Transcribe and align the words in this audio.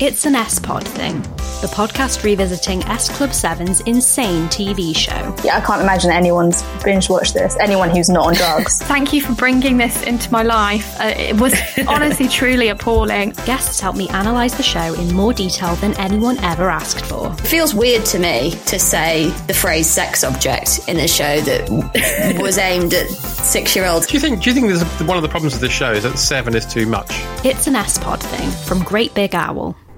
It's 0.00 0.26
an 0.26 0.34
S 0.34 0.58
Pod 0.58 0.84
thing, 0.88 1.22
the 1.62 1.70
podcast 1.72 2.24
revisiting 2.24 2.82
S 2.86 3.08
Club 3.16 3.30
7's 3.30 3.80
insane 3.82 4.48
TV 4.48 4.92
show. 4.94 5.12
Yeah, 5.44 5.58
I 5.58 5.60
can't 5.60 5.80
imagine 5.80 6.10
anyone's 6.10 6.64
binge 6.82 7.08
watched 7.08 7.32
this. 7.32 7.56
Anyone 7.60 7.90
who's 7.90 8.08
not 8.08 8.26
on 8.26 8.34
drugs. 8.34 8.78
Thank 8.82 9.12
you 9.12 9.20
for 9.20 9.34
bringing 9.34 9.76
this 9.76 10.02
into 10.02 10.32
my 10.32 10.42
life. 10.42 11.00
Uh, 11.00 11.14
it 11.16 11.40
was 11.40 11.54
honestly, 11.86 12.26
truly 12.26 12.70
appalling. 12.70 13.34
Guests 13.46 13.78
helped 13.78 13.96
me 13.96 14.08
analyse 14.08 14.54
the 14.54 14.64
show 14.64 14.94
in 14.94 15.14
more 15.14 15.32
detail 15.32 15.76
than 15.76 15.96
anyone 15.96 16.38
ever 16.38 16.68
asked 16.68 17.04
for. 17.04 17.30
It 17.32 17.46
feels 17.46 17.72
weird 17.72 18.04
to 18.06 18.18
me 18.18 18.50
to 18.66 18.80
say 18.80 19.28
the 19.46 19.54
phrase 19.54 19.88
sex 19.88 20.24
object 20.24 20.80
in 20.88 20.96
a 20.96 21.06
show 21.06 21.40
that 21.42 22.36
was 22.42 22.58
aimed 22.58 22.94
at 22.94 23.06
six 23.10 23.76
year 23.76 23.86
olds. 23.86 24.08
Do 24.08 24.14
you 24.14 24.20
think? 24.20 24.42
Do 24.42 24.50
you 24.50 24.54
think 24.54 24.66
there's 24.66 24.82
a, 24.82 25.04
one 25.04 25.16
of 25.16 25.22
the 25.22 25.28
problems 25.28 25.52
with 25.54 25.62
this 25.62 25.72
show 25.72 25.92
is 25.92 26.02
that 26.02 26.18
seven 26.18 26.56
is 26.56 26.66
too 26.66 26.84
much? 26.86 27.12
It's 27.44 27.68
an 27.68 27.76
S 27.76 27.96
Pod 27.96 28.20
thing 28.20 28.50
from 28.66 28.82
Great 28.82 29.14
Big 29.14 29.36
Owl. 29.36 29.76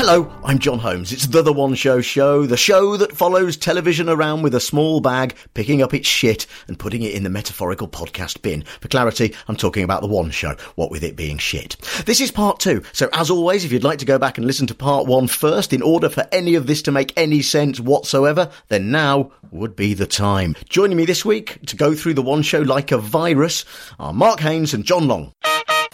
Hello, 0.00 0.32
I'm 0.44 0.60
John 0.60 0.78
Holmes. 0.78 1.10
It's 1.10 1.26
the 1.26 1.42
The 1.42 1.52
One 1.52 1.74
Show 1.74 2.00
Show, 2.00 2.46
the 2.46 2.56
show 2.56 2.96
that 2.96 3.16
follows 3.16 3.56
television 3.56 4.08
around 4.08 4.42
with 4.42 4.54
a 4.54 4.60
small 4.60 5.00
bag, 5.00 5.34
picking 5.54 5.82
up 5.82 5.92
its 5.92 6.06
shit 6.06 6.46
and 6.68 6.78
putting 6.78 7.02
it 7.02 7.14
in 7.14 7.24
the 7.24 7.28
metaphorical 7.28 7.88
podcast 7.88 8.40
bin. 8.40 8.62
For 8.80 8.86
clarity, 8.86 9.34
I'm 9.48 9.56
talking 9.56 9.82
about 9.82 10.02
The 10.02 10.06
One 10.06 10.30
Show, 10.30 10.54
what 10.76 10.92
with 10.92 11.02
it 11.02 11.16
being 11.16 11.36
shit. 11.38 11.76
This 12.06 12.20
is 12.20 12.30
part 12.30 12.60
two, 12.60 12.84
so 12.92 13.08
as 13.12 13.28
always, 13.28 13.64
if 13.64 13.72
you'd 13.72 13.82
like 13.82 13.98
to 13.98 14.04
go 14.04 14.20
back 14.20 14.38
and 14.38 14.46
listen 14.46 14.68
to 14.68 14.74
part 14.74 15.08
one 15.08 15.26
first 15.26 15.72
in 15.72 15.82
order 15.82 16.08
for 16.08 16.28
any 16.30 16.54
of 16.54 16.68
this 16.68 16.80
to 16.82 16.92
make 16.92 17.12
any 17.16 17.42
sense 17.42 17.80
whatsoever, 17.80 18.52
then 18.68 18.92
now 18.92 19.32
would 19.50 19.74
be 19.74 19.94
the 19.94 20.06
time. 20.06 20.54
Joining 20.68 20.96
me 20.96 21.06
this 21.06 21.24
week 21.24 21.58
to 21.66 21.74
go 21.74 21.96
through 21.96 22.14
The 22.14 22.22
One 22.22 22.42
Show 22.42 22.60
like 22.60 22.92
a 22.92 22.98
virus 22.98 23.64
are 23.98 24.12
Mark 24.12 24.38
Haynes 24.38 24.74
and 24.74 24.84
John 24.84 25.08
Long. 25.08 25.32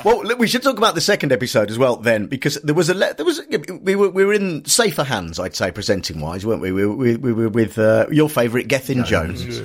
Well, 0.05 0.23
we 0.37 0.47
should 0.47 0.63
talk 0.63 0.77
about 0.77 0.95
the 0.95 1.01
second 1.01 1.33
episode 1.33 1.70
as 1.70 1.79
well, 1.79 1.97
then, 1.97 2.27
because 2.27 2.57
there 2.57 2.75
was 2.75 2.91
a 2.91 2.95
le- 2.95 3.15
there 3.15 3.25
was 3.25 3.41
we 3.83 3.97
were 3.97 4.11
we 4.11 4.25
were 4.25 4.35
in 4.35 4.65
safer 4.67 5.03
hands, 5.03 5.41
I'd 5.41 5.57
say, 5.57 5.70
presenting 5.70 6.20
wise, 6.20 6.45
weren't 6.45 6.61
we? 6.61 6.73
We 6.73 6.85
were, 6.87 6.95
we, 6.95 7.17
we 7.17 7.33
were 7.33 7.48
with 7.48 7.79
uh, 7.79 8.07
your 8.11 8.29
favourite 8.29 8.69
Gethin 8.69 9.05
Jones. 9.05 9.61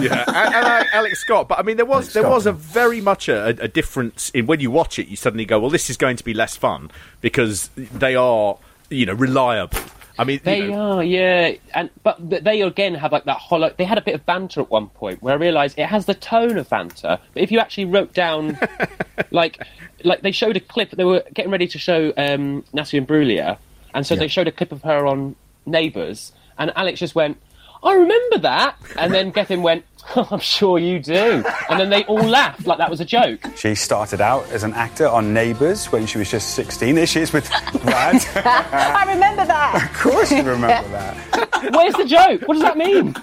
yeah, 0.00 0.24
and, 0.28 0.54
and 0.54 0.86
Alex 0.92 1.20
Scott. 1.20 1.48
But 1.48 1.58
I 1.58 1.62
mean, 1.62 1.78
there 1.78 1.86
was 1.86 2.04
Alex 2.04 2.12
there 2.12 2.22
Scott, 2.22 2.32
was 2.32 2.46
a 2.46 2.52
very 2.52 3.00
much 3.00 3.28
a, 3.28 3.46
a 3.46 3.68
difference 3.68 4.28
in 4.30 4.46
when 4.46 4.60
you 4.60 4.70
watch 4.70 4.98
it. 4.98 5.08
You 5.08 5.16
suddenly 5.16 5.46
go, 5.46 5.58
well, 5.58 5.70
this 5.70 5.88
is 5.88 5.96
going 5.96 6.16
to 6.16 6.24
be 6.24 6.34
less 6.34 6.54
fun 6.54 6.90
because 7.22 7.68
they 7.76 8.14
are 8.14 8.58
you 8.90 9.06
know 9.06 9.14
reliable. 9.14 9.78
I 10.18 10.24
mean, 10.24 10.34
you 10.34 10.40
They 10.40 10.68
know, 10.68 10.98
are, 10.98 11.04
yeah, 11.04 11.52
and 11.74 11.90
but 12.02 12.16
they 12.44 12.60
again 12.62 12.94
have 12.94 13.12
like 13.12 13.24
that 13.24 13.38
hollow. 13.38 13.72
They 13.76 13.84
had 13.84 13.98
a 13.98 14.02
bit 14.02 14.14
of 14.14 14.26
banter 14.26 14.60
at 14.60 14.70
one 14.70 14.88
point 14.88 15.22
where 15.22 15.34
I 15.34 15.36
realised 15.36 15.78
it 15.78 15.86
has 15.86 16.06
the 16.06 16.14
tone 16.14 16.58
of 16.58 16.68
banter, 16.68 17.18
but 17.32 17.42
if 17.42 17.50
you 17.50 17.58
actually 17.58 17.86
wrote 17.86 18.12
down, 18.12 18.58
like, 19.30 19.66
like 20.04 20.22
they 20.22 20.32
showed 20.32 20.56
a 20.56 20.60
clip, 20.60 20.90
they 20.90 21.04
were 21.04 21.24
getting 21.32 21.50
ready 21.50 21.66
to 21.68 21.78
show 21.78 22.12
um, 22.16 22.64
Natalie 22.72 23.04
Imbruglia, 23.04 23.58
and 23.94 24.06
so 24.06 24.14
they 24.16 24.28
showed 24.28 24.48
a 24.48 24.52
clip 24.52 24.72
of 24.72 24.82
her 24.82 25.06
on 25.06 25.34
Neighbours, 25.66 26.32
and 26.58 26.72
Alex 26.76 27.00
just 27.00 27.14
went, 27.14 27.38
"I 27.82 27.94
remember 27.94 28.38
that," 28.38 28.76
and 28.96 29.12
then 29.12 29.30
Gethin 29.30 29.62
went, 29.62 29.84
"I'm 30.16 30.40
sure 30.40 30.78
you 30.78 30.98
do," 31.00 31.44
and 31.70 31.78
then 31.80 31.90
they 31.90 32.04
all 32.04 32.22
laughed 32.22 32.66
like 32.66 32.78
that 32.78 32.90
was 32.90 33.00
a 33.00 33.04
joke. 33.04 33.40
She 33.56 33.74
started 33.74 34.20
out 34.20 34.48
as 34.50 34.62
an 34.62 34.74
actor 34.74 35.08
on 35.08 35.32
Neighbours 35.34 35.86
when 35.92 36.06
she 36.06 36.18
was 36.18 36.30
just 36.30 36.54
16. 36.54 36.94
There 36.94 37.06
she 37.06 37.20
is 37.20 37.32
with 37.32 37.48
Brad. 37.82 38.24
I 38.36 39.12
remember 39.12 39.44
that. 39.46 39.90
of 39.90 39.98
course 39.98 40.30
you 40.30 40.42
remember 40.42 40.88
that. 40.90 41.16
Where's 41.72 41.94
the 41.94 42.04
joke? 42.04 42.42
What 42.48 42.54
does 42.54 42.62
that 42.62 42.76
mean? 42.76 43.14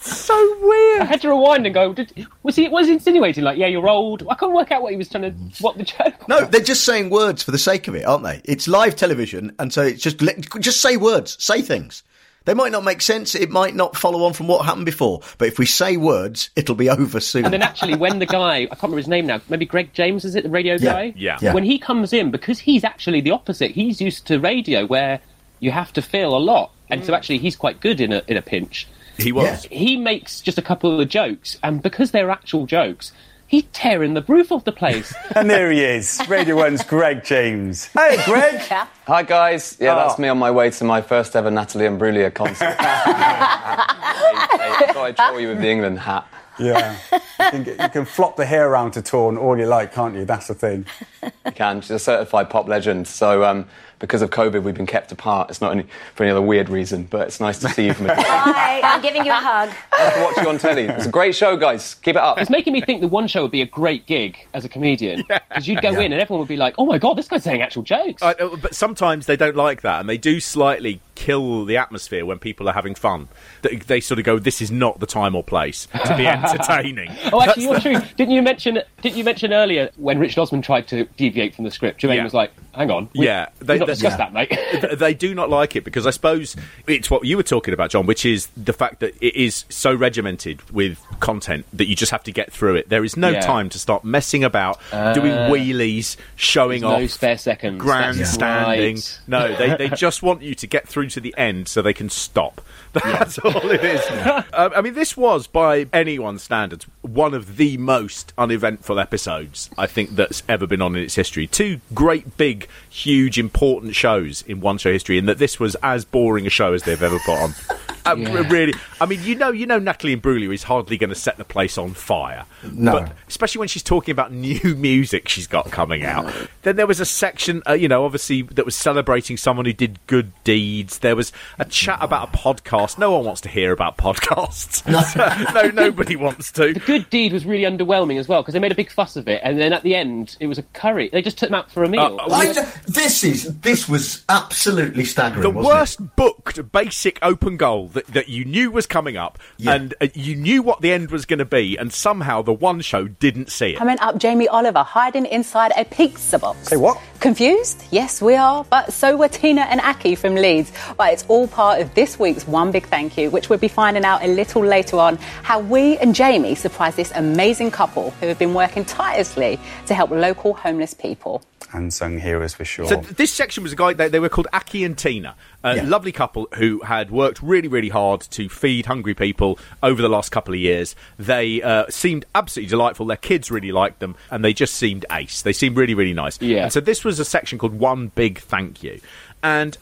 so 0.00 0.58
weird. 0.60 1.02
I 1.02 1.04
had 1.04 1.20
to 1.22 1.28
rewind 1.28 1.66
and 1.66 1.74
go. 1.74 1.92
Did, 1.92 2.26
was 2.42 2.56
he 2.56 2.68
was 2.68 2.86
he 2.86 2.94
insinuating 2.94 3.44
like, 3.44 3.58
yeah, 3.58 3.66
you're 3.66 3.88
old? 3.88 4.26
I 4.28 4.34
couldn't 4.34 4.54
work 4.54 4.70
out 4.72 4.82
what 4.82 4.92
he 4.92 4.96
was 4.98 5.08
trying 5.08 5.22
to. 5.22 5.62
What 5.62 5.78
the 5.78 5.84
joke? 5.84 6.28
No, 6.28 6.44
they're 6.44 6.60
just 6.60 6.84
saying 6.84 7.10
words 7.10 7.42
for 7.42 7.50
the 7.50 7.58
sake 7.58 7.88
of 7.88 7.94
it, 7.94 8.04
aren't 8.04 8.24
they? 8.24 8.40
It's 8.44 8.66
live 8.68 8.96
television, 8.96 9.54
and 9.58 9.72
so 9.72 9.82
it's 9.82 10.02
just 10.02 10.18
just 10.60 10.80
say 10.80 10.96
words, 10.96 11.36
say 11.42 11.62
things. 11.62 12.02
They 12.44 12.54
might 12.54 12.72
not 12.72 12.84
make 12.84 13.00
sense. 13.00 13.34
It 13.34 13.50
might 13.50 13.74
not 13.74 13.96
follow 13.96 14.24
on 14.24 14.34
from 14.34 14.48
what 14.48 14.64
happened 14.66 14.84
before. 14.86 15.20
But 15.38 15.48
if 15.48 15.58
we 15.58 15.66
say 15.66 15.96
words, 15.96 16.50
it'll 16.56 16.74
be 16.74 16.90
over 16.90 17.20
soon. 17.20 17.44
And 17.46 17.54
then 17.54 17.62
actually, 17.62 17.94
when 17.96 18.18
the 18.18 18.26
guy, 18.26 18.56
I 18.62 18.66
can't 18.66 18.82
remember 18.82 18.98
his 18.98 19.08
name 19.08 19.26
now, 19.26 19.40
maybe 19.48 19.64
Greg 19.66 19.92
James, 19.94 20.24
is 20.24 20.34
it 20.34 20.44
the 20.44 20.50
radio 20.50 20.74
Yeah, 20.74 20.92
guy? 20.92 21.14
yeah. 21.16 21.38
Yeah. 21.40 21.54
When 21.54 21.64
he 21.64 21.78
comes 21.78 22.12
in, 22.12 22.30
because 22.30 22.58
he's 22.58 22.84
actually 22.84 23.20
the 23.22 23.30
opposite. 23.30 23.70
He's 23.70 24.00
used 24.00 24.26
to 24.26 24.38
radio 24.38 24.84
where 24.86 25.20
you 25.60 25.70
have 25.70 25.92
to 25.94 26.02
feel 26.02 26.36
a 26.36 26.38
lot, 26.38 26.72
and 26.90 27.04
so 27.04 27.12
mm. 27.12 27.16
actually 27.16 27.38
he's 27.38 27.56
quite 27.56 27.80
good 27.80 28.00
in 28.00 28.12
a 28.12 28.22
in 28.28 28.36
a 28.36 28.42
pinch. 28.42 28.86
he 29.16 29.32
was. 29.32 29.64
He 29.70 29.96
makes 29.96 30.40
just 30.42 30.58
a 30.58 30.62
couple 30.62 31.00
of 31.00 31.08
jokes, 31.08 31.56
and 31.62 31.82
because 31.82 32.10
they're 32.10 32.30
actual 32.30 32.66
jokes, 32.66 33.12
he's 33.46 33.64
tearing 33.72 34.14
the 34.14 34.22
roof 34.22 34.50
off 34.52 34.64
the 34.64 34.72
place. 34.72 35.14
And 35.36 35.50
there 35.50 35.70
he 35.70 35.82
is, 35.84 36.20
Radio 36.28 36.56
1's 36.56 36.84
Greg 36.84 37.24
James. 37.24 37.86
Hey, 37.86 38.18
Greg. 38.24 38.60
Hi 39.06 39.22
guys, 39.22 39.76
yeah, 39.80 39.94
Oh. 39.94 39.96
that's 39.96 40.18
me 40.18 40.28
on 40.28 40.38
my 40.38 40.50
way 40.50 40.70
to 40.70 40.84
my 40.84 41.02
first 41.02 41.36
ever 41.36 41.50
Natalie 41.50 41.86
Imbruglia 41.86 42.32
concert. 42.32 42.76
I 42.78 44.86
thought 44.92 45.04
I'd 45.04 45.16
troll 45.16 45.40
you 45.40 45.48
with 45.48 45.60
the 45.60 45.68
England 45.68 45.98
hat. 45.98 46.26
Yeah. 46.58 46.96
You 47.12 47.20
can, 47.50 47.62
get- 47.64 47.80
you 47.80 47.88
can 47.88 48.04
flop 48.04 48.36
the 48.36 48.46
hair 48.46 48.68
around 48.68 48.92
to 48.92 49.02
torn 49.02 49.36
all 49.36 49.58
you 49.58 49.66
like, 49.66 49.92
can't 49.92 50.14
you? 50.14 50.24
That's 50.24 50.46
the 50.46 50.54
thing. 50.54 50.86
You 51.22 51.52
can. 51.52 51.80
She's 51.80 51.90
a 51.90 51.98
certified 51.98 52.48
pop 52.48 52.68
legend. 52.68 53.08
So 53.08 53.42
um, 53.44 53.66
because 54.04 54.20
of 54.22 54.30
COVID, 54.30 54.62
we've 54.62 54.74
been 54.74 54.86
kept 54.86 55.10
apart. 55.12 55.48
It's 55.50 55.60
not 55.62 55.72
any, 55.72 55.84
for 56.14 56.24
any 56.24 56.30
other 56.30 56.42
weird 56.42 56.68
reason, 56.68 57.04
but 57.04 57.26
it's 57.26 57.40
nice 57.40 57.58
to 57.60 57.68
see 57.70 57.86
you 57.86 57.94
from 57.94 58.06
a 58.06 58.08
distance. 58.14 58.28
Hi, 58.28 58.80
I'm 58.82 59.00
giving 59.00 59.24
you 59.24 59.32
a 59.32 59.34
hug. 59.36 59.70
Nice 59.98 60.14
to 60.14 60.22
watch 60.22 60.36
you 60.36 60.48
on 60.48 60.58
telly. 60.58 60.82
It's 60.84 61.06
a 61.06 61.10
great 61.10 61.34
show, 61.34 61.56
guys. 61.56 61.94
Keep 61.94 62.16
it 62.16 62.22
up. 62.22 62.38
It's 62.38 62.50
making 62.50 62.72
me 62.74 62.80
think 62.82 63.00
the 63.00 63.08
one 63.08 63.26
show 63.28 63.42
would 63.42 63.50
be 63.50 63.62
a 63.62 63.66
great 63.66 64.06
gig 64.06 64.36
as 64.52 64.64
a 64.64 64.68
comedian 64.68 65.24
because 65.48 65.66
you'd 65.66 65.80
go 65.80 65.98
in 65.98 66.12
and 66.12 66.20
everyone 66.20 66.40
would 66.40 66.48
be 66.48 66.56
like, 66.56 66.74
"Oh 66.78 66.84
my 66.84 66.98
god, 66.98 67.14
this 67.16 67.28
guy's 67.28 67.42
saying 67.44 67.62
actual 67.62 67.82
jokes." 67.82 68.22
Uh, 68.22 68.34
but 68.60 68.74
sometimes 68.74 69.24
they 69.26 69.36
don't 69.36 69.56
like 69.56 69.80
that, 69.82 70.00
and 70.00 70.08
they 70.08 70.18
do 70.18 70.38
slightly 70.40 71.00
kill 71.14 71.64
the 71.64 71.76
atmosphere 71.76 72.26
when 72.26 72.38
people 72.38 72.68
are 72.68 72.74
having 72.74 72.94
fun. 72.94 73.28
They, 73.62 73.76
they 73.76 74.00
sort 74.00 74.18
of 74.18 74.24
go, 74.26 74.38
"This 74.38 74.60
is 74.60 74.70
not 74.70 75.00
the 75.00 75.06
time 75.06 75.34
or 75.34 75.42
place 75.42 75.86
to 76.06 76.16
be 76.16 76.26
entertaining." 76.26 77.10
Oh, 77.32 77.40
actually, 77.40 77.64
you're 77.64 77.80
true. 77.80 77.96
Didn't 78.16 78.32
you 78.34 78.42
mention? 78.42 78.80
Didn't 79.00 79.16
you 79.16 79.24
mention 79.24 79.52
earlier 79.52 79.90
when 79.96 80.18
Richard 80.18 80.40
Osman 80.42 80.62
tried 80.62 80.88
to 80.88 81.04
deviate 81.16 81.54
from 81.54 81.64
the 81.64 81.70
script? 81.70 82.00
Jermaine 82.00 82.16
Yeah. 82.16 82.24
was 82.24 82.34
like, 82.34 82.52
"Hang 82.74 82.90
on, 82.90 83.08
we, 83.14 83.26
yeah, 83.26 83.48
we've 83.60 83.93
not 84.02 84.16
discussed 84.16 84.18
that, 84.18 84.32
mate." 84.32 84.98
They 84.98 85.14
do 85.14 85.34
not 85.34 85.50
like 85.50 85.76
it 85.76 85.84
because 85.84 86.06
I 86.06 86.10
suppose 86.10 86.56
it's 86.86 87.10
what 87.10 87.24
you 87.24 87.36
were 87.36 87.42
talking 87.42 87.74
about, 87.74 87.90
John, 87.90 88.06
which 88.06 88.24
is 88.26 88.48
the 88.56 88.72
fact 88.72 89.00
that 89.00 89.14
it 89.20 89.34
is 89.36 89.64
so 89.68 89.94
regimented 89.94 90.60
with 90.70 90.98
content 91.20 91.66
that 91.72 91.86
you 91.88 91.94
just 91.96 92.10
have 92.12 92.22
to 92.24 92.32
get 92.32 92.52
through 92.52 92.76
it. 92.76 92.88
There 92.88 93.04
is 93.04 93.16
no 93.16 93.30
Yeah. 93.30 93.40
time 93.40 93.68
to 93.70 93.78
start 93.78 94.04
messing 94.04 94.44
about, 94.44 94.78
doing 94.90 95.32
Uh, 95.32 95.48
wheelies, 95.50 96.16
showing 96.36 96.84
off, 96.84 97.00
no 97.00 97.06
spare 97.06 97.38
seconds. 97.38 97.80
Grandstanding. 97.80 98.96
right. 98.96 99.20
No, 99.26 99.56
they, 99.56 99.76
they 99.76 99.88
just 99.94 100.22
want 100.22 100.42
you 100.42 100.54
to 100.54 100.66
get 100.66 100.88
through 100.88 101.08
to 101.08 101.20
the 101.20 101.34
end 101.36 101.68
so 101.68 101.82
they 101.82 101.92
can 101.92 102.08
stop. 102.10 102.60
That's 103.02 103.38
all 103.38 103.70
it 103.70 103.82
is. 103.84 104.00
Um, 104.54 104.72
I 104.76 104.82
mean, 104.82 104.94
this 104.94 105.16
was, 105.16 105.46
by 105.48 105.86
anyone's 105.92 106.42
standards, 106.44 106.86
one 107.02 107.34
of 107.34 107.56
the 107.56 107.76
most 107.76 108.32
uneventful 108.38 109.00
episodes 109.00 109.68
I 109.76 109.86
think 109.86 110.10
that's 110.10 110.42
ever 110.48 110.66
been 110.66 110.80
on 110.80 110.94
in 110.94 111.02
its 111.02 111.14
history. 111.16 111.46
Two 111.48 111.80
great, 111.92 112.36
big, 112.36 112.68
huge, 112.88 113.36
important 113.38 113.96
shows 113.96 114.42
in 114.42 114.60
one 114.60 114.78
show 114.78 114.92
history, 114.92 115.18
and 115.18 115.28
that 115.28 115.38
this 115.38 115.58
was 115.58 115.74
as 115.82 116.04
boring 116.04 116.46
a 116.46 116.50
show 116.50 116.72
as 116.72 116.84
they've 116.84 117.02
ever 117.02 117.18
put 117.20 117.38
on. 117.38 117.50
Uh, 117.70 117.74
Yeah. 118.16 118.46
Really, 118.50 118.74
I 119.00 119.06
mean, 119.06 119.22
you 119.22 119.34
know, 119.34 119.50
you 119.50 119.64
know, 119.64 119.78
Natalie 119.78 120.14
Imbruglia 120.14 120.52
is 120.52 120.62
hardly 120.64 120.98
going 120.98 121.08
to 121.08 121.16
set 121.16 121.38
the 121.38 121.44
place 121.44 121.78
on 121.78 121.94
fire. 121.94 122.44
No. 122.70 122.92
but 122.92 123.12
especially 123.28 123.60
when 123.60 123.68
she's 123.68 123.82
talking 123.82 124.12
about 124.12 124.30
new 124.30 124.60
music 124.76 125.26
she's 125.26 125.46
got 125.46 125.70
coming 125.70 126.04
out. 126.04 126.30
Then 126.62 126.76
there 126.76 126.86
was 126.86 127.00
a 127.00 127.06
section, 127.06 127.62
uh, 127.66 127.72
you 127.72 127.88
know, 127.88 128.04
obviously 128.04 128.42
that 128.42 128.66
was 128.66 128.76
celebrating 128.76 129.38
someone 129.38 129.64
who 129.64 129.72
did 129.72 129.98
good 130.06 130.32
deeds. 130.44 130.98
There 130.98 131.16
was 131.16 131.32
a 131.58 131.64
chat 131.64 131.98
about 132.02 132.28
a 132.28 132.36
podcast. 132.36 132.83
No 132.98 133.12
one 133.12 133.24
wants 133.24 133.40
to 133.42 133.48
hear 133.48 133.72
about 133.72 133.96
podcasts. 133.96 134.84
no, 135.54 135.70
nobody 135.70 136.16
wants 136.16 136.52
to. 136.52 136.72
The 136.74 136.80
good 136.80 137.08
deed 137.10 137.32
was 137.32 137.44
really 137.44 137.64
underwhelming 137.64 138.18
as 138.18 138.28
well 138.28 138.42
because 138.42 138.54
they 138.54 138.60
made 138.60 138.72
a 138.72 138.76
big 138.76 138.90
fuss 138.90 139.16
of 139.16 139.28
it, 139.28 139.40
and 139.44 139.58
then 139.58 139.72
at 139.72 139.82
the 139.82 139.94
end 139.94 140.36
it 140.40 140.46
was 140.46 140.58
a 140.58 140.62
curry. 140.62 141.08
They 141.12 141.22
just 141.22 141.38
took 141.38 141.48
them 141.48 141.54
out 141.54 141.70
for 141.70 141.84
a 141.84 141.88
meal. 141.88 142.18
I- 142.20 142.52
this 142.86 143.24
is 143.24 143.58
this 143.60 143.88
was 143.88 144.24
absolutely 144.28 145.04
staggering. 145.04 145.42
The 145.42 145.50
wasn't 145.50 145.72
it? 145.72 145.74
worst 145.78 146.16
booked 146.16 146.72
basic 146.72 147.18
open 147.22 147.56
goal 147.56 147.88
that, 147.88 148.06
that 148.08 148.28
you 148.28 148.44
knew 148.44 148.70
was 148.70 148.86
coming 148.86 149.16
up, 149.16 149.38
and 149.66 149.94
uh, 150.00 150.08
you 150.14 150.36
knew 150.36 150.62
what 150.62 150.80
the 150.80 150.92
end 150.92 151.10
was 151.10 151.24
going 151.24 151.38
to 151.38 151.44
be, 151.44 151.76
and 151.76 151.92
somehow 151.92 152.42
the 152.42 152.52
one 152.52 152.80
show 152.80 153.08
didn't 153.08 153.50
see 153.50 153.70
it. 153.70 153.78
Coming 153.78 153.98
up, 154.00 154.18
Jamie 154.18 154.48
Oliver 154.48 154.82
hiding 154.82 155.26
inside 155.26 155.72
a 155.76 155.84
pizza 155.84 156.38
box. 156.38 156.68
Say 156.68 156.76
what? 156.76 157.00
Confused? 157.20 157.82
Yes, 157.90 158.20
we 158.20 158.34
are, 158.36 158.64
but 158.64 158.92
so 158.92 159.16
were 159.16 159.28
Tina 159.28 159.62
and 159.62 159.80
Aki 159.80 160.14
from 160.16 160.34
Leeds. 160.34 160.70
But 160.98 161.12
it's 161.12 161.24
all 161.28 161.48
part 161.48 161.80
of 161.80 161.94
this 161.94 162.18
week's 162.18 162.46
One 162.46 162.70
Big 162.74 162.86
Thank 162.86 163.16
You, 163.16 163.30
which 163.30 163.48
we'll 163.48 163.60
be 163.60 163.68
finding 163.68 164.04
out 164.04 164.24
a 164.24 164.26
little 164.26 164.60
later 164.60 164.98
on 164.98 165.16
how 165.44 165.60
we 165.60 165.96
and 165.98 166.12
Jamie 166.12 166.56
surprised 166.56 166.96
this 166.96 167.12
amazing 167.14 167.70
couple 167.70 168.10
who 168.18 168.26
have 168.26 168.36
been 168.36 168.52
working 168.52 168.84
tirelessly 168.84 169.60
to 169.86 169.94
help 169.94 170.10
local 170.10 170.54
homeless 170.54 170.92
people. 170.92 171.40
Unsung 171.72 172.18
heroes 172.18 172.52
for 172.52 172.64
sure. 172.64 172.86
So 172.86 173.00
th- 173.00 173.14
this 173.14 173.32
section 173.32 173.62
was 173.62 173.72
a 173.72 173.76
guy. 173.76 173.92
They, 173.92 174.08
they 174.08 174.18
were 174.18 174.28
called 174.28 174.48
Aki 174.52 174.82
and 174.84 174.98
Tina, 174.98 175.36
a 175.62 175.82
lovely 175.82 176.12
couple 176.12 176.48
who 176.54 176.80
had 176.80 177.10
worked 177.10 177.42
really, 177.42 177.68
really 177.68 177.88
hard 177.88 178.20
to 178.22 178.48
feed 178.48 178.86
hungry 178.86 179.14
people 179.14 179.58
over 179.82 180.02
the 180.02 180.08
last 180.08 180.30
couple 180.30 180.52
of 180.54 180.60
years. 180.60 180.94
They 181.16 181.62
uh, 181.62 181.86
seemed 181.90 182.26
absolutely 182.34 182.70
delightful. 182.70 183.06
Their 183.06 183.16
kids 183.16 183.50
really 183.50 183.72
liked 183.72 184.00
them, 184.00 184.16
and 184.30 184.44
they 184.44 184.52
just 184.52 184.74
seemed 184.74 185.06
ace. 185.10 185.42
They 185.42 185.52
seemed 185.52 185.76
really, 185.76 185.94
really 185.94 186.12
nice. 186.12 186.40
Yeah. 186.40 186.64
And 186.64 186.72
so 186.72 186.80
this 186.80 187.04
was 187.04 187.18
a 187.18 187.24
section 187.24 187.58
called 187.58 187.78
One 187.78 188.08
Big 188.08 188.40
Thank 188.40 188.82
You, 188.82 189.00
and. 189.44 189.78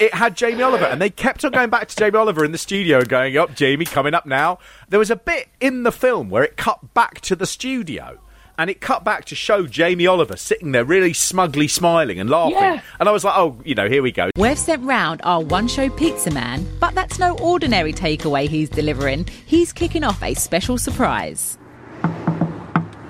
It 0.00 0.14
had 0.14 0.36
Jamie 0.36 0.62
Oliver, 0.62 0.84
and 0.84 1.02
they 1.02 1.10
kept 1.10 1.44
on 1.44 1.50
going 1.50 1.70
back 1.70 1.88
to 1.88 1.96
Jamie 1.96 2.16
Oliver 2.16 2.44
in 2.44 2.52
the 2.52 2.58
studio 2.58 2.98
and 2.98 3.08
going, 3.08 3.36
Up, 3.36 3.56
Jamie, 3.56 3.84
coming 3.84 4.14
up 4.14 4.26
now. 4.26 4.60
There 4.88 5.00
was 5.00 5.10
a 5.10 5.16
bit 5.16 5.48
in 5.60 5.82
the 5.82 5.90
film 5.90 6.30
where 6.30 6.44
it 6.44 6.56
cut 6.56 6.94
back 6.94 7.20
to 7.22 7.34
the 7.34 7.46
studio, 7.46 8.20
and 8.56 8.70
it 8.70 8.80
cut 8.80 9.02
back 9.02 9.24
to 9.24 9.34
show 9.34 9.66
Jamie 9.66 10.06
Oliver 10.06 10.36
sitting 10.36 10.70
there 10.70 10.84
really 10.84 11.12
smugly 11.12 11.66
smiling 11.66 12.20
and 12.20 12.30
laughing. 12.30 12.58
Yeah. 12.58 12.80
And 13.00 13.08
I 13.08 13.12
was 13.12 13.24
like, 13.24 13.36
oh, 13.36 13.60
you 13.64 13.74
know, 13.74 13.88
here 13.88 14.02
we 14.02 14.12
go. 14.12 14.30
We've 14.36 14.56
sent 14.56 14.84
round 14.84 15.20
our 15.24 15.40
one 15.40 15.66
show 15.66 15.88
pizza 15.90 16.30
man, 16.30 16.64
but 16.78 16.94
that's 16.94 17.18
no 17.18 17.36
ordinary 17.38 17.92
takeaway 17.92 18.48
he's 18.48 18.68
delivering. 18.68 19.26
He's 19.46 19.72
kicking 19.72 20.04
off 20.04 20.22
a 20.22 20.34
special 20.34 20.78
surprise. 20.78 21.58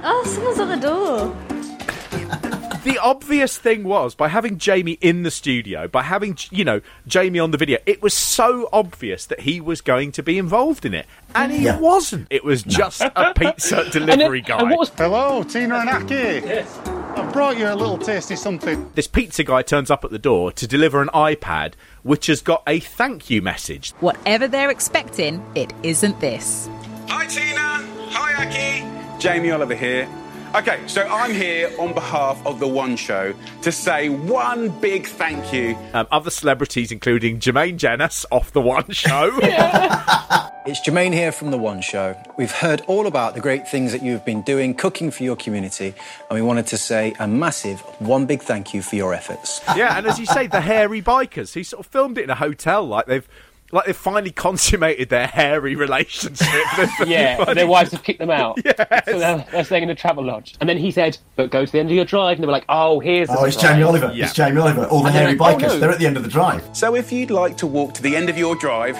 Oh, 0.02 0.22
someone's 0.24 0.58
at 0.58 0.80
the 0.80 0.86
door. 0.86 2.44
The 2.88 2.96
obvious 3.00 3.58
thing 3.58 3.84
was 3.84 4.14
by 4.14 4.28
having 4.28 4.56
Jamie 4.56 4.96
in 5.02 5.22
the 5.22 5.30
studio, 5.30 5.88
by 5.88 6.04
having, 6.04 6.38
you 6.50 6.64
know, 6.64 6.80
Jamie 7.06 7.38
on 7.38 7.50
the 7.50 7.58
video, 7.58 7.76
it 7.84 8.00
was 8.00 8.14
so 8.14 8.66
obvious 8.72 9.26
that 9.26 9.40
he 9.40 9.60
was 9.60 9.82
going 9.82 10.10
to 10.12 10.22
be 10.22 10.38
involved 10.38 10.86
in 10.86 10.94
it. 10.94 11.04
And 11.34 11.52
he 11.52 11.64
Yeah. 11.66 11.78
wasn't. 11.78 12.28
It 12.30 12.44
was 12.44 12.62
just 12.62 13.02
a 13.02 13.34
pizza 13.36 13.90
delivery 13.90 14.40
guy. 14.40 14.60
Hello, 14.96 15.42
Tina 15.42 15.80
and 15.80 15.90
Aki. 15.90 16.14
Yes. 16.14 16.78
I've 17.14 17.30
brought 17.30 17.58
you 17.58 17.66
a 17.68 17.74
little 17.76 17.98
tasty 17.98 18.36
something. 18.36 18.90
This 18.94 19.06
pizza 19.06 19.44
guy 19.44 19.60
turns 19.60 19.90
up 19.90 20.02
at 20.02 20.10
the 20.10 20.18
door 20.18 20.50
to 20.52 20.66
deliver 20.66 21.02
an 21.02 21.08
iPad 21.08 21.74
which 22.04 22.28
has 22.28 22.40
got 22.40 22.62
a 22.66 22.80
thank 22.80 23.28
you 23.28 23.42
message. 23.42 23.90
Whatever 24.00 24.48
they're 24.48 24.70
expecting, 24.70 25.44
it 25.54 25.74
isn't 25.82 26.20
this. 26.20 26.70
Hi, 27.08 27.26
Tina. 27.26 27.84
Hi, 28.12 28.46
Aki. 28.46 29.20
Jamie 29.20 29.50
Oliver 29.50 29.74
here. 29.74 30.08
Okay, 30.54 30.80
so 30.86 31.06
I'm 31.06 31.32
here 31.32 31.70
on 31.78 31.92
behalf 31.92 32.44
of 32.46 32.58
The 32.58 32.66
One 32.66 32.96
Show 32.96 33.34
to 33.60 33.70
say 33.70 34.08
one 34.08 34.70
big 34.80 35.06
thank 35.06 35.52
you. 35.52 35.76
Um, 35.92 36.06
other 36.10 36.30
celebrities, 36.30 36.90
including 36.90 37.38
Jermaine 37.38 37.76
Jenas 37.76 38.24
off 38.32 38.52
the 38.52 38.60
One 38.62 38.90
Show. 38.90 39.38
It's 40.66 40.80
Jermaine 40.80 41.14
here 41.14 41.32
from 41.32 41.50
The 41.50 41.56
One 41.56 41.80
Show. 41.80 42.14
We've 42.36 42.52
heard 42.52 42.82
all 42.82 43.06
about 43.06 43.32
the 43.34 43.40
great 43.40 43.66
things 43.66 43.90
that 43.92 44.02
you've 44.02 44.26
been 44.26 44.42
doing, 44.42 44.74
cooking 44.74 45.10
for 45.10 45.22
your 45.22 45.34
community, 45.34 45.94
and 46.28 46.38
we 46.38 46.42
wanted 46.42 46.66
to 46.66 46.76
say 46.76 47.14
a 47.18 47.26
massive 47.26 47.80
one 48.00 48.26
big 48.26 48.42
thank 48.42 48.74
you 48.74 48.82
for 48.82 48.94
your 48.94 49.14
efforts. 49.14 49.62
yeah, 49.76 49.96
and 49.96 50.06
as 50.06 50.18
you 50.18 50.26
say, 50.26 50.46
the 50.46 50.60
hairy 50.60 51.00
bikers. 51.00 51.54
He 51.54 51.62
sort 51.62 51.86
of 51.86 51.90
filmed 51.90 52.18
it 52.18 52.24
in 52.24 52.30
a 52.30 52.34
hotel, 52.34 52.84
like 52.86 53.06
they've. 53.06 53.26
Like 53.70 53.84
they've 53.84 53.94
finally 53.96 54.30
consummated 54.30 55.10
their 55.10 55.26
hairy 55.26 55.76
relationship. 55.76 56.46
yeah, 57.06 57.44
and 57.46 57.56
their 57.56 57.66
wives 57.66 57.92
have 57.92 58.02
kicked 58.02 58.18
them 58.18 58.30
out. 58.30 58.58
So 59.08 59.18
they're, 59.18 59.46
they're 59.52 59.64
staying 59.64 59.82
in 59.84 59.90
a 59.90 59.94
travel 59.94 60.24
lodge. 60.24 60.54
And 60.60 60.68
then 60.68 60.78
he 60.78 60.90
said, 60.90 61.18
"But 61.36 61.50
go 61.50 61.64
to 61.66 61.70
the 61.72 61.78
end 61.78 61.90
of 61.90 61.94
your 61.96 62.04
drive." 62.06 62.36
And 62.36 62.42
they 62.42 62.46
were 62.46 62.52
like, 62.52 62.64
"Oh, 62.68 62.98
here's." 63.00 63.28
the 63.28 63.38
Oh, 63.38 63.44
it's 63.44 63.56
surprise." 63.56 63.72
Jamie 63.74 63.82
Oliver. 63.84 64.10
It's 64.14 64.32
Jamie 64.32 64.58
Oliver. 64.60 64.84
All 64.86 65.00
the 65.00 65.08
And 65.08 65.16
hairy 65.16 65.34
like, 65.34 65.56
oh, 65.56 65.58
bikers. 65.58 65.68
no. 65.68 65.78
They're 65.80 65.90
at 65.90 65.98
the 65.98 66.06
end 66.06 66.16
of 66.16 66.22
the 66.22 66.28
drive. 66.30 66.64
So 66.72 66.94
if 66.96 67.12
you'd 67.12 67.30
like 67.30 67.56
to 67.58 67.66
walk 67.66 67.94
to 67.94 68.02
the 68.02 68.16
end 68.16 68.28
of 68.30 68.38
your 68.38 68.56
drive, 68.56 68.96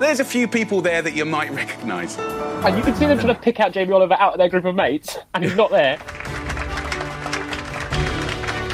there's 0.00 0.18
a 0.20 0.24
few 0.24 0.48
people 0.48 0.80
there 0.80 1.02
that 1.02 1.14
you 1.14 1.24
might 1.24 1.50
recognise. 1.52 2.16
And 2.18 2.76
you 2.76 2.82
can 2.82 2.94
see 2.96 3.06
them 3.06 3.18
trying 3.18 3.34
to 3.34 3.40
pick 3.40 3.60
out 3.60 3.72
Jamie 3.72 3.92
Oliver 3.92 4.14
out 4.14 4.32
of 4.32 4.38
their 4.38 4.48
group 4.48 4.64
of 4.64 4.74
mates, 4.74 5.18
and 5.34 5.44
he's 5.44 5.54
not 5.56 5.70
there. 5.70 5.98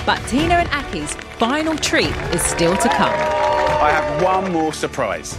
But 0.07 0.19
Tina 0.29 0.55
and 0.55 0.69
Aki's 0.71 1.15
final 1.39 1.77
treat 1.77 2.15
is 2.33 2.43
still 2.43 2.77
to 2.77 2.89
come. 2.91 3.56
I 3.79 3.91
have 3.91 4.23
one 4.23 4.51
more 4.53 4.73
surprise. 4.73 5.39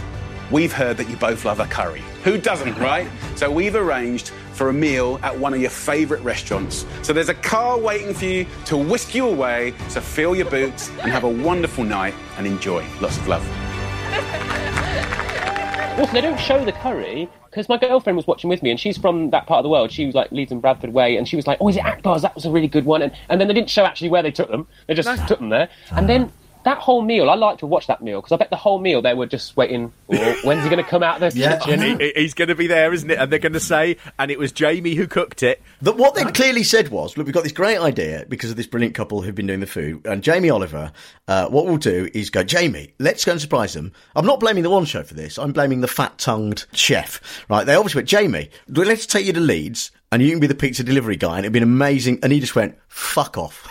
We've 0.52 0.72
heard 0.72 0.96
that 0.98 1.10
you 1.10 1.16
both 1.16 1.44
love 1.44 1.58
a 1.58 1.66
curry. 1.66 2.02
Who 2.22 2.38
doesn't, 2.38 2.78
right? 2.78 3.10
So 3.34 3.50
we've 3.50 3.74
arranged 3.74 4.28
for 4.52 4.68
a 4.68 4.72
meal 4.72 5.18
at 5.24 5.36
one 5.36 5.54
of 5.54 5.60
your 5.60 5.70
favourite 5.70 6.22
restaurants. 6.22 6.86
So 7.02 7.12
there's 7.12 7.28
a 7.28 7.34
car 7.34 7.78
waiting 7.78 8.14
for 8.14 8.26
you 8.26 8.46
to 8.66 8.76
whisk 8.76 9.12
you 9.12 9.28
away, 9.28 9.74
so 9.88 10.00
fill 10.00 10.36
your 10.36 10.48
boots 10.48 10.88
and 11.02 11.10
have 11.10 11.24
a 11.24 11.28
wonderful 11.28 11.82
night 11.82 12.14
and 12.36 12.46
enjoy. 12.46 12.86
Lots 13.00 13.18
of 13.18 13.26
love. 13.26 13.44
Also, 15.98 16.12
they 16.12 16.20
don't 16.20 16.38
show 16.38 16.64
the 16.64 16.70
curry 16.70 17.28
because 17.50 17.68
my 17.68 17.76
girlfriend 17.76 18.16
was 18.16 18.26
watching 18.28 18.48
with 18.48 18.62
me, 18.62 18.70
and 18.70 18.78
she's 18.78 18.96
from 18.96 19.30
that 19.30 19.48
part 19.48 19.58
of 19.58 19.62
the 19.64 19.68
world. 19.68 19.90
She 19.90 20.06
was 20.06 20.14
like 20.14 20.30
Leeds 20.30 20.52
in 20.52 20.60
Bradford 20.60 20.92
Way, 20.92 21.16
and 21.16 21.26
she 21.26 21.34
was 21.34 21.48
like, 21.48 21.58
"Oh, 21.60 21.68
is 21.68 21.76
it 21.76 21.84
Akbar's? 21.84 22.22
That 22.22 22.36
was 22.36 22.44
a 22.44 22.52
really 22.52 22.68
good 22.68 22.84
one." 22.84 23.02
And, 23.02 23.12
and 23.28 23.40
then 23.40 23.48
they 23.48 23.54
didn't 23.54 23.68
show 23.68 23.84
actually 23.84 24.10
where 24.10 24.22
they 24.22 24.30
took 24.30 24.48
them; 24.48 24.68
they 24.86 24.94
just 24.94 25.26
took 25.26 25.40
them 25.40 25.48
there. 25.48 25.68
And 25.90 26.08
then 26.08 26.30
that 26.68 26.78
whole 26.78 27.02
meal, 27.02 27.28
I 27.30 27.34
like 27.34 27.58
to 27.58 27.66
watch 27.66 27.86
that 27.88 28.02
meal 28.02 28.20
because 28.20 28.32
I 28.32 28.36
bet 28.36 28.50
the 28.50 28.56
whole 28.56 28.78
meal 28.78 29.02
they 29.02 29.14
were 29.14 29.26
just 29.26 29.56
waiting. 29.56 29.92
Oh, 30.12 30.36
when's 30.44 30.62
he 30.62 30.68
going 30.70 30.82
to 30.82 30.88
come 30.88 31.02
out 31.02 31.20
of 31.22 31.32
the 31.34 31.40
kitchen? 31.58 31.80
He- 31.82 32.04
he- 32.06 32.12
he's 32.22 32.34
going 32.34 32.48
to 32.48 32.54
be 32.54 32.66
there, 32.66 32.92
isn't 32.92 33.10
it? 33.10 33.18
And 33.18 33.30
they're 33.32 33.38
going 33.38 33.52
to 33.54 33.60
say, 33.60 33.96
and 34.18 34.30
it 34.30 34.38
was 34.38 34.52
Jamie 34.52 34.94
who 34.94 35.06
cooked 35.06 35.42
it. 35.42 35.60
That 35.82 35.96
what 35.96 36.14
they 36.14 36.24
clearly 36.24 36.62
said 36.62 36.88
was, 36.88 37.16
look, 37.16 37.26
we've 37.26 37.34
got 37.34 37.42
this 37.42 37.52
great 37.52 37.78
idea 37.78 38.24
because 38.28 38.50
of 38.50 38.56
this 38.56 38.66
brilliant 38.66 38.94
couple 38.94 39.22
who've 39.22 39.34
been 39.34 39.46
doing 39.46 39.60
the 39.60 39.66
food. 39.66 40.06
And 40.06 40.22
Jamie 40.22 40.50
Oliver, 40.50 40.92
uh, 41.26 41.48
what 41.48 41.66
we'll 41.66 41.76
do 41.76 42.08
is 42.14 42.30
go, 42.30 42.42
Jamie, 42.44 42.94
let's 42.98 43.24
go 43.24 43.32
and 43.32 43.40
surprise 43.40 43.72
them. 43.74 43.92
I'm 44.14 44.26
not 44.26 44.40
blaming 44.40 44.62
the 44.62 44.70
one 44.70 44.84
show 44.84 45.02
for 45.02 45.14
this. 45.14 45.38
I'm 45.38 45.52
blaming 45.52 45.80
the 45.80 45.88
fat-tongued 45.88 46.66
chef. 46.72 47.20
Right? 47.48 47.64
They 47.64 47.74
obviously 47.74 48.00
went, 48.00 48.08
Jamie, 48.08 48.50
let's 48.68 49.06
take 49.06 49.26
you 49.26 49.32
to 49.32 49.40
Leeds 49.40 49.90
and 50.12 50.22
you 50.22 50.30
can 50.30 50.40
be 50.40 50.46
the 50.46 50.54
pizza 50.54 50.82
delivery 50.84 51.16
guy 51.16 51.36
and 51.36 51.40
it'd 51.44 51.52
been 51.52 51.62
amazing. 51.62 52.18
And 52.22 52.32
he 52.32 52.40
just 52.40 52.54
went, 52.56 52.76
fuck 52.88 53.36
off. 53.38 53.68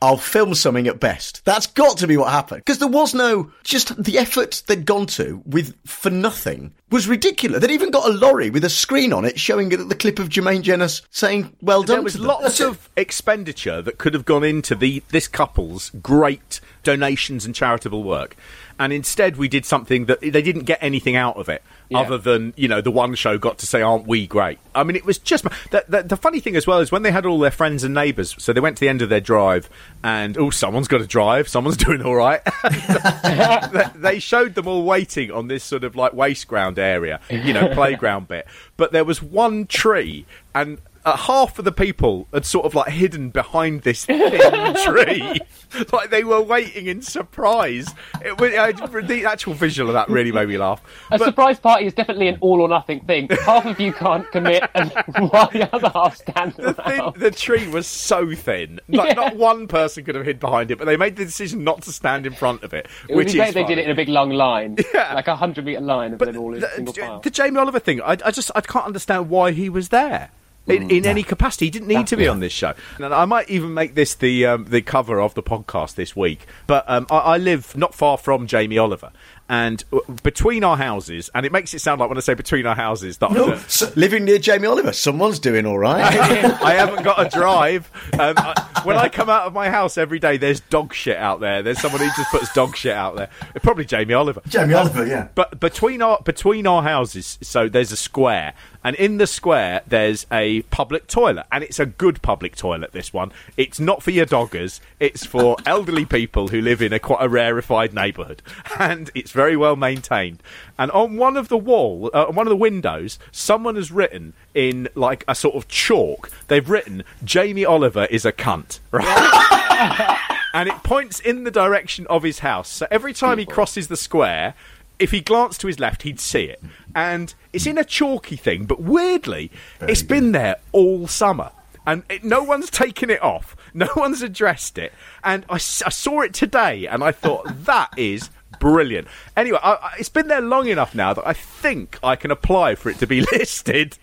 I'll 0.00 0.16
film 0.16 0.54
something 0.54 0.86
at 0.86 1.00
best. 1.00 1.44
That's 1.44 1.66
got 1.66 1.98
to 1.98 2.06
be 2.06 2.16
what 2.16 2.30
happened. 2.30 2.62
Because 2.64 2.78
there 2.78 2.88
was 2.88 3.14
no, 3.14 3.50
just 3.64 4.00
the 4.02 4.18
effort 4.18 4.62
they'd 4.66 4.86
gone 4.86 5.06
to 5.06 5.42
with, 5.44 5.74
for 5.86 6.10
nothing 6.10 6.72
was 6.90 7.06
ridiculous. 7.08 7.60
They'd 7.60 7.70
even 7.70 7.90
got 7.90 8.08
a 8.08 8.12
lorry 8.12 8.50
with 8.50 8.64
a 8.64 8.70
screen 8.70 9.12
on 9.12 9.24
it 9.24 9.38
showing 9.38 9.70
it 9.72 9.76
the 9.88 9.94
clip 9.94 10.18
of 10.18 10.28
Jermaine 10.28 10.62
Jenas 10.62 11.02
saying, 11.10 11.54
well 11.60 11.82
done. 11.82 11.96
There 11.96 12.02
was 12.02 12.18
lots 12.18 12.60
of 12.60 12.88
expenditure 12.96 13.82
that 13.82 13.98
could 13.98 14.14
have 14.14 14.24
gone 14.24 14.44
into 14.44 14.74
the 14.74 15.02
this 15.10 15.28
couple's 15.28 15.90
great 16.02 16.60
donations 16.84 17.44
and 17.44 17.54
charitable 17.54 18.02
work, 18.02 18.34
and 18.78 18.92
instead 18.92 19.36
we 19.36 19.48
did 19.48 19.66
something 19.66 20.06
that 20.06 20.20
they 20.20 20.30
didn't 20.30 20.62
get 20.62 20.78
anything 20.80 21.16
out 21.16 21.36
of 21.36 21.48
it 21.50 21.62
Yeah. 21.90 21.98
other 21.98 22.16
than 22.16 22.54
you 22.56 22.66
know 22.68 22.80
the 22.80 22.90
one 22.90 23.14
show 23.14 23.36
got 23.36 23.58
to 23.58 23.66
say, 23.66 23.82
"Aren't 23.82 24.06
we 24.06 24.26
great?" 24.26 24.58
I 24.74 24.84
mean, 24.84 24.96
it 24.96 25.04
was 25.04 25.18
just 25.18 25.44
the, 25.70 25.84
the, 25.88 26.02
the 26.04 26.16
funny 26.16 26.40
thing 26.40 26.56
as 26.56 26.66
well 26.66 26.78
is 26.78 26.90
when 26.90 27.02
they 27.02 27.10
had 27.10 27.26
all 27.26 27.38
their 27.40 27.50
friends 27.50 27.84
and 27.84 27.92
neighbours, 27.92 28.34
so 28.38 28.52
they 28.54 28.60
went 28.60 28.76
to 28.78 28.80
the 28.80 28.88
end 28.88 29.02
of 29.02 29.08
their 29.10 29.20
drive, 29.20 29.68
and 30.02 30.38
oh, 30.38 30.48
someone's 30.50 30.88
got 30.88 30.98
to 30.98 31.06
drive, 31.06 31.48
someone's 31.48 31.76
doing 31.84 32.00
all 32.00 32.14
right. 32.14 32.40
they 33.96 34.18
showed 34.18 34.54
them 34.54 34.66
all 34.66 34.84
waiting 34.84 35.30
on 35.30 35.48
this 35.48 35.64
sort 35.64 35.84
of 35.84 35.94
like 35.96 36.12
waste 36.14 36.48
ground 36.48 36.77
area, 36.78 37.20
you 37.30 37.52
know, 37.52 37.68
playground 37.74 38.28
bit. 38.28 38.46
But 38.76 38.92
there 38.92 39.04
was 39.04 39.22
one 39.22 39.66
tree, 39.66 40.26
and 40.54 40.78
uh, 41.12 41.16
half 41.16 41.58
of 41.58 41.64
the 41.64 41.72
people 41.72 42.28
had 42.32 42.44
sort 42.44 42.66
of 42.66 42.74
like 42.74 42.88
hidden 42.92 43.30
behind 43.30 43.82
this 43.82 44.04
thin 44.04 44.74
tree, 44.84 45.40
like 45.92 46.10
they 46.10 46.24
were 46.24 46.40
waiting 46.40 46.86
in 46.86 47.02
surprise. 47.02 47.92
It, 48.24 48.38
was- 48.40 48.52
uh, 48.52 48.86
the 49.02 49.24
actual 49.26 49.54
visual 49.54 49.88
of 49.90 49.94
that 49.94 50.08
really 50.08 50.32
made 50.32 50.48
me 50.48 50.58
laugh. 50.58 50.82
A 51.10 51.18
surprise 51.18 51.58
party 51.58 51.86
is 51.86 51.94
definitely 51.94 52.28
an 52.28 52.38
all 52.40 52.60
or 52.60 52.68
nothing 52.68 53.00
thing. 53.00 53.28
Half 53.44 53.66
of 53.66 53.80
you 53.80 53.92
can't 53.92 54.30
commit, 54.30 54.62
and 54.74 54.90
while 55.30 55.48
the 55.50 55.68
other 55.74 55.88
half 55.90 56.16
stand 56.16 56.54
around. 56.58 57.16
The 57.16 57.30
tree 57.30 57.68
was 57.68 57.86
so 57.86 58.34
thin, 58.34 58.80
like 58.88 59.16
not 59.16 59.36
one 59.36 59.68
person 59.68 60.04
could 60.04 60.14
have 60.14 60.24
hid 60.24 60.40
behind 60.40 60.70
it, 60.70 60.78
but 60.78 60.84
they 60.84 60.96
made 60.96 61.16
the 61.16 61.24
decision 61.24 61.64
not 61.64 61.82
to 61.82 61.92
stand 61.92 62.26
in 62.26 62.32
front 62.34 62.62
of 62.62 62.74
it, 62.74 62.86
It 63.08 63.16
which 63.16 63.34
is 63.34 63.54
they 63.54 63.64
did 63.64 63.78
it 63.78 63.84
in 63.84 63.90
a 63.90 63.94
big 63.94 64.08
long 64.08 64.30
line, 64.30 64.76
yeah. 64.94 65.14
like 65.14 65.28
a 65.28 65.36
hundred 65.36 65.64
meter 65.64 65.80
line 65.80 66.12
of 66.12 66.18
them 66.18 66.36
all 66.36 66.54
in 66.54 66.60
the, 66.60 66.68
single 66.74 66.94
file. 66.94 67.20
the 67.20 67.30
Jamie 67.30 67.58
Oliver 67.58 67.78
thing, 67.78 68.00
I, 68.02 68.16
I 68.24 68.30
just 68.30 68.50
I 68.54 68.60
can't 68.60 68.86
understand 68.86 69.28
why 69.30 69.52
he 69.52 69.68
was 69.68 69.88
there. 69.90 70.30
In, 70.68 70.90
in 70.90 71.06
any 71.06 71.22
capacity, 71.22 71.66
he 71.66 71.70
didn't 71.70 71.88
need 71.88 72.06
to 72.08 72.16
be 72.16 72.28
on 72.28 72.40
this 72.40 72.52
show. 72.52 72.74
And 72.96 73.06
I 73.14 73.24
might 73.24 73.48
even 73.50 73.74
make 73.74 73.94
this 73.94 74.14
the 74.14 74.46
um, 74.46 74.64
the 74.66 74.82
cover 74.82 75.20
of 75.20 75.34
the 75.34 75.42
podcast 75.42 75.94
this 75.94 76.14
week. 76.14 76.46
But 76.66 76.84
um, 76.88 77.06
I, 77.10 77.18
I 77.18 77.36
live 77.38 77.76
not 77.76 77.94
far 77.94 78.18
from 78.18 78.46
Jamie 78.46 78.78
Oliver, 78.78 79.10
and 79.48 79.82
uh, 79.92 79.98
between 80.22 80.64
our 80.64 80.76
houses, 80.76 81.30
and 81.34 81.46
it 81.46 81.52
makes 81.52 81.72
it 81.74 81.78
sound 81.80 82.00
like 82.00 82.08
when 82.08 82.18
I 82.18 82.20
say 82.20 82.34
between 82.34 82.66
our 82.66 82.74
houses 82.74 83.18
that 83.18 83.32
No, 83.32 83.52
I'm, 83.52 83.58
so- 83.68 83.90
living 83.96 84.24
near 84.24 84.38
Jamie 84.38 84.66
Oliver, 84.66 84.92
someone's 84.92 85.38
doing 85.38 85.64
all 85.66 85.78
right. 85.78 86.02
I 86.62 86.74
haven't 86.74 87.02
got 87.02 87.26
a 87.26 87.28
drive. 87.36 87.90
Um, 88.18 88.34
I, 88.36 88.80
when 88.84 88.96
I 88.96 89.08
come 89.08 89.28
out 89.30 89.42
of 89.46 89.52
my 89.52 89.70
house 89.70 89.96
every 89.98 90.18
day, 90.18 90.36
there's 90.36 90.60
dog 90.60 90.92
shit 90.94 91.16
out 91.16 91.40
there. 91.40 91.62
There's 91.62 91.80
someone 91.80 92.00
who 92.00 92.08
just 92.08 92.30
puts 92.30 92.52
dog 92.52 92.76
shit 92.76 92.92
out 92.94 93.16
there. 93.16 93.28
Probably 93.62 93.84
Jamie 93.84 94.14
Oliver. 94.14 94.42
Jamie 94.46 94.74
Oliver, 94.74 95.06
yeah. 95.06 95.28
But 95.34 95.58
between 95.60 96.02
our 96.02 96.20
between 96.24 96.66
our 96.66 96.82
houses, 96.82 97.38
so 97.42 97.68
there's 97.68 97.90
a 97.92 97.96
square, 97.96 98.54
and 98.84 98.96
in 98.96 99.18
the 99.18 99.26
square 99.26 99.82
there's 99.86 100.26
a 100.30 100.62
public 100.62 101.06
toilet, 101.06 101.46
and 101.50 101.64
it's 101.64 101.78
a 101.78 101.86
good 101.86 102.22
public 102.22 102.56
toilet. 102.56 102.92
This 102.92 103.12
one, 103.12 103.32
it's 103.56 103.80
not 103.80 104.02
for 104.02 104.10
your 104.10 104.26
doggers. 104.26 104.80
It's 105.00 105.24
for 105.24 105.56
elderly 105.66 106.04
people 106.04 106.48
who 106.48 106.60
live 106.60 106.82
in 106.82 106.92
a 106.92 106.98
quite 106.98 107.22
a 107.22 107.28
rarefied 107.28 107.92
neighbourhood, 107.92 108.42
and 108.78 109.10
it's 109.14 109.32
very 109.32 109.56
well 109.56 109.76
maintained. 109.76 110.42
And 110.78 110.90
on 110.92 111.16
one 111.16 111.36
of 111.36 111.48
the 111.48 111.58
wall, 111.58 112.10
uh, 112.14 112.26
on 112.26 112.34
one 112.34 112.46
of 112.46 112.50
the 112.50 112.56
windows, 112.56 113.18
someone 113.32 113.76
has 113.76 113.90
written 113.90 114.34
in 114.54 114.88
like 114.94 115.24
a 115.26 115.34
sort 115.34 115.56
of 115.56 115.68
chalk. 115.68 116.30
They've 116.48 116.68
written 116.68 117.04
Jamie 117.24 117.64
Oliver 117.64 118.06
is 118.06 118.24
a 118.24 118.32
cunt, 118.32 118.80
right? 118.90 120.18
and 120.54 120.68
it 120.68 120.82
points 120.82 121.20
in 121.20 121.44
the 121.44 121.50
direction 121.50 122.06
of 122.08 122.22
his 122.22 122.40
house. 122.40 122.68
So 122.68 122.86
every 122.90 123.12
time 123.12 123.38
he 123.38 123.46
crosses 123.46 123.88
the 123.88 123.96
square, 123.96 124.54
if 124.98 125.10
he 125.10 125.20
glanced 125.20 125.60
to 125.62 125.66
his 125.66 125.78
left, 125.78 126.02
he'd 126.02 126.20
see 126.20 126.44
it. 126.44 126.62
And 126.94 127.34
it's 127.52 127.66
in 127.66 127.78
a 127.78 127.84
chalky 127.84 128.36
thing, 128.36 128.64
but 128.64 128.80
weirdly, 128.80 129.50
it's 129.80 130.02
been 130.02 130.32
there 130.32 130.56
all 130.72 131.06
summer. 131.06 131.50
And 131.86 132.02
it, 132.10 132.22
no 132.22 132.42
one's 132.42 132.68
taken 132.70 133.10
it 133.10 133.22
off. 133.22 133.54
No 133.74 133.88
one's 133.94 134.22
addressed 134.22 134.78
it. 134.78 134.92
And 135.22 135.44
I 135.48 135.58
saw 135.58 136.22
it 136.22 136.32
today, 136.34 136.86
and 136.86 137.04
I 137.04 137.12
thought, 137.12 137.46
that 137.66 137.90
is 137.96 138.30
brilliant. 138.58 139.06
Anyway, 139.36 139.58
I, 139.62 139.72
I, 139.74 139.94
it's 139.98 140.08
been 140.08 140.26
there 140.26 140.40
long 140.40 140.66
enough 140.68 140.94
now 140.94 141.12
that 141.12 141.24
I 141.24 141.34
think 141.34 141.98
I 142.02 142.16
can 142.16 142.30
apply 142.30 142.74
for 142.74 142.88
it 142.88 142.98
to 143.00 143.06
be 143.06 143.20
listed. 143.32 143.98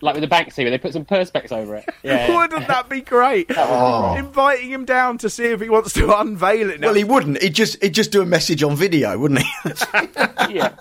Like 0.00 0.14
with 0.14 0.22
the 0.22 0.34
Banksy, 0.34 0.58
where 0.58 0.70
they 0.70 0.78
put 0.78 0.92
some 0.92 1.04
perspex 1.04 1.52
over 1.52 1.76
it. 1.76 1.88
Yeah. 2.02 2.36
Wouldn't 2.36 2.68
that 2.68 2.88
be 2.88 3.00
great? 3.00 3.50
Oh. 3.56 4.14
Inviting 4.16 4.70
him 4.70 4.84
down 4.84 5.18
to 5.18 5.30
see 5.30 5.46
if 5.46 5.60
he 5.60 5.68
wants 5.68 5.92
to 5.94 6.16
unveil 6.20 6.70
it 6.70 6.78
now. 6.78 6.88
Well, 6.88 6.94
he 6.94 7.02
wouldn't. 7.02 7.42
He'd 7.42 7.54
just 7.54 7.82
he'd 7.82 7.94
just 7.94 8.12
do 8.12 8.22
a 8.22 8.26
message 8.26 8.62
on 8.62 8.76
video, 8.76 9.18
wouldn't 9.18 9.40
he? 9.40 9.50
Yeah. 10.54 10.74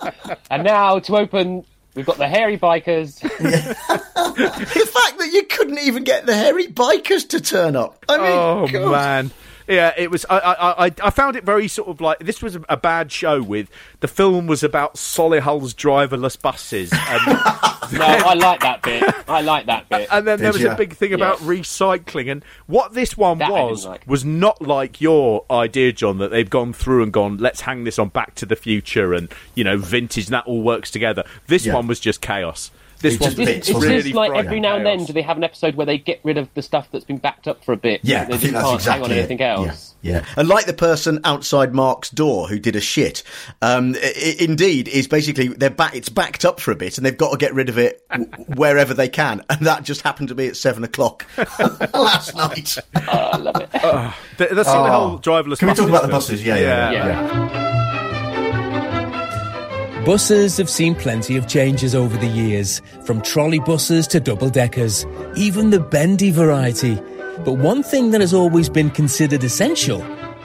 And 0.52 0.64
now 0.64 1.00
to 1.00 1.18
open, 1.18 1.66
we've 1.96 2.06
got 2.06 2.18
the 2.18 2.28
hairy 2.28 2.60
bikers. 2.60 3.20
the 3.22 4.90
fact 4.94 5.18
that 5.20 5.30
you 5.34 5.44
couldn't 5.46 5.80
even 5.80 6.04
get 6.04 6.26
the 6.28 6.36
hairy 6.36 6.68
bikers 6.68 7.28
to 7.30 7.42
turn 7.42 7.76
up. 7.76 8.06
I 8.08 8.18
mean, 8.18 8.26
oh 8.28 8.68
God. 8.72 8.92
man. 8.92 9.32
Yeah, 9.68 9.94
it 9.98 10.12
was. 10.12 10.26
I, 10.30 10.38
I, 10.40 10.86
I, 10.88 10.92
I 11.04 11.10
found 11.10 11.36
it 11.36 11.44
very 11.44 11.68
sort 11.68 11.90
of 11.90 12.00
like 12.02 12.20
this 12.20 12.42
was 12.42 12.56
a, 12.56 12.62
a 12.70 12.78
bad 12.78 13.12
show. 13.12 13.42
With 13.42 13.70
the 14.00 14.08
film 14.08 14.46
was 14.48 14.64
about 14.64 14.96
Solihull's 14.96 15.74
driverless 15.74 16.40
buses, 16.40 16.92
and, 16.94 17.26
no, 17.98 18.06
I 18.06 18.34
like 18.36 18.60
that 18.60 18.82
bit. 18.84 19.04
I 19.28 19.42
like 19.42 19.66
that 19.66 19.90
bit. 19.90 20.08
and 20.12 20.28
then 20.28 20.40
there 20.40 20.52
Did 20.52 20.64
was 20.64 20.72
a 20.74 20.76
big 20.76 20.94
thing 20.94 21.14
about 21.14 21.40
Yes. 21.42 21.50
recycling. 21.50 22.32
And 22.32 22.46
what 22.68 22.94
this 22.94 23.18
one 23.18 23.40
That 23.40 23.52
was 23.52 23.86
like. 23.86 24.04
was 24.06 24.24
not 24.24 24.62
like 24.62 25.02
your 25.02 25.46
idea, 25.50 25.92
John. 25.92 26.20
That 26.20 26.30
they've 26.32 26.50
gone 26.50 26.72
through 26.74 27.04
and 27.04 27.12
gone, 27.12 27.38
let's 27.38 27.62
hang 27.62 27.84
this 27.86 27.98
on 27.98 28.10
Back 28.10 28.36
to 28.36 28.46
the 28.46 28.56
Future 28.56 29.14
and 29.14 29.30
you 29.56 29.64
know 29.64 29.78
vintage, 29.78 30.26
and 30.26 30.34
that 30.34 30.46
all 30.46 30.62
works 30.62 30.92
together. 30.92 31.24
This 31.48 31.66
Yeah. 31.66 31.74
one 31.74 31.88
was 31.88 32.00
just 32.00 32.22
chaos. 32.22 32.70
This 33.00 33.20
one 33.20 33.32
Is, 33.32 33.38
was 33.38 33.70
is 33.70 33.76
really 33.76 34.02
this 34.02 34.14
like 34.14 34.32
every 34.34 34.60
now 34.60 34.76
and 34.78 34.86
then? 34.86 35.06
Do 35.06 35.14
they 35.14 35.22
have 35.22 35.38
an 35.38 35.44
episode 35.44 35.76
where 35.76 35.86
they 35.86 35.98
get 35.98 36.20
rid 36.24 36.38
of 36.38 36.52
the 36.54 36.62
stuff 36.62 36.88
that's 36.92 37.06
been 37.06 37.18
backed 37.18 37.48
up 37.48 37.64
for 37.64 37.74
a 37.74 37.78
bit? 37.78 38.02
Yeah, 38.04 38.26
they 38.26 38.34
I 38.36 38.38
just 38.38 38.42
think 38.42 38.54
that's 38.54 38.66
can't 38.66 38.76
exactly 38.76 39.02
hang 39.10 39.12
on 39.12 39.12
it. 39.12 39.20
anything 39.20 39.42
else. 39.42 39.96
Yeah. 40.02 40.24
And 40.38 40.48
like 40.48 40.66
the 40.66 40.74
person 40.74 41.20
outside 41.24 41.74
Mark's 41.74 42.10
door 42.12 42.48
who 42.48 42.60
did 42.60 42.76
a 42.76 42.80
shit, 42.82 43.24
um, 43.62 43.96
i- 43.96 44.14
i- 44.16 44.36
indeed 44.40 44.88
is 44.88 45.08
basically 45.08 45.48
they're 45.48 45.70
back. 45.72 45.96
It's 45.96 46.10
backed 46.10 46.46
up 46.46 46.60
for 46.60 46.72
a 46.72 46.76
bit, 46.76 46.98
and 46.98 47.06
they've 47.06 47.18
got 47.18 47.32
to 47.32 47.38
get 47.38 47.54
rid 47.56 47.70
of 47.70 47.78
it 47.80 48.02
w- 48.12 48.30
wherever 48.56 48.94
they 48.94 49.10
can. 49.10 49.42
And 49.50 49.66
that 49.66 49.84
just 49.84 50.02
happened 50.02 50.28
to 50.30 50.36
be 50.36 50.48
at 50.48 50.56
seven 50.58 50.84
o'clock 50.84 51.26
last 51.94 52.36
night. 52.36 52.78
I 52.96 53.38
love 53.38 53.56
it. 53.62 53.70
Uh, 53.74 54.12
the, 54.38 54.46
the 54.48 54.64
Oh. 54.68 54.86
whole 54.92 55.20
driverless. 55.20 55.60
Can 55.60 55.70
we 55.70 55.74
talk 55.74 55.90
about 55.90 56.02
the 56.04 56.08
thing. 56.08 56.12
buses? 56.12 56.46
Yeah, 56.46 56.56
yeah, 56.58 56.92
yeah. 56.92 57.75
Buses 60.06 60.58
have 60.58 60.70
seen 60.70 60.94
plenty 60.94 61.36
of 61.36 61.48
changes 61.48 61.96
over 61.96 62.16
the 62.16 62.28
years, 62.28 62.80
from 63.06 63.24
trolley 63.24 63.58
buses 63.58 64.06
to 64.10 64.20
double 64.20 64.52
deckers, 64.52 65.04
even 65.36 65.72
the 65.72 65.80
bendy 65.80 66.30
variety. 66.30 66.94
But 67.44 67.54
one 67.54 67.82
thing 67.82 68.12
that 68.12 68.22
has 68.22 68.32
always 68.32 68.70
been 68.70 68.92
considered 68.92 69.44
essential 69.44 70.04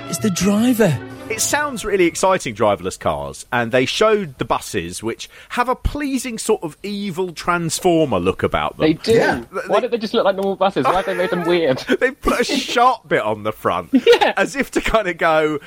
is 0.08 0.18
the 0.20 0.30
driver. 0.30 1.09
It 1.30 1.40
sounds 1.40 1.84
really 1.84 2.06
exciting, 2.06 2.56
driverless 2.56 2.98
cars, 2.98 3.46
and 3.52 3.70
they 3.70 3.86
showed 3.86 4.38
the 4.38 4.44
buses, 4.44 5.00
which 5.00 5.30
have 5.50 5.68
a 5.68 5.76
pleasing 5.76 6.38
sort 6.38 6.60
of 6.64 6.76
evil 6.82 7.32
transformer 7.32 8.18
look 8.18 8.42
about 8.42 8.76
them. 8.76 8.86
They 8.86 8.94
do. 8.94 9.46
Why 9.68 9.78
don't 9.78 9.92
they 9.92 9.98
just 9.98 10.12
look 10.12 10.24
like 10.24 10.34
normal 10.34 10.56
buses? 10.56 10.86
Why 10.86 10.96
have 10.96 11.06
they 11.06 11.14
made 11.14 11.30
them 11.30 11.46
weird? 11.46 11.78
they 12.00 12.10
put 12.10 12.40
a 12.40 12.44
sharp 12.44 13.08
bit 13.08 13.22
on 13.22 13.44
the 13.44 13.52
front, 13.52 13.90
yeah. 13.92 14.34
as 14.36 14.56
if 14.56 14.72
to 14.72 14.80
kind 14.80 15.06
of 15.06 15.18
go, 15.18 15.60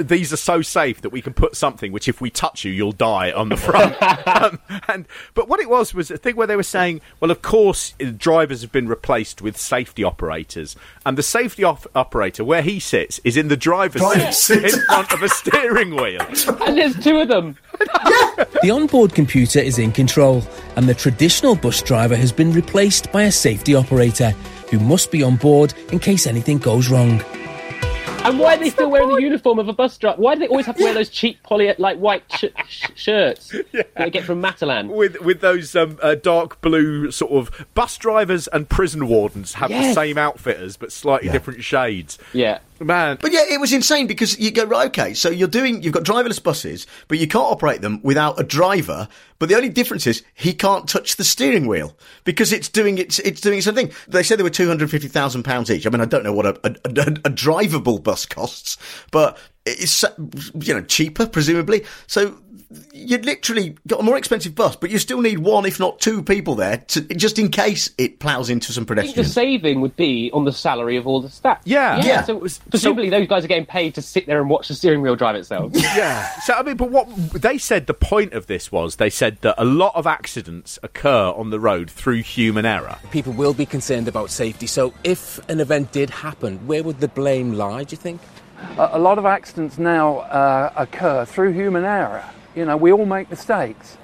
"These 0.00 0.32
are 0.32 0.38
so 0.38 0.62
safe 0.62 1.02
that 1.02 1.10
we 1.10 1.20
can 1.20 1.34
put 1.34 1.54
something 1.54 1.92
which, 1.92 2.08
if 2.08 2.22
we 2.22 2.30
touch 2.30 2.64
you, 2.64 2.72
you'll 2.72 2.92
die 2.92 3.30
on 3.30 3.50
the 3.50 3.58
front." 3.58 4.00
um, 4.26 4.58
and 4.88 5.06
but 5.34 5.50
what 5.50 5.60
it 5.60 5.68
was 5.68 5.92
was 5.92 6.10
a 6.10 6.16
thing 6.16 6.34
where 6.34 6.46
they 6.46 6.56
were 6.56 6.62
saying, 6.62 7.02
"Well, 7.20 7.30
of 7.30 7.42
course, 7.42 7.92
uh, 8.02 8.10
drivers 8.16 8.62
have 8.62 8.72
been 8.72 8.88
replaced 8.88 9.42
with 9.42 9.58
safety 9.58 10.02
operators, 10.02 10.76
and 11.04 11.18
the 11.18 11.22
safety 11.22 11.62
op- 11.62 11.94
operator 11.94 12.42
where 12.42 12.62
he 12.62 12.80
sits 12.80 13.20
is 13.22 13.36
in 13.36 13.48
the 13.48 13.56
driver's 13.56 14.00
Driver's 14.00 14.38
seat, 14.38 14.64
in 14.64 14.80
front 14.94 15.12
of 15.12 15.22
a 15.22 15.28
steering 15.28 15.96
wheel." 15.96 16.20
and 16.66 16.78
there's 16.78 16.98
two 17.02 17.18
of 17.18 17.28
them. 17.28 17.56
The 18.62 18.70
onboard 18.70 19.14
computer 19.14 19.58
is 19.58 19.78
in 19.78 19.92
control, 19.92 20.42
and 20.76 20.88
the 20.88 20.94
traditional 20.94 21.54
bus 21.54 21.82
driver 21.82 22.16
has 22.16 22.32
been 22.32 22.50
replaced 22.52 23.12
by 23.12 23.24
a 23.24 23.32
safety 23.32 23.74
operator 23.74 24.30
who 24.70 24.78
must 24.78 25.10
be 25.10 25.22
on 25.22 25.36
board 25.36 25.74
in 25.92 25.98
case 25.98 26.26
anything 26.26 26.58
goes 26.58 26.88
wrong. 26.88 27.22
And 28.24 28.38
why 28.38 28.54
are 28.54 28.56
they 28.56 28.70
still 28.70 28.90
wearing 28.90 29.10
the 29.10 29.20
uniform 29.20 29.58
of 29.58 29.68
a 29.68 29.74
bus 29.74 29.98
driver? 29.98 30.20
Why 30.20 30.34
do 30.34 30.40
they 30.40 30.48
always 30.48 30.64
have 30.64 30.76
to 30.76 30.82
wear 30.82 30.94
those 30.94 31.10
cheap 31.10 31.42
poly 31.42 31.74
like 31.76 31.98
white 31.98 32.22
sh- 32.34 32.46
sh- 32.66 32.86
shirts 32.94 33.48
that 33.72 33.94
they 33.96 34.08
get 34.08 34.24
from 34.24 34.40
Matalan? 34.40 34.88
with 34.88 35.20
with 35.20 35.42
those 35.42 35.76
um, 35.76 35.98
uh, 36.02 36.14
dark 36.14 36.58
blue 36.62 37.10
sort 37.10 37.32
of 37.32 37.66
bus 37.74 37.98
drivers 37.98 38.48
and 38.48 38.66
prison 38.66 39.08
wardens 39.08 39.52
have 39.54 39.68
the 39.68 39.92
same 39.92 40.16
outfitters 40.16 40.78
but 40.78 40.90
slightly 40.90 41.28
different 41.28 41.62
shades. 41.62 42.18
Yeah. 42.32 42.60
Man, 42.80 43.18
But 43.20 43.32
yeah, 43.32 43.44
it 43.48 43.60
was 43.60 43.72
insane 43.72 44.08
because 44.08 44.38
you 44.38 44.50
go 44.50 44.64
right. 44.64 44.86
Okay, 44.88 45.14
so 45.14 45.30
you're 45.30 45.46
doing 45.46 45.82
you've 45.82 45.94
got 45.94 46.02
driverless 46.02 46.42
buses, 46.42 46.86
but 47.06 47.18
you 47.18 47.28
can't 47.28 47.44
operate 47.44 47.82
them 47.82 48.00
without 48.02 48.40
a 48.40 48.42
driver. 48.42 49.08
But 49.38 49.48
the 49.48 49.54
only 49.54 49.68
difference 49.68 50.06
is 50.06 50.24
he 50.34 50.52
can't 50.52 50.88
touch 50.88 51.16
the 51.16 51.24
steering 51.24 51.68
wheel 51.68 51.96
because 52.24 52.52
it's 52.52 52.68
doing 52.68 52.98
its 52.98 53.20
it's 53.20 53.40
doing 53.40 53.62
own 53.66 53.74
thing. 53.74 53.92
They 54.08 54.24
said 54.24 54.38
they 54.38 54.42
were 54.42 54.50
two 54.50 54.66
hundred 54.66 54.90
fifty 54.90 55.08
thousand 55.08 55.44
pounds 55.44 55.70
each. 55.70 55.86
I 55.86 55.90
mean, 55.90 56.00
I 56.00 56.04
don't 56.04 56.24
know 56.24 56.32
what 56.32 56.46
a, 56.46 56.60
a, 56.64 56.70
a, 56.84 56.90
a 56.90 57.30
drivable 57.30 58.02
bus 58.02 58.26
costs, 58.26 58.76
but 59.12 59.38
it's 59.64 60.04
you 60.60 60.74
know 60.74 60.82
cheaper 60.82 61.26
presumably. 61.26 61.84
So 62.08 62.38
you'd 62.92 63.24
literally 63.24 63.76
got 63.86 64.00
a 64.00 64.02
more 64.02 64.16
expensive 64.16 64.54
bus, 64.54 64.76
but 64.76 64.90
you 64.90 64.98
still 64.98 65.20
need 65.20 65.38
one, 65.38 65.66
if 65.66 65.80
not 65.80 66.00
two, 66.00 66.22
people 66.22 66.54
there 66.54 66.78
to 66.78 67.00
just 67.14 67.38
in 67.38 67.50
case 67.50 67.90
it 67.98 68.18
plows 68.18 68.50
into 68.50 68.72
some 68.72 68.84
I 68.90 69.02
think 69.02 69.16
the 69.16 69.24
saving 69.24 69.80
would 69.80 69.96
be 69.96 70.30
on 70.32 70.44
the 70.44 70.52
salary 70.52 70.96
of 70.96 71.06
all 71.06 71.20
the 71.20 71.28
staff. 71.28 71.60
Yeah. 71.64 71.96
yeah. 71.96 72.04
Yeah. 72.04 72.22
So 72.22 72.46
presumably 72.70 73.10
those 73.10 73.26
guys 73.26 73.44
are 73.44 73.48
getting 73.48 73.66
paid 73.66 73.94
to 73.94 74.02
sit 74.02 74.26
there 74.26 74.40
and 74.40 74.48
watch 74.48 74.68
the 74.68 74.74
steering 74.74 75.02
wheel 75.02 75.16
drive 75.16 75.36
itself. 75.36 75.72
yeah. 75.74 76.28
So 76.40 76.54
I 76.54 76.62
mean, 76.62 76.76
but 76.76 76.90
what 76.90 77.08
they 77.32 77.58
said 77.58 77.86
the 77.86 77.94
point 77.94 78.32
of 78.34 78.46
this 78.46 78.70
was 78.70 78.96
they 78.96 79.10
said 79.10 79.40
that 79.40 79.54
a 79.58 79.64
lot 79.64 79.94
of 79.94 80.06
accidents 80.06 80.78
occur 80.82 81.32
on 81.36 81.50
the 81.50 81.58
road 81.58 81.90
through 81.90 82.22
human 82.22 82.66
error. 82.66 82.98
People 83.10 83.32
will 83.32 83.54
be 83.54 83.66
concerned 83.66 84.08
about 84.08 84.30
safety. 84.30 84.66
So, 84.66 84.92
if 85.04 85.38
an 85.48 85.60
event 85.60 85.92
did 85.92 86.10
happen, 86.10 86.66
where 86.66 86.82
would 86.82 87.00
the 87.00 87.08
blame 87.08 87.52
lie, 87.52 87.84
do 87.84 87.92
you 87.92 87.96
think? 87.96 88.20
a 88.78 88.90
a 88.92 88.98
lot 88.98 89.18
of 89.18 89.26
accidents 89.26 89.78
now 89.78 90.18
uh, 90.18 90.72
occur 90.76 91.24
through 91.24 91.52
human 91.52 91.84
error. 91.84 92.24
You 92.54 92.64
know, 92.64 92.76
we 92.76 92.92
all 92.92 93.06
make 93.06 93.30
mistakes. 93.30 93.96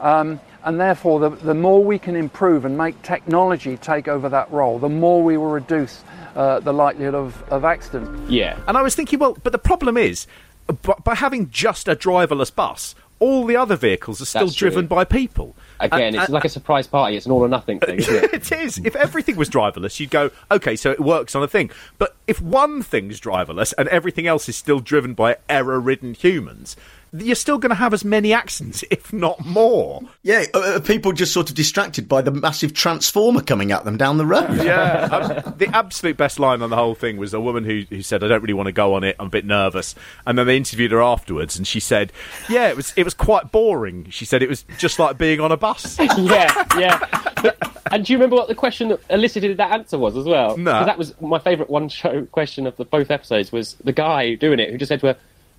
Um, 0.00 0.40
and 0.64 0.80
therefore, 0.80 1.20
the, 1.20 1.30
the 1.30 1.54
more 1.54 1.82
we 1.82 1.98
can 1.98 2.16
improve 2.16 2.64
and 2.64 2.76
make 2.76 3.00
technology 3.02 3.76
take 3.76 4.08
over 4.08 4.28
that 4.28 4.50
role, 4.50 4.78
the 4.78 4.88
more 4.88 5.22
we 5.22 5.36
will 5.36 5.46
reduce 5.50 6.02
uh, 6.34 6.60
the 6.60 6.72
likelihood 6.72 7.14
of, 7.14 7.42
of 7.52 7.64
accident. 7.64 8.28
Yeah. 8.30 8.58
And 8.66 8.76
I 8.76 8.82
was 8.82 8.94
thinking, 8.94 9.18
well, 9.18 9.36
but 9.42 9.52
the 9.52 9.58
problem 9.58 9.96
is, 9.96 10.26
b- 10.68 10.92
by 11.04 11.14
having 11.14 11.50
just 11.50 11.86
a 11.88 11.94
driverless 11.96 12.54
bus, 12.54 12.94
all 13.20 13.46
the 13.46 13.56
other 13.56 13.76
vehicles 13.76 14.20
are 14.20 14.26
still 14.26 14.42
That's 14.46 14.54
true. 14.56 14.68
driven 14.68 14.86
by 14.88 15.04
people. 15.04 15.56
Again, 15.80 16.02
And- 16.02 16.16
it's 16.16 16.24
and- 16.26 16.34
like 16.34 16.44
a 16.44 16.48
surprise 16.50 16.86
party. 16.86 17.16
It's 17.16 17.24
an 17.26 17.32
all 17.32 17.40
or 17.42 17.48
nothing 17.48 17.78
thing, 17.80 17.98
isn't 18.00 18.14
it? 18.14 18.34
it 18.34 18.52
is. 18.52 18.78
If 18.78 18.94
everything 18.96 19.36
was 19.36 19.48
driverless, 19.48 19.98
you'd 20.00 20.10
go, 20.10 20.30
okay, 20.50 20.74
so 20.76 20.90
it 20.90 21.00
works 21.00 21.34
on 21.34 21.42
a 21.42 21.48
thing. 21.48 21.70
But 21.96 22.16
if 22.26 22.42
one 22.42 22.82
thing's 22.82 23.20
driverless 23.20 23.72
and 23.78 23.88
everything 23.88 24.26
else 24.26 24.48
is 24.48 24.56
still 24.56 24.80
driven 24.80 25.14
by 25.14 25.36
error 25.48 25.80
ridden 25.80 26.12
humans, 26.12 26.76
you're 27.12 27.34
still 27.34 27.58
going 27.58 27.70
to 27.70 27.76
have 27.76 27.94
as 27.94 28.04
many 28.04 28.32
accidents, 28.32 28.84
if 28.90 29.12
not 29.12 29.44
more. 29.44 30.02
Yeah, 30.22 30.44
uh, 30.54 30.58
uh, 30.58 30.80
people 30.80 31.12
just 31.12 31.32
sort 31.32 31.48
of 31.48 31.54
distracted 31.56 32.08
by 32.08 32.22
the 32.22 32.30
massive 32.30 32.72
transformer 32.74 33.40
coming 33.42 33.72
at 33.72 33.84
them 33.84 33.96
down 33.96 34.18
the 34.18 34.26
road. 34.26 34.56
yeah, 34.62 35.08
um, 35.12 35.54
the 35.58 35.68
absolute 35.72 36.16
best 36.16 36.38
line 36.38 36.62
on 36.62 36.70
the 36.70 36.76
whole 36.76 36.94
thing 36.94 37.16
was 37.16 37.32
a 37.34 37.40
woman 37.40 37.64
who, 37.64 37.82
who 37.90 38.02
said, 38.02 38.22
"I 38.24 38.28
don't 38.28 38.42
really 38.42 38.54
want 38.54 38.66
to 38.66 38.72
go 38.72 38.94
on 38.94 39.04
it. 39.04 39.16
I'm 39.18 39.26
a 39.26 39.30
bit 39.30 39.44
nervous." 39.44 39.94
And 40.26 40.38
then 40.38 40.46
they 40.46 40.56
interviewed 40.56 40.92
her 40.92 41.02
afterwards, 41.02 41.56
and 41.56 41.66
she 41.66 41.80
said, 41.80 42.12
"Yeah, 42.48 42.68
it 42.68 42.76
was 42.76 42.92
it 42.96 43.04
was 43.04 43.14
quite 43.14 43.52
boring." 43.52 44.08
She 44.10 44.24
said 44.24 44.42
it 44.42 44.48
was 44.48 44.64
just 44.78 44.98
like 44.98 45.18
being 45.18 45.40
on 45.40 45.52
a 45.52 45.56
bus. 45.56 45.98
yeah, 46.18 46.64
yeah. 46.78 46.98
But, 47.42 47.56
and 47.92 48.04
do 48.04 48.12
you 48.12 48.18
remember 48.18 48.36
what 48.36 48.48
the 48.48 48.54
question 48.54 48.88
that 48.88 49.00
elicited 49.10 49.56
that 49.58 49.70
answer 49.70 49.98
was 49.98 50.16
as 50.16 50.24
well? 50.24 50.56
No. 50.56 50.72
'Cause 50.72 50.86
that 50.86 50.98
was 50.98 51.20
my 51.20 51.38
favourite 51.38 51.70
one 51.70 51.88
show 51.88 52.24
question 52.26 52.66
of 52.66 52.76
the 52.76 52.84
both 52.84 53.10
episodes 53.10 53.52
was 53.52 53.74
the 53.84 53.92
guy 53.92 54.34
doing 54.34 54.58
it 54.58 54.70
who 54.70 54.78
just 54.78 54.88
said 54.88 55.00
to 55.00 55.06
her, 55.08 55.16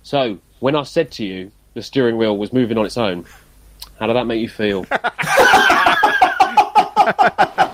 "So 0.08 0.38
when 0.60 0.74
I 0.74 0.84
said 0.84 1.10
to 1.12 1.24
you 1.24 1.50
the 1.74 1.82
steering 1.82 2.16
wheel 2.16 2.34
was 2.38 2.50
moving 2.50 2.78
on 2.78 2.86
its 2.86 2.96
own, 2.96 3.26
how 3.98 4.06
did 4.06 4.16
that 4.16 4.26
make 4.26 4.40
you 4.40 4.48
feel?" 4.48 4.86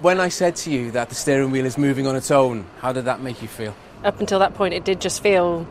When 0.01 0.21
I 0.21 0.29
said 0.29 0.57
to 0.57 0.71
you 0.71 0.91
that 0.91 1.09
the 1.11 1.15
steering 1.15 1.53
wheel 1.53 1.65
is 1.65 1.79
moving 1.79 2.07
on 2.09 2.17
its 2.17 2.31
own, 2.31 2.67
how 2.81 2.93
did 2.93 3.05
that 3.07 3.21
make 3.21 3.41
you 3.41 3.49
feel? 3.49 3.75
Up 4.05 4.19
until 4.21 4.39
that 4.41 4.55
point, 4.55 4.75
it 4.75 4.85
did 4.85 5.01
just 5.01 5.23
feel 5.23 5.67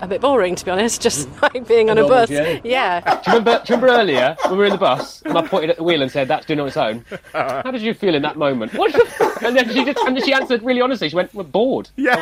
a 0.00 0.06
bit 0.06 0.20
boring, 0.20 0.54
to 0.54 0.64
be 0.64 0.70
honest, 0.70 1.00
just 1.08 1.28
mm. 1.28 1.42
like 1.42 1.66
being 1.66 1.88
on 1.90 1.96
a 1.98 2.02
normal 2.02 2.18
bus. 2.18 2.28
journey. 2.28 2.60
Yeah. 2.64 3.00
do 3.00 3.10
you 3.10 3.38
remember? 3.38 3.62
Do 3.64 3.72
you 3.72 3.80
remember 3.80 4.00
earlier 4.00 4.36
when 4.42 4.52
we 4.52 4.58
were 4.58 4.64
in 4.66 4.72
the 4.72 4.78
bus 4.78 5.22
and 5.22 5.36
I 5.36 5.46
pointed 5.46 5.70
at 5.70 5.76
the 5.78 5.82
wheel 5.82 6.02
and 6.02 6.12
said, 6.12 6.28
"That's 6.28 6.46
doing 6.46 6.58
it 6.58 6.62
on 6.62 6.68
its 6.68 6.76
own"? 6.76 7.04
How 7.32 7.70
did 7.70 7.82
you 7.82 7.94
feel 7.94 8.14
in 8.14 8.22
that 8.22 8.36
moment? 8.36 8.74
What 8.74 8.92
the 8.92 9.02
f-? 9.02 9.42
And 9.42 9.56
then 9.56 9.68
she 9.72 9.84
just 9.84 9.98
and 10.06 10.16
then 10.16 10.24
she 10.24 10.32
answered 10.32 10.62
really 10.62 10.80
honestly. 10.80 11.08
She 11.08 11.16
went, 11.16 11.34
"We're 11.34 11.42
bored." 11.42 11.88
Yeah. 11.96 12.14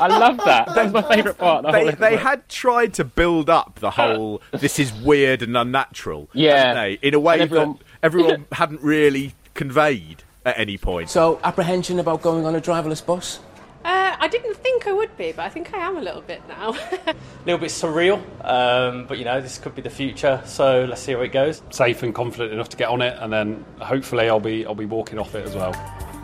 I, 0.00 0.08
was 0.08 0.16
on 0.16 0.22
a 0.22 0.34
bus. 0.34 0.46
I 0.46 0.46
love 0.46 0.66
that. 0.66 0.74
That 0.74 0.84
was 0.84 0.92
my 0.92 1.02
favourite 1.14 1.38
part. 1.38 1.64
the 1.64 1.72
They, 1.72 1.90
they 1.92 2.16
had 2.16 2.48
tried 2.48 2.94
to 2.94 3.04
build 3.04 3.50
up 3.50 3.80
the 3.80 3.90
whole 3.90 4.42
this 4.52 4.78
is 4.78 4.92
weird 4.92 5.42
and 5.42 5.56
unnatural. 5.56 6.28
Yeah. 6.32 6.74
they? 6.74 6.98
in 7.02 7.14
a 7.14 7.20
way 7.20 7.40
everyone- 7.40 7.74
that 7.74 7.82
everyone 8.02 8.46
hadn't 8.52 8.82
really 8.82 9.34
conveyed 9.54 10.22
at 10.44 10.58
any 10.58 10.76
point. 10.76 11.08
So, 11.10 11.40
apprehension 11.42 11.98
about 11.98 12.22
going 12.22 12.44
on 12.44 12.54
a 12.54 12.60
driverless 12.60 13.04
bus? 13.04 13.40
Uh, 13.84 14.16
I 14.18 14.28
didn't 14.28 14.56
think 14.56 14.86
I 14.86 14.92
would 14.92 15.14
be, 15.18 15.32
but 15.32 15.42
I 15.44 15.50
think 15.50 15.74
I 15.74 15.78
am 15.78 15.98
a 15.98 16.00
little 16.00 16.22
bit 16.22 16.40
now. 16.48 16.70
a 17.06 17.14
little 17.44 17.58
bit 17.58 17.70
surreal, 17.70 18.16
um, 18.42 19.06
but 19.06 19.18
you 19.18 19.26
know, 19.26 19.42
this 19.42 19.58
could 19.58 19.74
be 19.74 19.82
the 19.82 19.90
future, 19.90 20.40
so 20.46 20.86
let's 20.88 21.02
see 21.02 21.12
how 21.12 21.20
it 21.20 21.32
goes. 21.32 21.60
Safe 21.70 22.02
and 22.02 22.14
confident 22.14 22.52
enough 22.52 22.70
to 22.70 22.78
get 22.78 22.88
on 22.88 23.02
it, 23.02 23.14
and 23.20 23.30
then 23.30 23.62
hopefully 23.80 24.30
I'll 24.30 24.40
be 24.40 24.64
I'll 24.64 24.74
be 24.74 24.86
walking 24.86 25.18
off 25.18 25.34
it 25.34 25.46
as 25.46 25.54
well. 25.54 25.72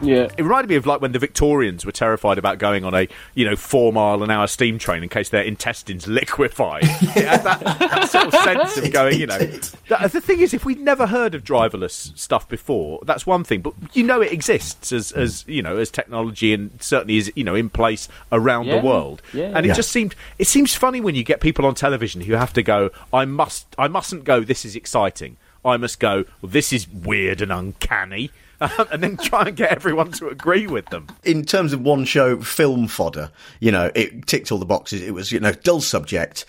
Yeah, 0.03 0.29
it 0.37 0.43
reminded 0.43 0.71
me 0.71 0.77
of 0.77 0.87
like 0.87 1.01
when 1.03 1.13
the 1.13 1.19
Victorians 1.19 1.85
were 1.85 1.93
terrified 1.93 2.39
about 2.39 2.59
going 2.59 2.85
on 2.85 2.95
a 2.95 3.07
you 3.35 3.45
know 3.45 3.55
four 3.55 3.93
mile 3.93 4.23
an 4.23 4.31
hour 4.31 4.47
steam 4.47 4.79
train 4.79 5.03
in 5.03 5.09
case 5.11 5.29
their 5.29 5.43
intestines 5.43 6.07
liquefied. 6.09 6.85
had 6.85 7.43
that, 7.45 7.61
that 7.79 8.09
sort 8.11 8.27
of 8.29 8.35
sense 8.35 8.77
of 8.79 8.91
going, 8.93 9.21
you 9.21 9.27
know. 9.27 9.39
The, 9.39 10.09
the 10.11 10.21
thing 10.21 10.41
is, 10.41 10.55
if 10.55 10.65
we'd 10.65 10.81
never 10.81 11.07
heard 11.07 11.35
of 11.35 11.45
driverless 11.45 12.17
stuff 12.19 12.49
before, 12.49 13.01
that's 13.05 13.27
one 13.27 13.45
thing. 13.45 13.61
But 13.61 13.75
you 13.93 14.03
know, 14.03 14.21
it 14.23 14.33
exists 14.33 14.91
as 14.93 15.13
as 15.13 15.45
you 15.47 15.63
know 15.63 15.77
as 15.77 15.91
technology 15.91 16.55
and 16.55 16.71
certainly 16.83 17.19
is 17.19 17.31
you 17.37 17.45
know 17.45 17.55
in 17.55 17.69
place 17.69 18.09
around 18.33 18.67
Yeah. 18.67 18.81
the 18.81 18.87
world. 18.87 19.21
Yeah. 19.35 19.53
And 19.55 19.67
it 19.67 19.69
Yeah. 19.71 19.75
just 19.75 19.91
seemed 19.91 20.15
it 20.39 20.47
seems 20.47 20.75
funny 20.75 21.01
when 21.01 21.15
you 21.15 21.25
get 21.25 21.41
people 21.41 21.67
on 21.67 21.75
television 21.75 22.23
who 22.23 22.33
have 22.35 22.53
to 22.55 22.63
go, 22.63 22.91
I 23.13 23.27
must 23.27 23.67
I 23.77 23.89
mustn't 23.89 24.25
go. 24.25 24.41
This 24.41 24.65
is 24.65 24.75
exciting. 24.77 25.37
I 25.63 25.77
must 25.77 26.01
go. 26.01 26.25
Well, 26.41 26.51
this 26.51 26.73
is 26.73 26.89
weird 26.89 27.43
and 27.43 27.53
uncanny. 27.53 28.31
and 28.93 29.03
then 29.03 29.17
try 29.17 29.45
and 29.45 29.57
get 29.57 29.71
everyone 29.71 30.13
to 30.13 30.29
agree 30.29 30.67
with 30.67 30.87
them. 30.87 31.07
in 31.25 31.45
terms 31.45 31.73
of 31.73 31.81
one 31.81 32.05
show 32.05 32.41
film 32.41 32.87
fodder, 32.89 33.31
you 33.61 33.73
know, 33.73 33.91
it 33.95 34.27
ticked 34.27 34.53
all 34.53 34.59
the 34.59 34.67
boxes. 34.67 35.03
It 35.03 35.15
was, 35.15 35.33
you 35.33 35.41
know, 35.41 35.53
dull 35.53 35.81
subject, 35.81 36.45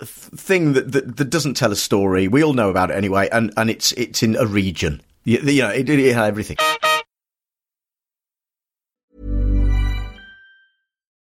thing 0.00 0.74
that, 0.74 0.92
that 0.92 1.16
that 1.16 1.30
doesn't 1.30 1.54
tell 1.54 1.72
a 1.72 1.76
story. 1.76 2.28
We 2.28 2.44
all 2.44 2.52
know 2.52 2.70
about 2.70 2.90
it 2.90 2.94
anyway, 2.94 3.28
and 3.32 3.52
and 3.56 3.70
it's 3.70 3.92
it's 3.92 4.22
in 4.22 4.36
a 4.36 4.46
region. 4.46 5.00
You, 5.24 5.38
you 5.40 5.62
know, 5.62 5.70
it, 5.70 5.88
it 5.88 6.14
had 6.14 6.26
everything. 6.26 6.56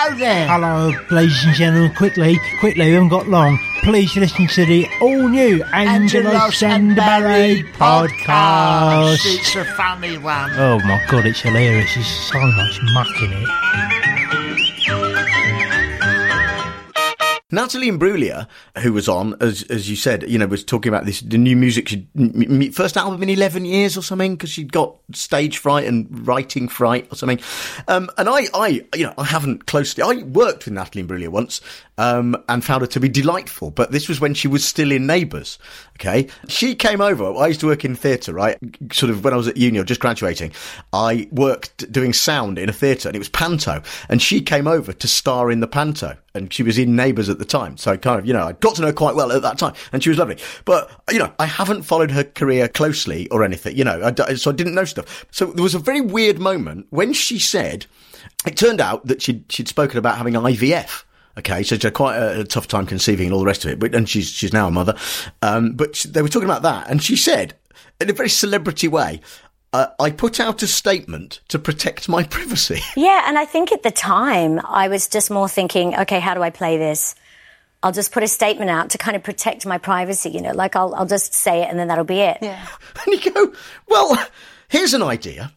Hello 0.00 0.16
Yeah. 0.16 0.46
Hello, 0.46 0.92
ladies 1.10 1.44
and 1.44 1.54
gentlemen. 1.56 1.92
Quickly, 1.92 2.38
quickly, 2.60 2.86
we 2.86 2.92
haven't 2.92 3.08
got 3.08 3.26
long. 3.26 3.58
Please 3.82 4.14
listen 4.16 4.46
to 4.46 4.64
the 4.64 4.86
all 5.00 5.28
new 5.28 5.60
Angelo 5.74 6.30
Sandaberry 6.50 7.64
podcast. 7.72 9.18
It's 9.26 9.56
a 9.56 9.64
funny 9.64 10.16
one. 10.16 10.52
Oh 10.54 10.78
my 10.84 11.04
god, 11.08 11.26
it's 11.26 11.40
hilarious. 11.40 11.92
There's 11.94 12.06
so 12.06 12.38
much 12.38 12.78
muck 12.94 13.08
in 13.22 13.32
it. 13.32 13.97
Natalie 17.50 17.90
Imbruglia, 17.90 18.46
who 18.82 18.92
was 18.92 19.08
on, 19.08 19.34
as 19.40 19.62
as 19.70 19.88
you 19.88 19.96
said, 19.96 20.28
you 20.28 20.36
know, 20.36 20.46
was 20.46 20.62
talking 20.62 20.92
about 20.92 21.06
this 21.06 21.22
the 21.22 21.38
new 21.38 21.56
music, 21.56 21.88
she, 21.88 22.06
first 22.72 22.98
album 22.98 23.22
in 23.22 23.30
eleven 23.30 23.64
years 23.64 23.96
or 23.96 24.02
something, 24.02 24.34
because 24.34 24.50
she'd 24.50 24.70
got 24.70 24.96
stage 25.14 25.56
fright 25.56 25.86
and 25.86 26.28
writing 26.28 26.68
fright 26.68 27.08
or 27.10 27.16
something. 27.16 27.40
Um, 27.88 28.10
and 28.18 28.28
I, 28.28 28.48
I, 28.52 28.84
you 28.94 29.04
know, 29.04 29.14
I 29.16 29.24
haven't 29.24 29.64
closely. 29.64 30.02
I 30.02 30.24
worked 30.24 30.66
with 30.66 30.74
Natalie 30.74 31.02
Imbruglia 31.02 31.30
once, 31.30 31.62
um, 31.96 32.36
and 32.50 32.62
found 32.62 32.82
her 32.82 32.86
to 32.88 33.00
be 33.00 33.08
delightful. 33.08 33.70
But 33.70 33.92
this 33.92 34.10
was 34.10 34.20
when 34.20 34.34
she 34.34 34.46
was 34.46 34.62
still 34.62 34.92
in 34.92 35.06
Neighbours. 35.06 35.58
Okay, 35.98 36.28
she 36.48 36.74
came 36.74 37.00
over. 37.00 37.32
I 37.34 37.46
used 37.46 37.60
to 37.60 37.66
work 37.66 37.82
in 37.82 37.96
theatre, 37.96 38.34
right? 38.34 38.58
Sort 38.92 39.08
of 39.08 39.24
when 39.24 39.32
I 39.32 39.38
was 39.38 39.48
at 39.48 39.56
uni 39.56 39.78
or 39.78 39.84
just 39.84 40.00
graduating. 40.00 40.52
I 40.92 41.26
worked 41.32 41.90
doing 41.90 42.12
sound 42.12 42.58
in 42.58 42.68
a 42.68 42.74
theatre, 42.74 43.08
and 43.08 43.16
it 43.16 43.20
was 43.20 43.30
panto. 43.30 43.82
And 44.10 44.20
she 44.20 44.42
came 44.42 44.66
over 44.66 44.92
to 44.92 45.08
star 45.08 45.50
in 45.50 45.60
the 45.60 45.66
panto, 45.66 46.16
and 46.34 46.52
she 46.52 46.62
was 46.62 46.78
in 46.78 46.94
Neighbours 46.94 47.30
at 47.30 47.37
the 47.38 47.44
time. 47.44 47.76
So 47.76 47.96
kind 47.96 48.18
of, 48.18 48.26
you 48.26 48.32
know, 48.32 48.46
I 48.46 48.52
got 48.52 48.76
to 48.76 48.82
know 48.82 48.92
quite 48.92 49.14
well 49.14 49.32
at 49.32 49.42
that 49.42 49.58
time, 49.58 49.74
and 49.92 50.02
she 50.02 50.08
was 50.08 50.18
lovely. 50.18 50.38
But 50.64 50.90
you 51.10 51.18
know, 51.18 51.32
I 51.38 51.46
haven't 51.46 51.82
followed 51.82 52.10
her 52.10 52.24
career 52.24 52.68
closely 52.68 53.28
or 53.30 53.44
anything. 53.44 53.76
You 53.76 53.84
know, 53.84 54.12
I 54.18 54.34
so 54.34 54.50
I 54.50 54.54
didn't 54.54 54.74
know 54.74 54.84
stuff. 54.84 55.26
So 55.30 55.46
there 55.46 55.62
was 55.62 55.74
a 55.74 55.78
very 55.78 56.00
weird 56.00 56.38
moment 56.38 56.86
when 56.90 57.12
she 57.12 57.38
said. 57.38 57.86
It 58.46 58.56
turned 58.56 58.80
out 58.80 59.06
that 59.06 59.20
she'd 59.20 59.50
she'd 59.50 59.68
spoken 59.68 59.98
about 59.98 60.16
having 60.16 60.34
IVF. 60.34 61.04
Okay, 61.38 61.62
so 61.62 61.76
had 61.76 61.94
quite 61.94 62.16
a, 62.16 62.40
a 62.40 62.44
tough 62.44 62.66
time 62.66 62.84
conceiving 62.84 63.26
and 63.26 63.34
all 63.34 63.40
the 63.40 63.46
rest 63.46 63.64
of 63.64 63.70
it. 63.70 63.78
But 63.78 63.94
and 63.94 64.08
she's 64.08 64.28
she's 64.28 64.52
now 64.52 64.66
a 64.66 64.70
mother. 64.70 64.96
Um, 65.40 65.72
but 65.72 65.94
she, 65.94 66.08
they 66.08 66.20
were 66.20 66.28
talking 66.28 66.48
about 66.48 66.62
that, 66.62 66.90
and 66.90 67.02
she 67.02 67.16
said 67.16 67.54
in 68.00 68.10
a 68.10 68.12
very 68.12 68.28
celebrity 68.28 68.88
way, 68.88 69.20
uh, 69.72 69.86
"I 70.00 70.10
put 70.10 70.40
out 70.40 70.62
a 70.62 70.66
statement 70.66 71.40
to 71.48 71.58
protect 71.58 72.08
my 72.08 72.22
privacy." 72.30 72.80
Yeah, 72.96 73.24
and 73.26 73.38
I 73.38 73.44
think 73.44 73.70
at 73.70 73.84
the 73.84 73.92
time 73.92 74.60
I 74.64 74.88
was 74.88 75.08
just 75.08 75.30
more 75.30 75.48
thinking, 75.48 75.94
okay, 75.94 76.18
how 76.18 76.34
do 76.34 76.42
I 76.42 76.50
play 76.50 76.76
this? 76.76 77.14
I'll 77.82 77.92
just 77.92 78.10
put 78.12 78.22
a 78.22 78.28
statement 78.28 78.70
out 78.70 78.90
to 78.90 78.98
kind 78.98 79.16
of 79.16 79.22
protect 79.22 79.64
my 79.66 79.78
privacy, 79.78 80.30
you 80.30 80.40
know, 80.42 80.52
like 80.52 80.74
I'll, 80.74 80.94
I'll 80.94 81.06
just 81.06 81.32
say 81.32 81.62
it 81.62 81.70
and 81.70 81.78
then 81.78 81.88
that'll 81.88 82.04
be 82.04 82.20
it. 82.20 82.38
Yeah. 82.42 82.66
And 83.06 83.24
you 83.24 83.30
go, 83.30 83.52
well, 83.86 84.18
here's 84.68 84.92
an 84.94 85.02
idea. 85.02 85.52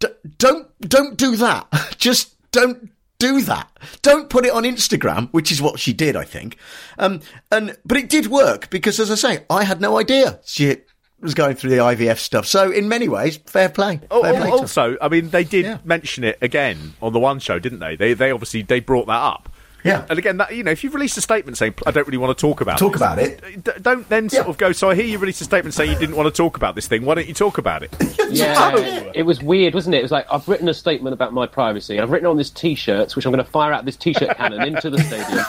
D- 0.00 0.08
don't 0.38 0.66
don't 0.80 1.16
do 1.16 1.36
that. 1.36 1.66
Just 1.98 2.34
don't 2.50 2.90
do 3.18 3.42
that. 3.42 3.68
Don't 4.00 4.30
put 4.30 4.46
it 4.46 4.52
on 4.52 4.62
Instagram, 4.62 5.28
which 5.32 5.50
is 5.52 5.60
what 5.60 5.78
she 5.80 5.92
did, 5.92 6.16
I 6.16 6.24
think. 6.24 6.56
Um, 6.98 7.20
and 7.50 7.76
but 7.84 7.98
it 7.98 8.08
did 8.08 8.28
work 8.28 8.70
because, 8.70 8.98
as 9.00 9.10
I 9.10 9.16
say, 9.16 9.44
I 9.50 9.64
had 9.64 9.80
no 9.80 9.98
idea 9.98 10.38
she 10.46 10.76
was 11.20 11.34
going 11.34 11.56
through 11.56 11.70
the 11.70 11.78
IVF 11.78 12.18
stuff. 12.18 12.46
So 12.46 12.70
in 12.70 12.88
many 12.88 13.08
ways, 13.08 13.36
fair 13.38 13.68
play. 13.68 14.00
Oh, 14.10 14.22
Fair 14.22 14.34
al- 14.34 14.40
play 14.40 14.50
also, 14.50 14.96
I 15.02 15.08
mean, 15.08 15.30
they 15.30 15.44
did 15.44 15.84
mention 15.84 16.22
it 16.24 16.38
again 16.40 16.94
on 17.02 17.12
the 17.12 17.18
one 17.20 17.40
show, 17.40 17.58
didn't 17.58 17.80
they? 17.80 17.96
They 17.96 18.14
they 18.14 18.30
obviously 18.30 18.62
they 18.62 18.80
brought 18.80 19.08
that 19.08 19.20
up. 19.20 19.48
Yeah. 19.88 20.06
And 20.08 20.18
again, 20.18 20.36
that 20.38 20.54
you 20.54 20.62
know, 20.62 20.70
if 20.70 20.84
you've 20.84 20.94
released 20.94 21.16
a 21.18 21.20
statement 21.20 21.56
saying 21.58 21.74
I 21.86 21.90
don't 21.90 22.06
really 22.06 22.18
want 22.18 22.36
to 22.36 22.40
talk 22.40 22.60
about 22.60 22.78
Talk 22.78 22.92
this," 22.92 23.00
about 23.00 23.18
it. 23.18 23.64
d- 23.64 23.72
don't 23.80 24.08
then 24.08 24.28
sort 24.28 24.46
of 24.46 24.58
go. 24.58 24.72
So 24.72 24.90
I 24.90 24.94
hear 24.94 25.04
you 25.04 25.18
released 25.18 25.40
a 25.40 25.44
statement 25.44 25.74
saying 25.74 25.90
you 25.92 25.98
didn't 25.98 26.16
want 26.16 26.26
to 26.26 26.36
talk 26.36 26.56
about 26.56 26.74
this 26.74 26.86
thing. 26.86 27.04
Why 27.04 27.14
don't 27.14 27.26
you 27.28 27.34
talk 27.34 27.58
about 27.58 27.82
it? 27.82 27.94
Yeah, 28.30 28.76
it 29.14 29.22
was 29.22 29.42
weird, 29.42 29.72
wasn't 29.72 29.94
it? 29.94 30.00
It 30.00 30.02
was 30.02 30.10
like 30.10 30.26
I've 30.30 30.46
written 30.46 30.68
a 30.68 30.74
statement 30.74 31.14
about 31.14 31.32
my 31.32 31.46
privacy, 31.46 31.98
I've 31.98 32.10
written 32.10 32.26
on 32.26 32.36
this 32.36 32.50
T-shirt, 32.50 33.16
which 33.16 33.24
I'm 33.24 33.32
going 33.32 33.42
to 33.42 33.50
fire 33.50 33.72
out 33.72 33.86
this 33.86 33.96
T-shirt 33.96 34.36
cannon 34.36 34.62
into 34.68 34.90
the 34.90 34.98
stadium, 34.98 35.46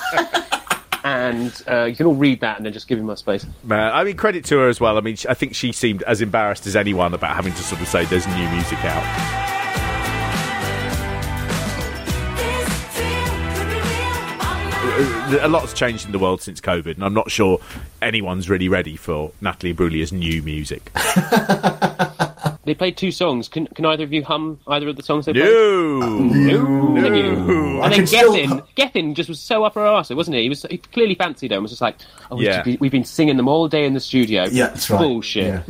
and 1.04 1.62
uh, 1.70 1.84
you 1.84 1.96
can 1.98 2.06
all 2.06 2.16
read 2.16 2.40
that 2.40 2.56
and 2.56 2.66
then 2.66 2.72
just 2.72 2.88
give 2.88 2.98
me 2.98 3.04
my 3.04 3.16
space. 3.16 3.46
Man, 3.64 3.92
I 3.94 4.06
mean, 4.06 4.16
credit 4.16 4.46
to 4.46 4.58
her 4.60 4.70
as 4.70 4.80
well. 4.80 4.98
I 4.98 5.02
mean, 5.02 5.18
I 5.28 5.34
think 5.34 5.56
she 5.56 5.74
seemed 5.74 6.04
as 6.04 6.22
embarrassed 6.22 6.66
as 6.68 6.78
anyone 6.78 7.14
about 7.14 7.36
having 7.36 7.52
to 7.54 7.64
sort 7.64 7.82
of 7.82 7.88
say 7.90 8.06
there's 8.06 8.28
new 8.28 8.50
music 8.50 8.80
out. 8.86 9.49
Uh, 15.00 15.40
a 15.42 15.48
lot's 15.48 15.72
changed 15.72 16.06
in 16.06 16.12
the 16.12 16.20
world 16.20 16.42
since 16.42 16.60
COVID, 16.60 16.96
and 16.96 17.06
I'm 17.06 17.14
not 17.14 17.32
sure 17.32 17.62
anyone's 18.02 18.50
really 18.50 18.68
ready 18.68 18.98
for 18.98 19.32
Natalie 19.40 19.72
Brulia's 19.72 20.12
new 20.12 20.42
music. 20.42 20.92
They 22.70 22.76
played 22.76 22.98
two 22.98 23.12
songs. 23.12 23.48
Can, 23.48 23.66
can 23.66 23.84
either 23.84 24.04
of 24.04 24.14
you 24.14 24.24
hum 24.24 24.60
either 24.68 24.88
of 24.90 24.96
the 24.96 25.02
songs 25.02 25.26
they 25.26 25.34
No. 25.34 25.42
played? 25.42 26.32
No. 26.54 27.02
Can 27.02 27.16
you? 27.16 27.36
No. 27.36 27.82
And 27.82 27.92
then 27.92 28.00
can 28.02 28.06
still- 28.08 28.34
Gethin, 28.34 28.62
Gethin 28.76 29.16
just 29.16 29.28
was 29.28 29.40
so 29.40 29.64
up 29.64 29.74
her 29.74 29.82
arse, 29.84 30.12
wasn't 30.12 30.38
he? 30.38 30.44
He 30.44 30.50
was 30.50 30.62
he 30.70 30.78
clearly 30.78 31.16
fancied 31.16 31.50
her 31.50 31.56
and 31.58 31.64
was 31.64 31.72
just 31.72 31.82
like, 31.82 31.96
oh, 32.30 32.36
we've, 32.36 32.46
Yeah. 32.46 32.64
we've 32.80 32.92
been 32.92 33.06
singing 33.06 33.38
them 33.38 33.48
all 33.48 33.68
day 33.68 33.86
in 33.86 33.96
the 33.96 34.00
studio. 34.00 34.44
Yeah, 34.52 34.68
that's 34.68 34.88
right. 34.88 35.00
Bullshit. 35.00 35.66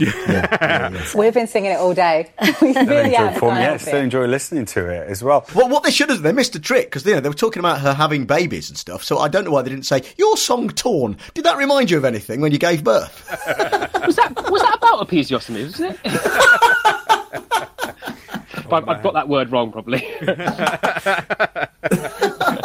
We've 1.15 1.33
been 1.33 1.47
singing 1.47 1.71
it 1.71 1.77
all 1.77 1.93
day. 1.93 2.29
we 2.61 2.73
really 2.73 3.13
have. 3.13 3.35
Enjoy, 3.35 3.39
can't 3.39 3.59
yeah, 3.59 3.61
help 3.61 3.79
still 3.79 3.95
enjoy 4.01 4.25
listening 4.25 4.65
to 4.65 4.89
it 4.89 5.07
as 5.07 5.23
well. 5.23 5.45
Well, 5.55 5.69
what 5.69 5.83
they 5.83 5.91
should 5.91 6.09
have, 6.09 6.21
they 6.21 6.33
missed 6.33 6.53
a 6.55 6.59
trick 6.59 6.87
because 6.87 7.05
you 7.05 7.13
know 7.13 7.21
they 7.21 7.29
were 7.29 7.33
talking 7.35 7.61
about 7.61 7.79
her 7.79 7.93
having 7.93 8.25
babies 8.25 8.67
and 8.69 8.77
stuff. 8.77 9.05
So 9.05 9.19
I 9.19 9.29
don't 9.29 9.45
know 9.45 9.51
why 9.51 9.61
they 9.61 9.69
didn't 9.69 9.85
say 9.85 10.03
your 10.17 10.35
song 10.35 10.67
"Torn." 10.69 11.15
Did 11.33 11.45
that 11.45 11.55
remind 11.55 11.89
you 11.91 11.97
of 11.97 12.03
anything 12.03 12.41
when 12.41 12.51
you 12.51 12.57
gave 12.59 12.83
birth? 12.83 13.25
was 14.05 14.15
that 14.17 14.33
was 14.51 14.61
that 14.61 14.75
about 14.77 15.07
episiotomy? 15.07 15.65
Was 15.65 15.79
it? 15.79 15.99
But 18.69 18.87
I've 18.87 19.01
got 19.01 19.13
that 19.15 19.27
word 19.27 19.51
wrong, 19.51 19.71
probably. 19.71 20.07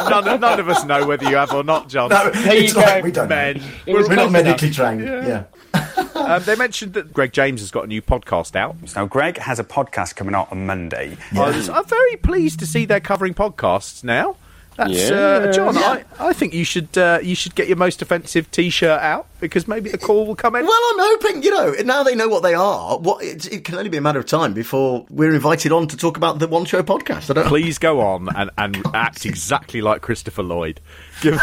none, 0.09 0.39
none 0.39 0.59
of 0.59 0.69
us 0.69 0.85
know 0.85 1.07
whether 1.07 1.27
you 1.27 1.35
have 1.35 1.51
or 1.51 1.63
not, 1.63 1.89
John. 1.89 2.09
No, 2.09 2.29
There 2.29 2.55
it's 2.55 2.75
like 2.75 3.03
we 3.03 3.11
don't. 3.11 3.27
Men. 3.27 3.57
Know. 3.57 3.63
It 3.87 3.95
was 3.95 4.07
We're 4.07 4.15
not 4.15 4.31
medically 4.31 4.67
enough. 4.67 4.77
trained. 4.77 5.03
Yeah. 5.03 5.45
um, 6.15 6.43
they 6.43 6.55
mentioned 6.55 6.93
that 6.93 7.11
Greg 7.11 7.33
James 7.33 7.61
has 7.61 7.71
got 7.71 7.85
a 7.85 7.87
new 7.87 8.01
podcast 8.01 8.55
out. 8.55 8.75
Now, 8.95 9.05
Greg 9.05 9.37
has 9.39 9.59
a 9.59 9.63
podcast 9.63 10.15
coming 10.15 10.35
out 10.35 10.51
on 10.51 10.65
Monday. 10.67 11.17
I 11.33 11.49
was, 11.49 11.69
I'm 11.69 11.85
very 11.85 12.17
pleased 12.17 12.59
to 12.59 12.67
see 12.67 12.85
they're 12.85 12.99
covering 12.99 13.33
podcasts 13.33 14.03
now. 14.03 14.37
That's 14.77 14.91
Yeah. 14.91 15.15
uh, 15.15 15.51
John. 15.53 15.75
Yeah. 15.75 16.03
I, 16.19 16.29
I 16.29 16.33
think 16.33 16.53
you 16.53 16.65
should 16.65 16.97
uh, 16.97 17.19
you 17.23 17.33
should 17.35 17.55
get 17.55 17.67
your 17.67 17.77
most 17.77 18.01
offensive 18.01 18.51
T-shirt 18.51 18.99
out 18.99 19.27
because 19.39 19.67
maybe 19.67 19.89
the 19.89 19.97
call 19.97 20.25
will 20.27 20.35
come 20.35 20.55
in. 20.55 20.65
Well, 20.65 20.79
I'm 20.91 20.99
hoping 20.99 21.43
you 21.43 21.51
know 21.51 21.73
now 21.85 22.03
they 22.03 22.13
know 22.15 22.27
what 22.27 22.43
they 22.43 22.53
are. 22.55 22.97
What 22.97 23.23
it, 23.23 23.51
it 23.51 23.63
can 23.63 23.75
only 23.75 23.89
be 23.89 23.97
a 23.97 24.01
matter 24.01 24.19
of 24.19 24.25
time 24.25 24.53
before 24.53 25.05
we're 25.09 25.33
invited 25.33 25.71
on 25.71 25.87
to 25.87 25.95
talk 25.97 26.17
about 26.17 26.39
the 26.39 26.47
One 26.47 26.65
Show 26.65 26.83
podcast. 26.83 27.29
I 27.29 27.33
don't. 27.33 27.47
Please 27.47 27.77
go 27.77 28.01
on 28.01 28.27
and, 28.35 28.49
and 28.57 28.81
act 28.93 29.25
exactly 29.25 29.81
like 29.81 30.01
Christopher 30.01 30.43
Lloyd. 30.43 30.81
Give- 31.21 31.35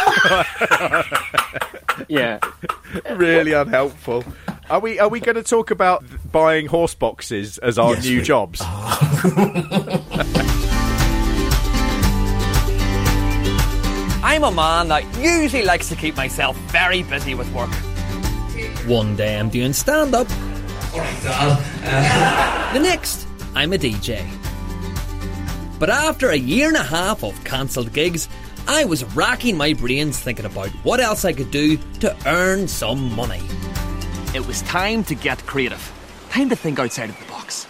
yeah. 2.09 2.38
really 3.16 3.53
unhelpful. 3.53 4.25
Are 4.71 4.81
we 4.81 4.99
are 4.99 5.09
we 5.09 5.21
going 5.21 5.35
to 5.37 5.42
talk 5.42 5.71
about 5.71 6.05
buying 6.31 6.66
horse 6.66 6.95
boxes 6.95 7.59
as 7.59 7.79
our 7.79 7.95
Yes, 7.95 8.05
new 8.05 8.18
we- 8.18 8.23
jobs? 8.25 8.61
I'm 14.33 14.45
a 14.45 14.51
man 14.51 14.88
that 14.88 15.05
usually 15.18 15.62
likes 15.62 15.90
to 15.90 15.95
keep 15.95 16.16
myself 16.16 16.57
very 16.73 17.03
busy 17.03 17.35
with 17.35 17.53
work. 17.53 17.68
One 18.88 19.14
day 19.14 19.38
I'm 19.38 19.51
doing 19.51 19.75
stand 19.75 20.14
up. 20.14 20.27
Um, 20.31 21.59
uh, 21.85 22.73
the 22.73 22.81
next, 22.81 23.29
I'm 23.55 23.75
a 23.75 23.77
DJ. 23.77 24.27
But 25.79 25.90
after 25.90 26.31
a 26.31 26.37
year 26.37 26.68
and 26.68 26.79
a 26.79 26.83
half 26.83 27.23
of 27.23 27.45
cancelled 27.45 27.92
gigs, 27.92 28.27
I 28.66 28.87
was 28.87 29.05
racking 29.14 29.59
my 29.59 29.75
brains 29.75 30.18
thinking 30.18 30.47
about 30.47 30.71
what 30.83 30.99
else 30.99 31.27
I 31.27 31.35
could 31.35 31.51
do 31.51 31.77
to 32.01 32.16
earn 32.25 32.68
some 32.68 33.14
money. 33.14 33.42
It 34.35 34.47
was 34.47 34.62
time 34.62 35.05
to 35.05 35.14
get 35.14 35.45
creative. 35.45 35.92
Time 36.31 36.49
to 36.49 36.57
think 36.57 36.79
outside 36.79 37.11
of 37.11 37.18
the 37.18 37.27
box. 37.27 37.66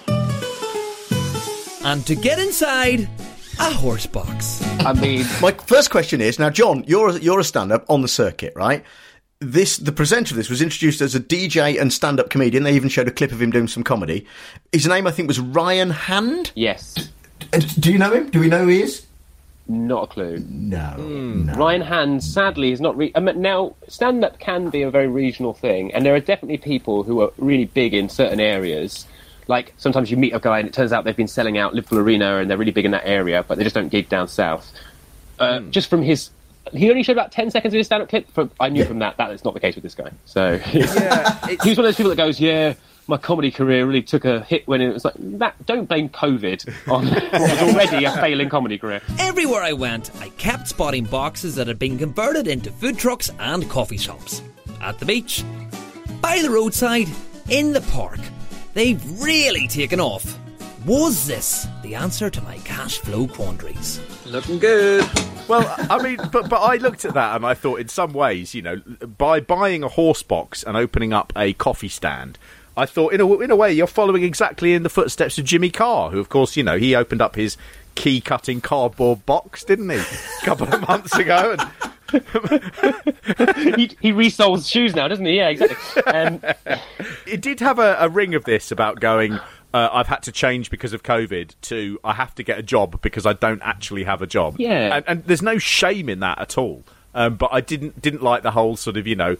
And 1.85 2.07
to 2.07 2.15
get 2.15 2.39
inside 2.39 3.09
a 3.59 3.73
horse 3.73 4.07
box. 4.07 4.63
I 4.81 4.93
mean, 4.93 5.25
My 5.41 5.53
first 5.53 5.91
question 5.91 6.21
is 6.21 6.39
now, 6.39 6.51
John. 6.51 6.85
You're 6.87 7.11
a, 7.11 7.19
you're 7.19 7.41
a 7.41 7.45
stand-up 7.45 7.85
on 7.89 8.03
the 8.03 8.09
circuit, 8.09 8.53
right? 8.57 8.85
This 9.41 9.77
the 9.77 9.93
presenter 9.93 10.35
of 10.35 10.37
this 10.37 10.49
was 10.49 10.63
introduced 10.63 11.01
as 11.01 11.15
a 11.15 11.21
DJ 11.21 11.81
and 11.81 11.93
stand-up 11.93 12.31
comedian. 12.31 12.63
They 12.63 12.75
even 12.75 12.89
showed 12.89 13.09
a 13.09 13.13
clip 13.13 13.33
of 13.33 13.43
him 13.43 13.51
doing 13.51 13.67
some 13.69 13.83
comedy. 13.83 14.27
His 14.71 14.87
name, 14.87 15.07
I 15.07 15.11
think, 15.11 15.29
was 15.29 15.41
Ryan 15.41 15.91
Hand. 15.91 16.53
yes. 16.55 16.95
Do 17.79 17.93
you 17.93 17.99
know 17.99 18.13
him? 18.13 18.31
Do 18.31 18.39
we 18.41 18.49
know 18.49 18.61
who 18.61 18.69
he 18.69 18.83
is? 18.83 19.05
Not 19.69 20.05
a 20.05 20.07
clue. 20.07 20.45
No. 20.49 20.79
Hmm. 20.97 21.51
Ryan 21.51 21.81
Hand, 21.83 22.25
sadly, 22.25 22.73
is 22.73 22.81
not. 22.81 22.97
Re- 22.97 23.13
I 23.15 23.21
mean, 23.21 23.43
now, 23.43 23.75
stand 23.89 24.25
up 24.25 24.39
can 24.39 24.71
be 24.71 24.83
a 24.83 24.91
very 24.91 25.09
regional 25.09 25.53
thing, 25.55 25.93
and 25.93 26.07
there 26.07 26.15
are 26.15 26.21
definitely 26.21 26.59
people 26.59 27.03
who 27.03 27.21
are 27.21 27.33
really 27.39 27.65
big 27.67 27.95
in 27.95 28.09
certain 28.09 28.41
areas. 28.41 29.07
Like 29.49 29.75
sometimes 29.77 30.11
you 30.11 30.17
meet 30.17 30.33
a 30.33 30.41
guy, 30.41 30.59
and 30.59 30.69
it 30.69 30.75
turns 30.75 30.93
out 30.93 31.05
they've 31.05 31.17
been 31.17 31.29
selling 31.29 31.59
out 31.59 31.75
Liverpool 31.75 31.99
Arena, 31.99 32.39
and 32.39 32.51
they're 32.51 32.59
really 32.59 32.73
big 32.73 32.85
in 32.85 32.91
that 32.93 33.07
area, 33.07 33.45
but 33.47 33.59
they 33.59 33.65
just 33.65 33.75
don't 33.75 33.89
gig 33.89 34.09
down 34.09 34.29
south. 34.29 34.73
Uh, 35.39 35.61
Just 35.61 35.89
from 35.91 36.03
his, 36.03 36.31
he 36.73 36.89
only 36.91 37.03
showed 37.03 37.13
about 37.13 37.33
ten 37.33 37.51
seconds 37.51 37.75
of 37.75 37.79
his 37.79 37.87
stand-up 37.87 38.09
clip. 38.09 38.31
From, 38.33 38.51
I 38.61 38.69
knew 38.69 38.85
from 38.85 39.01
that 39.01 39.17
that 39.17 39.31
is 39.33 39.45
not 39.45 39.55
the 39.55 39.61
case 39.61 39.75
with 39.75 39.83
this 39.83 39.95
guy. 39.95 40.11
So 40.25 40.59
he 40.59 40.79
was 40.79 40.95
one 40.95 41.71
of 41.71 41.77
those 41.77 41.97
people 41.97 42.11
that 42.11 42.17
goes, 42.17 42.39
"Yeah, 42.39 42.75
my 43.09 43.17
comedy 43.17 43.51
career 43.51 43.85
really 43.85 44.03
took 44.03 44.25
a 44.25 44.41
hit 44.43 44.67
when 44.69 44.81
it 44.81 44.93
was 44.93 45.05
like 45.05 45.15
that. 45.19 45.67
Don't 45.67 45.89
blame 45.89 46.09
COVID 46.09 46.89
on 46.93 47.07
what 47.09 47.33
was 47.33 47.63
already 47.75 48.05
a 48.05 48.13
failing 48.13 48.49
comedy 48.49 48.79
career. 48.79 49.03
Everywhere 49.19 49.63
I 49.63 49.73
went, 49.73 50.11
I 50.21 50.29
kept 50.31 50.69
spotting 50.69 51.05
boxes 51.05 51.55
that 51.57 51.67
had 51.67 51.79
been 51.79 51.99
converted 51.99 52.47
into 52.47 52.71
food 52.71 52.99
trucks 52.99 53.31
and 53.39 53.69
coffee 53.69 53.99
shops. 53.99 54.43
At 54.81 54.99
the 54.99 55.07
beach, 55.07 55.45
by 56.21 56.41
the 56.43 56.51
roadside, 56.51 57.09
in 57.49 57.73
the 57.73 57.81
park. 57.83 58.19
They've 58.75 59.23
really 59.23 59.69
taken 59.69 60.01
off. 60.01 60.39
Was 60.87 61.27
this 61.27 61.69
the 61.83 61.95
answer 61.95 62.31
to 62.31 62.43
my 62.43 62.59
cash 62.59 62.99
flow 62.99 63.29
quandaries? 63.29 64.01
Looking 64.27 64.59
good. 64.59 65.09
Well, 65.47 65.75
I 65.91 66.03
mean, 66.03 66.19
but 66.33 66.49
but 66.49 66.57
I 66.57 66.77
looked 66.77 67.05
at 67.05 67.15
that 67.15 67.37
and 67.37 67.45
I 67.45 67.55
thought, 67.55 67.81
in 67.81 67.89
some 67.89 68.13
ways, 68.13 68.55
you 68.55 68.63
know, 68.63 68.81
by 69.19 69.41
buying 69.41 69.85
a 69.85 69.89
horse 69.89 70.23
box 70.23 70.63
and 70.63 70.77
opening 70.77 71.13
up 71.13 71.33
a 71.37 71.53
coffee 71.53 71.89
stand, 71.89 72.39
I 72.77 72.87
thought, 72.87 73.13
in 73.13 73.21
a 73.21 73.41
in 73.41 73.51
a 73.51 73.57
way, 73.57 73.73
you're 73.73 73.87
following 73.87 74.23
exactly 74.23 74.75
in 74.75 74.83
the 74.83 74.89
footsteps 74.89 75.39
of 75.39 75.45
Jimmy 75.45 75.71
Carr, 75.71 76.11
who, 76.11 76.19
of 76.19 76.31
course, 76.31 76.57
you 76.57 76.63
know, 76.63 76.79
he 76.79 76.95
opened 76.95 77.21
up 77.21 77.37
his 77.37 77.57
key 77.95 78.21
cutting 78.21 78.61
cardboard 78.61 79.27
box, 79.27 79.65
didn't 79.65 79.91
he, 79.91 79.99
a 79.99 80.45
couple 80.45 80.73
of 80.73 80.89
months 80.89 81.15
ago, 81.17 81.57
and 81.59 81.92
he, 83.77 83.91
he 84.01 84.13
resoles 84.13 84.69
shoes 84.69 84.95
now, 84.95 85.09
doesn't 85.09 85.25
he? 85.25 85.37
Yeah, 85.37 85.49
exactly. 85.49 86.03
Um, 86.05 86.41
it 87.27 87.41
did 87.41 87.61
have 87.61 87.79
a, 87.79 87.97
a 88.01 88.09
ring 88.09 88.35
of 88.35 88.45
this 88.45 88.71
about 88.71 89.01
going. 89.01 89.39
Uh, 89.75 89.89
I've 89.91 90.09
had 90.09 90.23
to 90.25 90.33
change 90.33 90.71
because 90.71 90.93
of 90.93 91.03
COVID 91.03 91.55
to 91.63 91.99
I 92.05 92.13
have 92.13 92.35
to 92.35 92.43
get 92.43 92.59
a 92.59 92.63
job 92.63 93.01
because 93.01 93.25
I 93.25 93.33
don't 93.33 93.63
actually 93.63 94.05
have 94.05 94.21
a 94.21 94.27
job. 94.27 94.57
Yeah. 94.59 94.97
and, 94.97 95.05
and 95.09 95.25
there's 95.25 95.43
no 95.43 95.57
shame 95.59 96.09
in 96.09 96.21
that 96.21 96.39
at 96.39 96.59
all. 96.59 96.85
Um, 97.15 97.37
but 97.37 97.51
I 97.53 97.61
didn't 97.61 98.01
didn't 98.01 98.23
like 98.23 98.43
the 98.43 98.51
whole 98.51 98.77
sort 98.77 98.97
of 98.97 99.07
you 99.07 99.17
know 99.17 99.37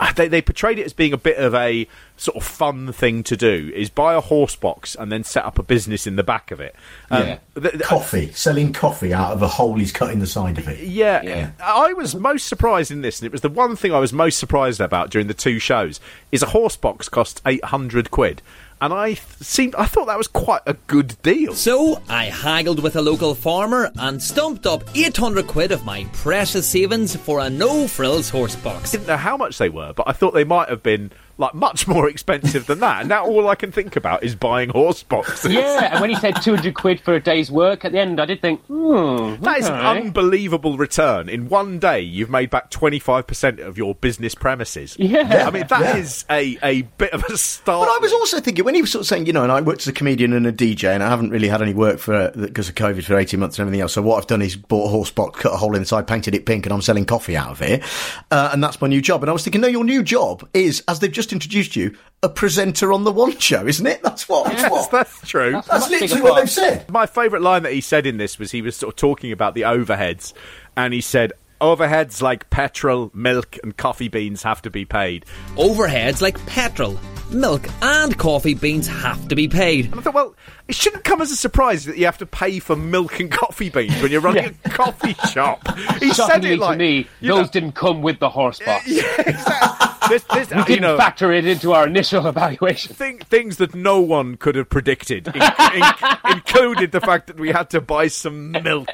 they 0.16 0.28
they 0.28 0.42
portrayed 0.42 0.78
it 0.78 0.86
as 0.86 0.92
being 0.92 1.12
a 1.12 1.18
bit 1.18 1.38
of 1.38 1.54
a 1.54 1.86
sort 2.16 2.36
of 2.36 2.44
fun 2.44 2.92
thing 2.92 3.22
to 3.22 3.36
do 3.36 3.72
is 3.74 3.90
buy 3.90 4.14
a 4.14 4.20
horse 4.20 4.56
box 4.56 4.94
and 4.94 5.10
then 5.10 5.22
set 5.24 5.44
up 5.44 5.58
a 5.58 5.62
business 5.62 6.06
in 6.06 6.16
the 6.16 6.22
back 6.22 6.50
of 6.50 6.60
it. 6.60 6.74
Um, 7.10 7.26
yeah. 7.26 7.38
th- 7.54 7.72
th- 7.72 7.84
coffee, 7.84 8.32
selling 8.32 8.72
coffee 8.72 9.12
out 9.12 9.32
of 9.32 9.42
a 9.42 9.48
hole 9.48 9.74
he's 9.76 9.92
cut 9.92 10.10
in 10.10 10.18
the 10.18 10.26
side 10.26 10.58
of 10.58 10.68
it. 10.68 10.80
Yeah, 10.80 11.22
yeah. 11.22 11.50
I 11.62 11.92
was 11.92 12.14
most 12.14 12.48
surprised 12.48 12.90
in 12.90 13.02
this, 13.02 13.20
and 13.20 13.26
it 13.26 13.32
was 13.32 13.40
the 13.40 13.48
one 13.48 13.76
thing 13.76 13.92
I 13.92 13.98
was 13.98 14.12
most 14.12 14.38
surprised 14.38 14.80
about 14.80 15.10
during 15.10 15.26
the 15.26 15.34
two 15.34 15.58
shows. 15.58 16.00
Is 16.30 16.42
a 16.42 16.46
horse 16.46 16.76
box 16.76 17.08
costs 17.08 17.40
eight 17.46 17.64
hundred 17.64 18.10
quid, 18.10 18.42
and 18.80 18.92
I 18.92 19.06
th- 19.08 19.20
seemed 19.40 19.74
I 19.74 19.86
thought 19.86 20.06
that 20.06 20.18
was 20.18 20.28
quite 20.28 20.62
a 20.66 20.74
good 20.74 21.20
deal. 21.22 21.54
So 21.54 22.02
I 22.08 22.24
haggled 22.24 22.82
with 22.82 22.96
a 22.96 23.02
local 23.02 23.34
farmer 23.34 23.90
and 23.96 24.22
stumped 24.22 24.66
up 24.66 24.84
800 24.94 25.46
quid 25.46 25.72
of 25.72 25.84
my 25.84 26.04
precious 26.12 26.66
savings 26.66 27.14
for 27.16 27.40
a 27.40 27.50
no 27.50 27.88
frills 27.88 28.28
horse 28.28 28.56
box. 28.56 28.94
I 28.94 28.98
didn't 28.98 29.08
know 29.08 29.16
how 29.16 29.36
much 29.36 29.58
they 29.58 29.68
were, 29.68 29.92
but 29.92 30.08
I 30.08 30.12
thought 30.12 30.34
they 30.34 30.44
might 30.44 30.68
have 30.68 30.82
been 30.82 31.10
like 31.38 31.54
much 31.54 31.86
more 31.88 32.08
expensive 32.08 32.66
than 32.66 32.80
that. 32.80 33.00
And 33.00 33.08
now 33.08 33.24
all 33.24 33.48
I 33.48 33.54
can 33.54 33.70
think 33.72 33.96
about 33.96 34.22
is 34.24 34.34
buying 34.34 34.68
horse 34.70 35.02
boxes. 35.04 35.52
yeah, 35.52 35.92
and 35.92 36.00
when 36.00 36.10
he 36.10 36.16
said 36.16 36.42
200 36.42 36.74
quid 36.74 37.00
for 37.00 37.14
a 37.14 37.20
day's 37.20 37.50
work 37.50 37.84
at 37.84 37.92
the 37.92 37.98
end, 38.00 38.20
I 38.20 38.26
did 38.26 38.40
think, 38.42 38.60
hmm. 38.66 39.36
That 39.42 39.58
is 39.58 39.68
an 39.68 39.74
unbelievable 39.74 40.76
return. 40.76 41.28
In 41.28 41.48
one 41.48 41.78
day, 41.78 42.00
you've 42.00 42.30
made 42.30 42.50
back 42.50 42.70
25% 42.70 43.60
of 43.64 43.78
your 43.78 43.94
business 43.94 44.34
premises. 44.34 44.96
Yeah. 44.98 45.46
I 45.46 45.50
mean, 45.50 45.66
that 45.68 45.80
Yeah. 45.80 45.96
is 45.96 46.24
a, 46.30 46.58
a 46.62 46.82
bit 46.82 47.12
of 47.12 47.22
a 47.24 47.36
start. 47.38 47.86
But 47.86 47.92
I 47.94 47.98
was 48.00 48.12
also 48.12 48.40
thinking 48.40 48.64
when 48.64 48.74
he 48.74 48.80
was 48.80 48.90
sort 48.90 49.02
of 49.02 49.06
saying, 49.06 49.26
you 49.26 49.32
know, 49.32 49.42
and 49.42 49.52
I 49.52 49.60
worked 49.60 49.82
as 49.82 49.88
a 49.88 49.92
comedian 49.92 50.32
and 50.32 50.46
a 50.46 50.52
DJ, 50.52 50.92
and 50.92 51.02
I 51.02 51.08
haven't 51.08 51.30
really 51.30 51.48
had 51.48 51.62
any 51.62 51.74
work 51.74 51.98
for 51.98 52.32
because 52.34 52.68
of 52.68 52.74
COVID 52.74 53.04
for 53.04 53.16
eighteen 53.16 53.40
months 53.40 53.58
and 53.58 53.62
everything 53.66 53.80
else. 53.80 53.92
So 53.92 54.02
what 54.02 54.18
I've 54.18 54.26
done 54.26 54.42
is 54.42 54.56
bought 54.56 54.86
a 54.86 54.88
horse 54.88 55.10
box, 55.10 55.40
cut 55.40 55.52
a 55.52 55.56
hole 55.56 55.76
inside, 55.76 56.06
painted 56.06 56.34
it 56.34 56.46
pink, 56.46 56.66
and 56.66 56.72
I'm 56.72 56.82
selling 56.82 57.04
coffee 57.04 57.36
out 57.36 57.50
of 57.50 57.62
it, 57.62 57.82
uh, 58.30 58.50
and 58.52 58.62
that's 58.64 58.80
my 58.80 58.88
new 58.88 59.00
job. 59.00 59.22
And 59.22 59.30
I 59.30 59.32
was 59.32 59.44
thinking, 59.44 59.60
no, 59.60 59.68
your 59.68 59.84
new 59.84 60.02
job 60.02 60.48
is, 60.52 60.82
as 60.88 60.98
they've 61.00 61.12
just 61.12 61.27
introduced 61.32 61.76
you, 61.76 61.96
a 62.22 62.28
presenter 62.28 62.92
on 62.92 63.04
the 63.04 63.12
One 63.12 63.36
Show, 63.38 63.66
isn't 63.66 63.86
it? 63.86 64.02
That's 64.02 64.28
what. 64.28 64.46
That's, 64.46 64.62
Yes, 64.62 64.70
what. 64.70 64.90
that's 64.90 65.28
true. 65.28 65.52
That's 65.52 65.88
literally 65.90 66.22
what 66.22 66.40
they've 66.40 66.50
said. 66.50 66.90
My 66.90 67.06
favourite 67.06 67.42
line 67.42 67.62
that 67.62 67.72
he 67.72 67.80
said 67.80 68.06
in 68.06 68.16
this 68.16 68.38
was 68.38 68.50
he 68.50 68.62
was 68.62 68.76
sort 68.76 68.92
of 68.94 68.96
talking 68.96 69.32
about 69.32 69.54
the 69.54 69.62
overheads, 69.62 70.32
and 70.76 70.92
he 70.92 71.00
said, 71.00 71.32
Overheads 71.60 72.22
like 72.22 72.48
petrol, 72.50 73.10
milk, 73.14 73.58
and 73.64 73.76
coffee 73.76 74.06
beans 74.06 74.44
have 74.44 74.62
to 74.62 74.70
be 74.70 74.84
paid. 74.84 75.24
Overheads 75.56 76.22
like 76.22 76.44
petrol, 76.46 76.98
milk, 77.32 77.66
and 77.82 78.16
coffee 78.16 78.54
beans 78.54 78.86
have 78.86 79.26
to 79.26 79.34
be 79.34 79.48
paid. 79.48 79.86
And 79.86 79.96
I 79.96 80.00
thought, 80.02 80.14
well, 80.14 80.36
it 80.68 80.76
shouldn't 80.76 81.02
come 81.02 81.20
as 81.20 81.32
a 81.32 81.36
surprise 81.36 81.84
that 81.86 81.96
you 81.98 82.04
have 82.04 82.18
to 82.18 82.26
pay 82.26 82.60
for 82.60 82.76
milk 82.76 83.18
and 83.18 83.28
coffee 83.28 83.70
beans 83.70 84.00
when 84.00 84.12
you're 84.12 84.20
running 84.20 84.56
a 84.64 84.68
coffee 84.70 85.14
shop. 85.32 85.66
He 85.98 86.12
said 86.12 86.44
it 86.44 86.60
like 86.60 86.74
to 86.74 86.78
me, 86.78 87.08
those 87.20 87.46
know, 87.46 87.46
didn't 87.48 87.72
come 87.72 88.02
with 88.02 88.20
the 88.20 88.28
horse 88.28 88.60
box. 88.60 88.86
this, 90.08 90.24
this, 90.24 90.50
we 90.50 90.56
uh, 90.56 90.58
you 90.60 90.64
didn't 90.64 90.82
know, 90.82 90.96
factor 90.96 91.32
it 91.32 91.46
into 91.46 91.72
our 91.72 91.86
initial 91.86 92.26
evaluation. 92.26 92.94
thing, 92.94 93.18
things 93.18 93.56
that 93.58 93.74
no 93.74 94.00
one 94.00 94.36
could 94.36 94.54
have 94.56 94.68
predicted, 94.68 95.28
in, 95.28 95.42
in, 95.42 95.82
included 96.32 96.92
the 96.92 97.00
fact 97.00 97.26
that 97.28 97.38
we 97.38 97.50
had 97.50 97.70
to 97.70 97.80
buy 97.80 98.08
some 98.08 98.52
milk. 98.52 98.88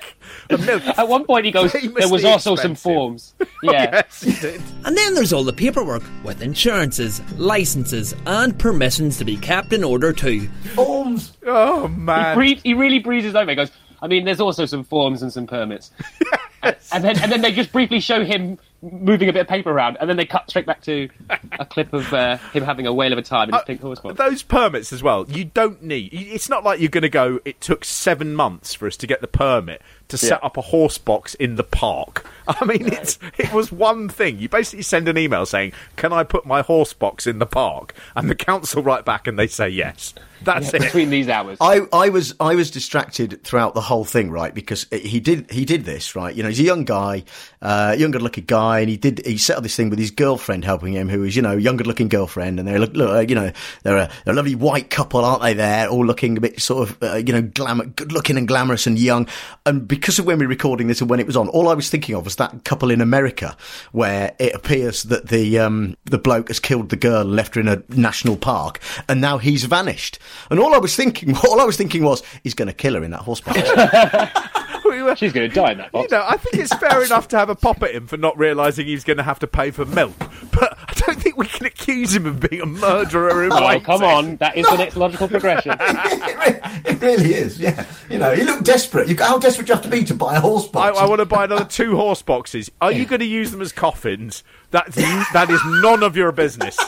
The 0.48 0.58
milk. 0.58 0.82
At 0.98 1.08
one 1.08 1.24
point, 1.24 1.44
he 1.46 1.52
goes, 1.52 1.72
"There 1.72 1.82
was 1.90 2.22
famously 2.22 2.30
also 2.30 2.56
some 2.56 2.72
expensive. 2.72 2.82
forms." 2.82 3.34
Oh, 3.66 3.72
Yeah. 3.72 3.90
yes, 3.92 4.22
he 4.22 4.32
did. 4.32 4.60
And 4.84 4.94
then 4.96 5.14
there's 5.14 5.32
all 5.32 5.42
the 5.44 5.52
paperwork 5.52 6.02
with 6.22 6.42
insurances, 6.42 7.22
licenses, 7.38 8.14
and 8.26 8.58
permissions 8.58 9.16
to 9.18 9.24
be 9.24 9.36
kept 9.38 9.72
in 9.72 9.82
order 9.82 10.12
too. 10.12 10.48
Forms. 10.74 11.36
Oh 11.46 11.88
He, 11.88 11.94
man. 11.96 12.36
breathe, 12.36 12.60
he 12.62 12.74
really 12.74 12.98
breezes 12.98 13.34
over. 13.34 13.48
He 13.50 13.56
goes, 13.56 13.70
I 14.02 14.06
mean, 14.06 14.26
there's 14.26 14.40
also 14.40 14.66
some 14.66 14.84
forms 14.84 15.22
and 15.22 15.32
some 15.32 15.46
permits. 15.46 15.92
yes. 16.62 16.90
And 16.92 17.02
then, 17.02 17.18
and 17.20 17.32
then 17.32 17.40
they 17.40 17.52
just 17.52 17.72
briefly 17.72 18.00
show 18.00 18.22
him 18.22 18.58
moving 18.92 19.28
a 19.28 19.32
bit 19.32 19.40
of 19.40 19.48
paper 19.48 19.70
around, 19.70 19.96
and 20.00 20.08
then 20.08 20.16
they 20.16 20.26
cut 20.26 20.48
straight 20.50 20.66
back 20.66 20.82
to 20.82 21.08
a 21.58 21.64
clip 21.64 21.92
of 21.92 22.12
uh, 22.12 22.36
him 22.52 22.62
having 22.64 22.86
a 22.86 22.92
whale 22.92 23.12
of 23.12 23.18
a 23.18 23.22
time 23.22 23.48
in 23.48 23.54
his 23.54 23.62
pink 23.64 23.80
horse 23.80 24.00
box. 24.00 24.16
Those 24.16 24.42
permits 24.42 24.92
as 24.92 25.02
well, 25.02 25.24
you 25.28 25.44
don't 25.46 25.82
need. 25.82 26.10
It's 26.12 26.48
not 26.48 26.64
like 26.64 26.80
you're 26.80 26.88
going 26.88 27.02
to 27.02 27.08
go, 27.08 27.40
it 27.44 27.60
took 27.60 27.84
seven 27.84 28.34
months 28.34 28.74
for 28.74 28.86
us 28.86 28.96
to 28.98 29.06
get 29.06 29.20
the 29.20 29.28
permit 29.28 29.82
to 30.08 30.18
set 30.18 30.40
Yeah. 30.42 30.46
up 30.46 30.56
a 30.56 30.60
horse 30.60 30.98
box 30.98 31.34
in 31.34 31.56
the 31.56 31.64
park. 31.64 32.26
I 32.48 32.64
mean, 32.66 32.86
it's 32.92 33.18
it 33.38 33.52
was 33.54 33.72
one 33.72 34.08
thing. 34.10 34.38
You 34.38 34.48
basically 34.50 34.82
send 34.82 35.08
an 35.08 35.16
email 35.16 35.46
saying, 35.46 35.72
Can 35.96 36.12
I 36.12 36.24
put 36.24 36.44
my 36.44 36.60
horse 36.60 36.92
box 36.92 37.26
in 37.26 37.38
the 37.38 37.46
park? 37.46 37.94
And 38.14 38.28
the 38.28 38.34
council 38.34 38.82
write 38.82 39.04
back 39.06 39.26
and 39.26 39.38
they 39.38 39.46
say 39.46 39.68
yes. 39.70 40.12
That's 40.42 40.72
Yeah, 40.74 40.76
it. 40.76 40.82
between 40.82 41.08
these 41.08 41.28
hours. 41.30 41.56
I, 41.58 41.80
I 41.90 42.10
was 42.10 42.34
I 42.38 42.54
was 42.54 42.70
distracted 42.70 43.42
throughout 43.44 43.72
the 43.72 43.80
whole 43.80 44.04
thing, 44.04 44.30
right? 44.30 44.52
Because 44.52 44.86
he 44.92 45.20
did 45.20 45.50
he 45.50 45.64
did 45.64 45.86
this, 45.86 46.14
right? 46.14 46.34
You 46.34 46.42
know, 46.42 46.50
he's 46.50 46.60
a 46.60 46.64
young 46.64 46.84
guy, 46.84 47.24
uh, 47.62 47.96
young 47.98 48.10
good 48.10 48.20
looking 48.20 48.44
guy, 48.44 48.73
and 48.80 48.88
he 48.88 48.96
did 48.96 49.24
he 49.24 49.38
set 49.38 49.56
up 49.56 49.62
this 49.62 49.76
thing 49.76 49.90
with 49.90 49.98
his 49.98 50.10
girlfriend 50.10 50.64
helping 50.64 50.92
him, 50.92 51.08
who 51.08 51.22
is 51.24 51.36
you 51.36 51.42
know 51.42 51.56
younger 51.56 51.84
looking 51.84 52.08
girlfriend, 52.08 52.58
and 52.58 52.68
they're 52.68 52.78
look, 52.78 52.94
look 52.94 53.28
you 53.28 53.34
know 53.34 53.50
they're 53.82 53.96
a, 53.96 54.10
they're 54.24 54.34
a 54.34 54.36
lovely 54.36 54.54
white 54.54 54.90
couple, 54.90 55.24
aren't 55.24 55.42
they? 55.42 55.54
There, 55.54 55.88
all 55.88 56.04
looking 56.04 56.36
a 56.36 56.40
bit 56.40 56.60
sort 56.60 56.88
of 56.88 57.02
uh, 57.02 57.16
you 57.16 57.32
know 57.32 57.42
glamour, 57.42 57.86
good 57.86 58.12
looking 58.12 58.36
and 58.36 58.48
glamorous 58.48 58.86
and 58.86 58.98
young. 58.98 59.28
And 59.66 59.86
because 59.86 60.18
of 60.18 60.26
when 60.26 60.38
we 60.38 60.46
were 60.46 60.50
recording 60.50 60.86
this 60.86 61.00
and 61.00 61.10
when 61.10 61.20
it 61.20 61.26
was 61.26 61.36
on, 61.36 61.48
all 61.48 61.68
I 61.68 61.74
was 61.74 61.90
thinking 61.90 62.14
of 62.14 62.24
was 62.24 62.36
that 62.36 62.64
couple 62.64 62.90
in 62.90 63.00
America 63.00 63.56
where 63.92 64.34
it 64.38 64.54
appears 64.54 65.04
that 65.04 65.28
the 65.28 65.58
um, 65.58 65.96
the 66.04 66.18
bloke 66.18 66.48
has 66.48 66.60
killed 66.60 66.90
the 66.90 66.96
girl, 66.96 67.22
and 67.22 67.36
left 67.36 67.54
her 67.54 67.60
in 67.60 67.68
a 67.68 67.82
national 67.88 68.36
park, 68.36 68.80
and 69.08 69.20
now 69.20 69.38
he's 69.38 69.64
vanished. 69.64 70.18
And 70.50 70.60
all 70.60 70.74
I 70.74 70.78
was 70.78 70.96
thinking, 70.96 71.36
all 71.48 71.60
I 71.60 71.64
was 71.64 71.76
thinking 71.76 72.04
was, 72.04 72.22
he's 72.42 72.54
going 72.54 72.68
to 72.68 72.74
kill 72.74 72.94
her 72.94 73.04
in 73.04 73.10
that 73.10 73.20
horse 73.20 73.40
box. 75.04 75.20
She's 75.20 75.32
going 75.32 75.48
to 75.48 75.54
die 75.54 75.72
in 75.72 75.78
that 75.78 75.92
box. 75.92 76.10
You 76.10 76.16
know, 76.18 76.24
I 76.26 76.36
think 76.36 76.56
it's 76.62 76.74
fair 76.74 77.02
enough 77.04 77.28
to 77.28 77.38
have 77.38 77.48
a 77.48 77.54
pop 77.54 77.82
at 77.82 77.94
him 77.94 78.06
for 78.06 78.16
not 78.16 78.36
realising 78.38 78.86
he's 78.86 79.04
going 79.04 79.16
to 79.18 79.22
have 79.22 79.38
to 79.40 79.46
pay 79.46 79.70
for 79.70 79.84
milk, 79.84 80.14
but 80.52 80.76
I 80.88 80.92
don't 80.94 81.20
think 81.20 81.36
we 81.36 81.46
can 81.46 81.66
accuse 81.66 82.14
him 82.14 82.26
of 82.26 82.40
being 82.40 82.62
a 82.62 82.66
murderer. 82.66 83.44
in 83.44 83.52
Oh, 83.52 83.60
white 83.62 83.84
come 83.84 84.02
on. 84.02 84.36
That 84.36 84.56
is 84.56 84.66
the 84.66 84.76
next 84.76 84.96
logical 84.96 85.28
progression. 85.28 85.76
it 85.80 87.00
really 87.00 87.34
is, 87.34 87.58
yeah. 87.58 87.86
You 88.08 88.18
know, 88.18 88.34
he 88.34 88.42
looked 88.44 88.64
desperate. 88.64 89.08
You, 89.08 89.16
how 89.16 89.38
desperate 89.38 89.66
do 89.66 89.70
you 89.70 89.74
have 89.76 89.84
to 89.84 89.90
be 89.90 90.04
to 90.04 90.14
buy 90.14 90.36
a 90.36 90.40
horse 90.40 90.66
box? 90.68 90.98
I 90.98 91.06
want 91.06 91.20
to 91.20 91.26
buy 91.26 91.44
another 91.44 91.64
two 91.64 91.96
horse 91.96 92.22
boxes. 92.22 92.70
Are 92.80 92.92
you 92.92 93.04
going 93.06 93.20
to 93.20 93.26
use 93.26 93.50
them 93.50 93.60
as 93.62 93.72
coffins? 93.72 94.44
That's 94.70 94.96
that 94.96 95.46
is 95.50 95.60
none 95.82 96.02
of 96.02 96.16
your 96.16 96.32
business. 96.32 96.78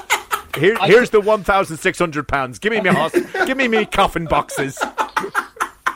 Here, 0.59 0.77
here's 0.85 1.11
the 1.11 1.21
one 1.21 1.45
thousand 1.45 1.77
six 1.77 1.99
hundred 1.99 2.29
pounds. 2.29 2.59
Give 2.59 2.73
me 2.73 2.81
my 2.81 2.93
horse. 2.93 3.13
Give 3.47 3.57
me 3.57 3.69
me 3.69 3.85
coffin 3.85 4.25
boxes. 4.25 4.83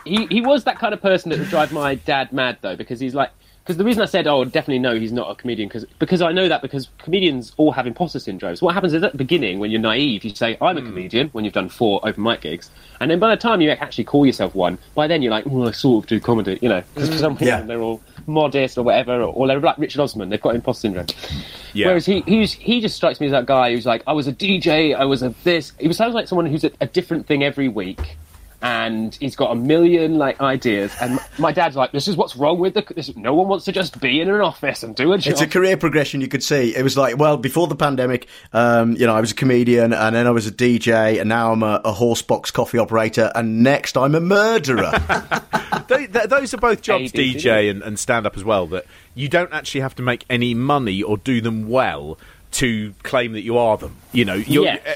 He 0.05 0.27
he 0.27 0.41
was 0.41 0.65
that 0.65 0.79
kind 0.79 0.95
of 0.95 1.01
person 1.01 1.31
that 1.31 1.39
would 1.39 1.49
drive 1.49 1.73
my 1.73 1.95
dad 1.95 2.33
mad 2.33 2.59
though 2.61 2.77
because 2.77 3.01
he's 3.01 3.15
like 3.15 3.31
because 3.63 3.77
the 3.77 3.85
reason 3.85 4.03
I 4.03 4.07
said 4.07 4.27
oh 4.27 4.45
definitely 4.45 4.79
no 4.79 4.99
he's 4.99 5.13
not 5.13 5.31
a 5.31 5.35
comedian 5.35 5.69
because 5.69 5.85
because 5.99 6.23
I 6.23 6.33
know 6.33 6.49
that 6.49 6.63
because 6.63 6.89
comedians 6.99 7.53
all 7.57 7.73
have 7.73 7.87
imposter 7.87 8.19
syndromes. 8.19 8.63
What 8.63 8.75
happens 8.75 8.95
is 8.95 9.03
at 9.03 9.13
the 9.13 9.19
beginning 9.19 9.59
when 9.59 9.71
you're 9.71 9.81
naive 9.81 10.25
you 10.25 10.35
say 10.35 10.57
I'm 10.61 10.77
a 10.77 10.81
hmm. 10.81 10.87
comedian 10.89 11.29
when 11.29 11.45
you've 11.45 11.55
done 11.55 11.69
four 11.69 12.01
open 12.03 12.23
mic 12.23 12.41
gigs 12.41 12.71
and 13.01 13.11
then 13.11 13.19
by 13.19 13.31
the 13.31 13.41
time 13.41 13.61
you 13.61 13.71
actually 13.71 14.05
call 14.05 14.27
yourself 14.27 14.55
one 14.55 14.79
by 14.95 15.07
then 15.07 15.23
you're 15.23 15.31
like 15.31 15.47
well 15.47 15.69
I 15.69 15.73
sort 15.73 16.05
of 16.05 16.09
do 16.09 16.21
comedy 16.21 16.59
you 16.61 16.69
know 16.69 16.83
because 16.95 17.11
for 17.11 17.19
some 17.19 17.35
reason 17.35 17.47
Yeah. 17.47 17.63
they're 17.63 17.81
all 17.81 18.01
modest 18.27 18.79
or 18.79 18.83
whatever 18.83 19.21
or, 19.21 19.33
or 19.33 19.47
they're 19.47 19.61
like 19.61 19.79
Richard 19.79 20.01
Osman 20.01 20.31
they've 20.31 20.41
got 20.41 20.55
imposter 20.55 20.83
syndrome. 20.83 21.07
Yeah. 21.73 21.89
Whereas 21.89 22.07
he 22.07 22.23
he's, 22.27 22.53
he 22.53 22.81
just 22.81 22.97
strikes 22.97 23.21
me 23.21 23.27
as 23.27 23.33
that 23.33 23.47
guy 23.47 23.73
who's 23.73 23.87
like 23.87 24.03
I 24.07 24.13
was 24.15 24.27
a 24.27 24.33
DJ 24.33 24.97
I 24.97 25.05
was 25.05 25.23
a 25.23 25.35
this 25.45 25.73
he 25.79 25.93
sounds 25.93 26.15
like 26.15 26.29
someone 26.29 26.47
who's 26.47 26.65
a, 26.65 26.73
a 26.81 26.87
different 26.87 27.27
thing 27.27 27.45
every 27.45 27.69
week 27.69 28.17
and 28.63 29.15
he's 29.15 29.37
got 29.37 29.53
a 29.53 29.55
million 29.55 30.19
like 30.19 30.41
ideas. 30.41 30.93
And 31.01 31.19
my 31.39 31.53
dad's 31.53 31.77
like, 31.77 31.93
"This 31.93 32.09
is 32.09 32.17
what's 32.17 32.37
wrong 32.37 32.59
with 32.59 32.75
the. 32.75 32.85
This, 32.95 33.15
no 33.17 33.35
one 33.35 33.49
wants 33.49 33.65
to 33.67 33.73
just 33.73 34.01
be 34.01 34.21
in 34.21 34.29
an 34.29 34.41
office 34.41 34.83
and 34.83 34.95
do 34.95 35.13
a 35.13 35.19
job." 35.19 35.33
It's 35.33 35.41
a 35.41 35.47
career 35.47 35.77
progression 35.77 36.21
you 36.21 36.29
could 36.29 36.43
see. 36.43 36.75
It 36.77 36.83
was 36.83 36.97
like, 36.97 37.17
well, 37.19 37.37
before 37.37 37.67
the 37.67 37.77
pandemic, 37.77 38.27
um, 38.53 38.93
you 38.97 39.07
know, 39.07 39.15
I 39.15 39.21
was 39.21 39.33
a 39.33 39.35
comedian 39.35 39.93
and 39.93 40.15
then 40.15 40.27
I 40.27 40.31
was 40.31 40.47
a 40.47 40.53
DJ 40.53 41.21
and 41.21 41.29
now 41.29 41.53
I'm 41.53 41.63
a, 41.63 41.81
a 41.85 41.93
horse 41.93 42.23
box 42.23 42.51
coffee 42.51 42.79
operator 42.79 43.31
and 43.35 43.63
next 43.63 43.97
I'm 43.97 44.15
a 44.15 44.21
murderer. 44.21 44.93
They- 45.89 46.07
th- 46.07 46.29
those 46.29 46.55
are 46.55 46.59
both 46.59 46.83
jobs, 46.83 47.11
ABD. 47.13 47.17
DJ 47.21 47.69
and, 47.69 47.83
and 47.83 47.99
stand 47.99 48.25
up 48.25 48.37
as 48.37 48.45
well, 48.45 48.69
that 48.69 48.85
you 49.17 49.29
don't 49.29 49.53
actually 49.53 49.81
have 49.81 49.95
to 49.97 50.03
make 50.03 50.25
any 50.31 50.55
money 50.55 51.03
or 51.03 51.17
do 51.19 51.41
them 51.41 51.69
well 51.69 52.17
to 52.53 52.93
claim 53.05 53.33
that 53.33 53.43
you 53.43 53.59
are 53.59 53.77
them. 53.77 53.97
You 54.13 54.25
know, 54.25 54.43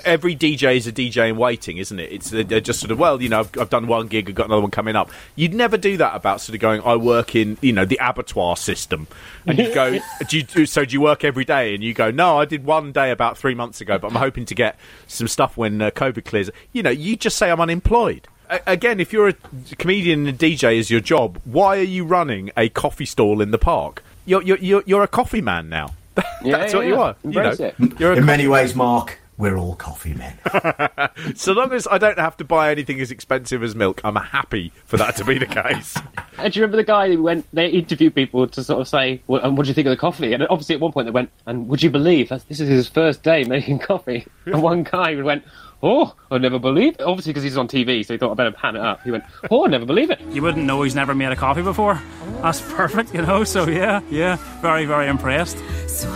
every 0.05 0.35
DJ 0.35 0.77
is 0.77 0.87
a 0.89 0.93
DJ 0.93 1.31
in 1.31 1.37
waiting, 1.37 1.77
isn't 1.77 1.99
it? 1.99 2.13
It's 2.13 2.31
they're 2.31 2.61
just 2.61 2.81
sort 2.81 2.91
of 2.91 2.99
well, 2.99 3.23
you 3.23 3.29
know, 3.29 3.41
I've, 3.41 3.59
I've 3.59 3.71
done 3.71 3.87
one 3.87 4.09
gig, 4.09 4.29
I've 4.29 4.35
got 4.35 4.47
another 4.47 4.63
one 4.63 4.73
coming 4.73 4.97
up. 4.97 5.11
You'd 5.37 5.55
never 5.55 5.77
do 5.77 5.97
that 5.99 6.17
about 6.17 6.41
sort 6.41 6.55
of 6.55 6.61
going, 6.61 6.83
I 6.83 6.97
work 6.97 7.37
in, 7.37 7.57
you 7.61 7.73
know, 7.73 7.85
the 7.85 7.99
abattoir 8.03 8.57
system, 8.57 9.07
and 9.47 9.59
you 9.59 9.73
go, 9.73 9.99
do 10.29 10.37
you 10.37 10.43
do, 10.43 10.67
so? 10.67 10.85
Do 10.85 10.93
you 10.93 11.01
work 11.01 11.23
every 11.23 11.45
day? 11.45 11.75
And 11.75 11.85
you 11.85 11.95
go, 11.95 12.11
no, 12.11 12.39
I 12.39 12.45
did 12.45 12.65
one 12.65 12.91
day 12.91 13.11
about 13.13 13.39
three 13.39 13.55
months 13.55 13.81
ago, 13.81 13.99
but 13.99 14.09
I'm 14.09 14.17
hoping 14.17 14.47
to 14.47 14.55
get 14.55 14.77
some 15.07 15.29
stuff 15.29 15.57
when 15.57 15.81
uh, 15.81 15.91
COVID 15.91 16.25
clears. 16.25 16.51
You 16.73 16.83
know, 16.83 16.91
you 16.91 17.17
just 17.17 17.37
say 17.37 17.51
I'm 17.51 17.61
unemployed. 17.61 18.27
Again, 18.67 19.01
if 19.01 19.13
you're 19.13 19.29
a 19.29 19.35
comedian 19.79 20.27
and 20.27 20.43
a 20.43 20.47
DJ 20.47 20.77
is 20.77 20.91
your 20.91 21.01
job, 21.01 21.41
why 21.45 21.79
are 21.79 21.83
you 21.83 22.05
running 22.05 22.51
a 22.57 22.69
coffee 22.69 23.07
stall 23.07 23.41
in 23.41 23.53
the 23.53 23.59
park? 23.59 24.03
You're 24.27 24.43
you're 24.43 24.59
you're, 24.59 24.83
you're 24.87 25.03
a 25.03 25.09
coffee 25.09 25.41
man 25.41 25.69
now. 25.69 25.95
That's 26.43 26.75
what 26.75 26.87
you 26.87 27.01
are. 27.01 27.17
You 27.25 27.31
know, 27.31 27.51
it. 27.51 27.75
you're 27.99 28.13
In 28.13 28.25
many 28.25 28.47
ways, 28.47 28.75
Mark, 28.75 29.19
we're 29.37 29.57
all 29.57 29.75
coffee 29.75 30.15
men. 30.15 30.39
so 31.35 31.53
long 31.53 31.73
as 31.73 31.89
I 31.91 31.99
don't 31.99 32.19
have 32.19 32.37
to 32.37 32.45
buy 32.45 32.71
anything 32.71 33.01
as 33.01 33.11
expensive 33.11 33.63
as 33.63 33.75
milk, 33.75 34.01
I'm 34.05 34.15
happy 34.17 34.73
for 34.87 34.97
that 34.97 35.17
to 35.17 35.25
be 35.25 35.39
the 35.39 35.47
case. 35.47 35.97
And 36.37 36.53
do 36.53 36.59
you 36.59 36.65
remember 36.65 36.79
the 36.79 36.85
guy 36.85 37.09
who 37.09 37.23
went? 37.23 37.47
They 37.53 37.69
interviewed 37.69 38.13
people 38.13 38.49
to 38.49 38.65
sort 38.65 38.81
of 38.81 38.89
say, 38.89 39.23
well, 39.29 39.41
and 39.41 39.51
um, 39.51 39.57
"What 39.57 39.67
do 39.67 39.69
you 39.69 39.75
think 39.75 39.87
of 39.87 39.93
the 39.93 39.97
coffee?" 39.97 40.33
And 40.33 40.43
obviously, 40.49 40.75
at 40.75 40.81
one 40.81 40.91
point, 40.91 41.07
they 41.07 41.13
went, 41.13 41.31
"And 41.47 41.69
would 41.69 41.81
you 41.81 41.91
believe 41.91 42.31
this 42.31 42.59
is 42.59 42.69
his 42.69 42.89
first 42.89 43.23
day 43.23 43.45
making 43.45 43.79
coffee?" 43.79 44.27
And 44.45 44.61
one 44.61 44.83
guy 44.83 45.15
went, 45.23 45.45
"Oh, 45.85 46.15
I 46.31 46.39
never 46.39 46.59
believe." 46.59 46.95
It. 46.95 47.03
Obviously, 47.03 47.31
because 47.33 47.43
he's 47.45 47.57
on 47.57 47.69
TV, 47.69 48.05
so 48.05 48.15
he 48.15 48.19
thought 48.19 48.33
I 48.33 48.35
better 48.35 48.53
pan 48.53 48.77
it 48.77 48.83
up. 48.83 49.03
He 49.03 49.11
went, 49.11 49.25
"Oh, 49.51 49.67
I 49.67 49.69
never 49.69 49.85
believe 49.85 50.11
it." 50.11 50.21
You 50.31 50.43
wouldn't 50.43 50.65
know 50.65 50.83
he's 50.83 50.95
never 50.95 51.15
made 51.15 51.31
a 51.31 51.37
coffee 51.37 51.63
before. 51.63 52.01
That's 52.43 52.61
perfect, 52.73 53.15
you 53.15 53.23
know. 53.23 53.45
So 53.45 53.69
yeah, 53.69 54.01
yeah, 54.11 54.37
very, 54.61 54.87
very 54.87 55.09
impressed. 55.09 55.59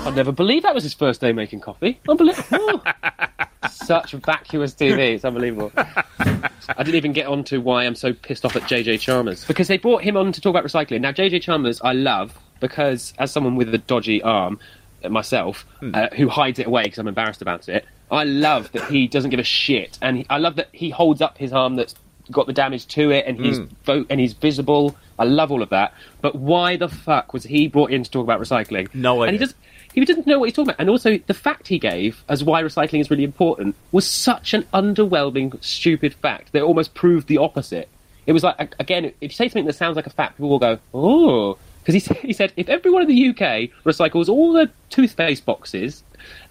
I'd 0.04 0.16
never 0.16 0.33
believe 0.33 0.62
that 0.64 0.74
was 0.74 0.83
his 0.83 0.94
first 0.94 1.20
day 1.20 1.33
making 1.33 1.61
coffee. 1.61 2.00
Unbelievable. 2.09 2.83
Such 3.70 4.12
vacuous 4.12 4.74
TV. 4.74 5.14
It's 5.14 5.24
unbelievable. 5.24 5.72
I 5.76 6.83
didn't 6.83 6.96
even 6.96 7.12
get 7.12 7.26
on 7.26 7.44
to 7.44 7.59
why 7.59 7.85
I'm 7.85 7.94
so 7.94 8.12
pissed 8.12 8.44
off 8.44 8.57
at 8.57 8.62
JJ 8.62 9.00
Chalmers. 9.00 9.44
Because 9.44 9.68
they 9.68 9.78
brought 9.78 10.02
him 10.02 10.16
on 10.16 10.33
to 10.33 10.40
talk 10.40 10.50
about 10.50 10.64
recycling. 10.64 11.00
Now, 11.00 11.12
JJ 11.12 11.42
Chalmers, 11.42 11.81
I 11.83 11.92
love 11.92 12.38
because 12.61 13.14
as 13.18 13.31
someone 13.31 13.57
with 13.57 13.72
a 13.74 13.78
dodgy 13.78 14.22
arm, 14.22 14.59
uh, 15.04 15.09
myself, 15.09 15.64
uh, 15.94 16.09
who 16.16 16.28
hides 16.28 16.59
it 16.59 16.66
away 16.66 16.85
because 16.85 16.98
I'm 16.98 17.09
embarrassed 17.09 17.42
about 17.42 17.68
it, 17.68 17.87
I 18.11 18.25
love 18.25 18.73
that 18.73 18.85
he 18.90 19.07
doesn't 19.07 19.31
give 19.31 19.40
a 19.40 19.44
shit. 19.44 19.99
And 20.03 20.18
he, 20.18 20.27
I 20.31 20.38
love 20.38 20.57
that 20.57 20.68
he 20.73 20.90
holds 20.90 21.21
up 21.21 21.38
his 21.38 21.53
arm 21.53 21.77
that's 21.77 21.94
got 22.31 22.47
the 22.47 22.53
damage 22.53 22.87
to 22.88 23.11
it 23.11 23.25
and 23.27 23.38
he's 23.38 23.59
Mm. 23.59 23.68
vo- 23.85 24.07
and 24.11 24.21
he's 24.21 24.35
visible. 24.35 24.97
I 25.18 25.25
love 25.25 25.51
all 25.51 25.62
of 25.62 25.71
that. 25.71 25.94
But 26.21 26.35
why 26.35 26.77
the 26.77 26.88
fuck 26.88 27.33
was 27.33 27.44
he 27.44 27.68
brought 27.68 27.90
in 27.90 28.03
to 28.05 28.11
talk 28.11 28.23
about 28.25 28.40
recycling? 28.40 28.88
No 28.94 29.23
And 29.23 29.31
he 29.33 29.37
idea. 29.37 29.47
does 29.47 29.55
he 29.94 30.05
doesn't 30.05 30.27
know 30.27 30.38
what 30.38 30.44
he's 30.44 30.55
talking 30.55 30.68
about. 30.68 30.81
And 30.81 30.90
also, 30.90 31.18
the 31.27 31.35
fact 31.35 31.66
he 31.66 31.79
gave 31.79 32.23
as 32.29 32.44
why 32.44 32.62
recycling 32.62 33.01
is 33.01 33.11
really 33.11 33.25
important 33.25 33.75
was 33.90 34.07
such 34.07 34.53
an 34.55 34.64
underwhelming, 34.75 35.62
stupid 35.64 36.14
fact 36.14 36.53
that 36.53 36.62
almost 36.62 36.94
proved 36.94 37.27
the 37.29 37.38
opposite. 37.38 37.88
It 38.27 38.33
was 38.33 38.42
like, 38.44 38.75
again, 38.79 39.07
if 39.07 39.14
you 39.23 39.29
say 39.31 39.49
something 39.49 39.64
that 39.64 39.73
sounds 39.75 39.97
like 39.97 40.07
a 40.07 40.11
fact, 40.11 40.37
people 40.37 40.51
will 40.51 40.59
go, 40.59 40.79
oh. 40.92 41.57
Because 41.83 41.94
he, 41.94 42.01
said- 42.01 42.16
he 42.23 42.33
said, 42.35 42.53
if 42.57 42.68
everyone 42.68 43.03
in 43.03 43.09
the 43.09 43.29
UK 43.31 43.71
recycles 43.85 44.29
all 44.29 44.53
the 44.53 44.71
toothpaste 44.90 45.47
boxes, 45.47 46.05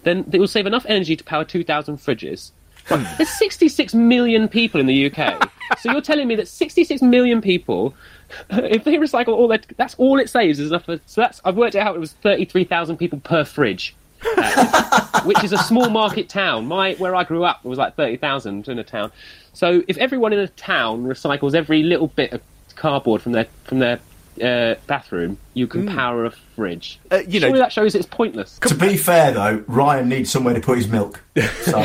then 0.04 0.26
it 0.32 0.40
will 0.40 0.48
save 0.48 0.66
enough 0.66 0.86
energy 0.88 1.16
to 1.16 1.24
power 1.24 1.44
2,000 1.44 1.98
fridges. 1.98 2.52
There's 2.90 3.30
66 3.30 3.94
million 3.94 4.48
people 4.48 4.80
in 4.80 4.86
the 4.88 5.12
UK. 5.12 5.52
so 5.80 5.92
you're 5.92 6.02
telling 6.02 6.28
me 6.28 6.36
that 6.36 6.48
66 6.48 7.02
million 7.02 7.42
people, 7.42 7.94
if 8.50 8.84
they 8.84 8.96
recycle 8.96 9.30
all 9.30 9.48
that, 9.50 9.66
that's 9.78 9.96
all 9.96 10.20
it 10.20 10.30
saves 10.30 10.60
is 10.60 10.70
enough. 10.70 10.86
For, 10.86 11.00
so 11.06 11.22
that's 11.22 11.42
I've 11.44 11.56
worked 11.56 11.76
it 11.76 11.80
out. 11.80 11.96
It 11.96 12.00
was 12.00 12.14
33,000 12.14 12.98
people 12.98 13.20
per 13.20 13.44
fridge, 13.44 13.96
uh, 14.38 15.22
which 15.26 15.44
is 15.44 15.52
a 15.52 15.58
small 15.58 15.90
market 15.90 16.30
town. 16.30 16.68
My 16.68 16.94
where 16.94 17.16
I 17.16 17.24
grew 17.24 17.44
up, 17.44 17.62
it 17.64 17.68
was 17.68 17.78
like 17.78 17.96
30,000 17.96 18.68
in 18.68 18.80
a 18.80 18.84
town. 18.84 19.12
So 19.54 19.84
if 19.88 19.98
everyone 19.98 20.34
in 20.34 20.40
a 20.40 20.48
town 20.48 21.04
recycles 21.04 21.56
every 21.56 21.84
little 21.84 22.08
bit 22.08 22.32
of 22.32 22.42
cardboard 22.76 23.22
from 23.22 23.34
their 23.34 23.48
from 23.66 23.80
their 23.80 24.00
uh, 24.42 24.76
bathroom, 24.88 25.38
you 25.54 25.68
can 25.68 25.88
power 25.88 26.26
a 26.26 26.32
fridge. 26.32 27.00
Uh, 27.12 27.18
you 27.28 27.40
know- 27.40 27.48
Surely 27.48 27.60
that 27.60 27.72
shows 27.72 27.96
it's 27.96 28.06
pointless. 28.06 28.58
To 28.60 28.76
be 28.76 28.98
fair, 28.98 29.32
though, 29.32 29.64
Ryan 29.68 30.10
needs 30.10 30.32
somewhere 30.32 30.54
to 30.54 30.62
put 30.62 30.78
his 30.78 30.88
milk. 30.88 31.24
So 31.64 31.80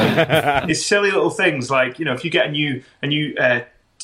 it's 0.68 0.84
silly 0.84 1.10
little 1.10 1.30
things 1.30 1.70
like 1.70 1.98
you 1.98 2.04
know 2.04 2.12
if 2.14 2.24
you 2.24 2.30
get 2.30 2.46
a 2.46 2.50
new 2.50 2.82
a 3.02 3.06
new 3.06 3.34
uh, 3.36 3.60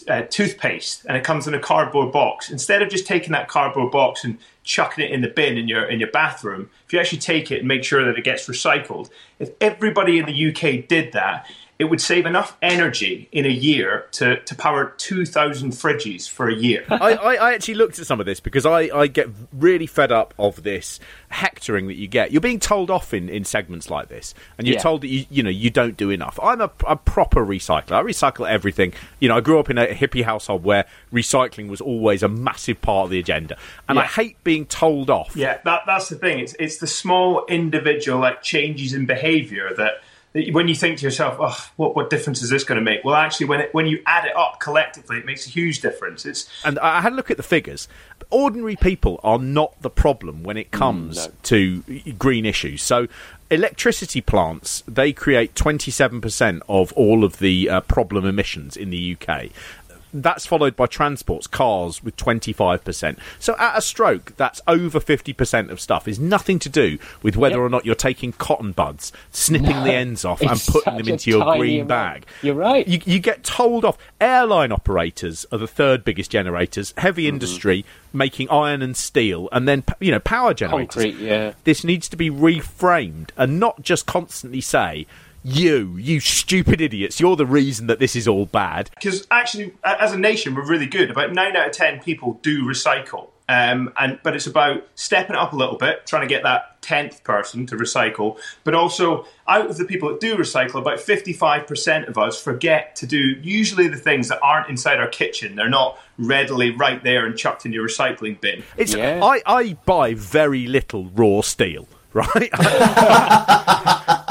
uh, 0.09 0.23
toothpaste 0.31 1.05
and 1.07 1.17
it 1.17 1.25
comes 1.25 1.47
in 1.47 1.55
a 1.55 1.59
cardboard 1.59 2.13
box 2.13 2.51
instead 2.51 2.83
of 2.83 2.89
just 2.89 3.07
taking 3.07 3.33
that 3.33 3.49
cardboard 3.49 3.91
box 3.93 4.25
and 4.25 4.39
chucking 4.65 5.05
it 5.05 5.11
in 5.11 5.21
the 5.23 5.29
bin 5.29 5.57
in 5.57 5.69
your 5.69 5.85
in 5.85 5.99
your 6.01 6.11
bathroom 6.11 6.69
if 6.87 6.93
you 6.93 6.99
actually 6.99 7.19
take 7.19 7.51
it 7.51 7.59
and 7.61 7.69
make 7.69 7.83
sure 7.85 8.05
that 8.05 8.17
it 8.19 8.25
gets 8.25 8.47
recycled 8.49 9.09
if 9.39 9.51
everybody 9.61 10.19
in 10.19 10.27
the 10.27 10.49
UK 10.51 10.87
did 10.89 11.13
that 11.13 11.47
it 11.79 11.85
would 11.85 12.01
save 12.01 12.27
enough 12.27 12.57
energy 12.61 13.29
in 13.31 13.47
a 13.47 13.51
year 13.51 14.07
to, 14.11 14.41
to 14.41 14.55
power 14.57 14.95
2,000 14.97 15.71
fridges 15.71 16.29
for 16.29 16.49
a 16.49 16.55
year. 16.55 16.85
I, 16.91 17.13
I, 17.15 17.35
I 17.35 17.55
actually 17.55 17.75
looked 17.75 18.01
at 18.01 18.07
some 18.07 18.19
of 18.19 18.27
this 18.27 18.41
because 18.41 18.67
I, 18.67 18.81
I 18.93 19.07
get 19.07 19.29
really 19.53 19.87
fed 19.87 20.11
up 20.11 20.35
of 20.41 20.65
this 20.65 20.99
hectoring 21.29 21.87
that 21.87 21.95
you 21.95 22.09
get. 22.09 22.33
You're 22.33 22.41
being 22.41 22.59
told 22.59 22.91
off 22.91 23.15
in, 23.15 23.29
in 23.29 23.45
segments 23.45 23.91
like 23.91 24.09
this, 24.09 24.35
and 24.59 24.67
you're 24.67 24.75
Yeah. 24.77 24.83
told 24.83 25.03
that 25.03 25.09
you 25.09 25.27
you 25.31 25.43
know 25.45 25.51
you 25.51 25.71
don't 25.71 25.97
do 25.97 26.11
enough. 26.11 26.39
I'm 26.43 26.61
a, 26.61 26.71
a 26.87 26.97
proper 26.97 27.45
recycler. 27.47 27.93
I 27.93 28.03
recycle 28.03 28.49
everything. 28.49 28.93
You 29.21 29.29
know, 29.29 29.37
I 29.37 29.41
grew 29.41 29.61
up 29.61 29.71
in 29.71 29.79
a 29.79 29.87
hippie 29.87 30.25
household 30.25 30.65
where 30.65 30.85
recycling 31.13 31.69
was 31.69 31.81
always 31.81 32.23
a 32.25 32.29
massive 32.29 32.81
part 32.81 33.05
of 33.05 33.11
the 33.11 33.19
agenda, 33.21 33.57
and 33.89 33.99
I 34.01 34.05
hate 34.05 34.43
being 34.43 34.67
told 34.67 35.11
off. 35.11 35.37
Yeah, 35.37 35.59
that, 35.65 35.83
that's 35.87 36.09
the 36.09 36.17
thing. 36.17 36.41
It's 36.41 36.55
it's 36.59 36.79
the 36.79 36.87
small 36.89 37.45
individual 37.47 38.19
like 38.19 38.43
changes 38.43 38.93
in 38.95 39.07
behaviour 39.07 39.71
that, 39.77 39.77
that 39.77 40.03
when 40.33 40.69
you 40.69 40.75
think 40.75 40.99
to 40.99 41.05
yourself, 41.05 41.39
oh, 41.41 41.71
what 41.77 41.97
what 41.97 42.11
difference 42.11 42.43
is 42.43 42.51
this 42.51 42.65
going 42.65 42.79
to 42.79 42.85
make? 42.85 43.05
Well, 43.05 43.15
actually, 43.15 43.47
when 43.47 43.61
it, 43.61 43.75
when 43.75 43.87
you 43.87 44.03
add 44.07 44.27
it 44.27 44.37
up 44.37 44.61
collectively, 44.61 45.19
it 45.19 45.25
makes 45.25 45.47
a 45.47 45.51
huge 45.51 45.81
difference. 45.81 46.27
It's 46.27 46.49
And 46.65 46.79
I 46.81 47.01
had 47.01 47.13
a 47.13 47.17
look 47.17 47.31
at 47.31 47.37
the 47.37 47.43
figures. 47.43 47.89
Ordinary 48.31 48.77
people 48.77 49.21
are 49.25 49.39
not 49.39 49.81
the 49.81 49.91
problem 49.91 50.43
when 50.43 50.57
it 50.57 50.71
comes 50.71 51.27
no. 51.27 51.33
to 51.45 51.83
green 52.19 52.45
issues. 52.45 52.83
So, 52.83 53.09
electricity 53.51 54.21
plants 54.21 54.83
they 54.87 55.13
create 55.13 55.55
twenty 55.55 55.91
seven 55.91 56.21
percent 56.21 56.63
of 56.69 56.93
all 56.93 57.25
of 57.25 57.39
the 57.39 57.71
uh, 57.71 57.81
problem 57.83 58.27
emissions 58.27 58.77
in 58.77 58.91
the 58.91 59.17
UK. 59.19 59.47
That's 60.23 60.47
followed 60.47 60.77
by 60.77 60.87
transports, 60.87 61.47
cars 61.47 62.03
with 62.03 62.17
25%. 62.17 63.19
So 63.39 63.55
at 63.59 63.79
a 63.79 63.81
stroke, 63.83 64.35
that's 64.37 64.61
over 64.67 65.01
50% 65.01 65.71
of 65.71 65.81
stuff. 65.81 66.09
Is 66.09 66.19
nothing 66.19 66.59
to 66.61 66.69
do 66.69 66.99
with 67.23 67.37
whether 67.37 67.61
or 67.61 67.69
not 67.69 67.85
you're 67.87 67.95
taking 67.95 68.33
cotton 68.33 68.73
buds, 68.73 69.13
snipping 69.31 69.69
No, 69.71 69.85
the 69.85 69.93
ends 69.93 70.25
off, 70.25 70.41
and 70.43 70.61
putting 70.61 70.97
them 70.97 71.09
into 71.09 71.31
your 71.31 71.57
green 71.57 71.83
amount. 71.83 71.89
bag. 71.89 72.27
You're 72.43 72.55
right. 72.55 72.87
You, 72.87 73.01
you 73.05 73.19
get 73.19 73.45
told 73.45 73.85
off. 73.85 73.99
Airline 74.21 74.73
operators 74.73 75.47
are 75.53 75.59
the 75.59 75.67
third 75.69 76.05
biggest 76.05 76.31
generators. 76.31 76.95
Heavy 76.97 77.19
Mm-hmm. 77.25 77.35
industry 77.35 77.85
making 78.13 78.49
iron 78.49 78.81
and 78.81 78.97
steel, 78.97 79.49
and 79.53 79.69
then 79.69 79.85
you 80.01 80.11
know 80.11 80.19
power 80.21 80.55
generators. 80.55 81.03
Concrete, 81.05 81.17
yeah. 81.25 81.53
This 81.65 81.85
needs 81.85 82.09
to 82.09 82.17
be 82.17 82.31
reframed 82.31 83.31
and 83.37 83.59
not 83.61 83.83
just 83.83 84.07
constantly 84.07 84.61
say, 84.61 85.07
"You, 85.49 85.97
you 85.97 86.21
stupid 86.21 86.81
idiots, 86.81 87.21
you're 87.21 87.37
the 87.37 87.47
reason 87.47 87.87
that 87.87 87.99
this 87.99 88.15
is 88.15 88.29
all 88.29 88.47
bad." 88.47 88.91
because 88.95 89.27
actually, 89.31 89.75
as 89.85 90.13
a 90.13 90.19
nation, 90.19 90.55
we're 90.55 90.67
really 90.67 90.87
good. 90.87 91.11
About 91.11 91.33
nine 91.33 91.57
out 91.57 91.69
of 91.69 91.73
ten 91.73 92.01
people 92.01 92.39
do 92.43 92.63
recycle, 92.65 93.29
um, 93.49 93.93
and 93.99 94.19
but 94.23 94.35
it's 94.35 94.47
about 94.47 94.87
stepping 94.95 95.37
it 95.37 95.39
up 95.39 95.53
a 95.53 95.57
little 95.57 95.77
bit, 95.77 96.07
trying 96.07 96.23
to 96.23 96.29
get 96.29 96.43
that 96.43 96.81
tenth 96.83 97.23
person 97.25 97.67
to 97.67 97.77
recycle. 97.77 98.39
But 98.65 98.75
also, 98.75 99.27
out 99.47 99.71
of 99.71 99.77
the 99.77 99.85
people 99.85 100.09
that 100.11 100.21
do 100.21 100.37
recycle, 100.37 100.77
about 100.77 101.01
fifty-five 101.01 101.67
percent 101.67 102.09
of 102.09 102.19
us 102.19 102.41
forget 102.41 102.97
to 102.97 103.07
do 103.07 103.19
usually 103.19 103.89
the 103.89 103.97
things 103.97 104.29
that 104.29 104.41
aren't 104.43 104.69
inside 104.69 104.99
our 104.99 105.09
kitchen. 105.09 105.57
They're 105.57 105.69
not 105.69 105.99
readily 106.19 106.71
right 106.71 107.03
there 107.03 107.25
and 107.27 107.37
chucked 107.37 107.65
in 107.65 107.73
your 107.73 107.87
recycling 107.87 108.41
bin. 108.41 108.63
It's 108.77 108.95
I, 108.95 109.43
I 109.47 109.75
buy 109.85 110.15
very 110.15 110.67
little 110.67 111.07
raw 111.15 111.41
steel. 111.41 111.89
Right, 112.19 112.51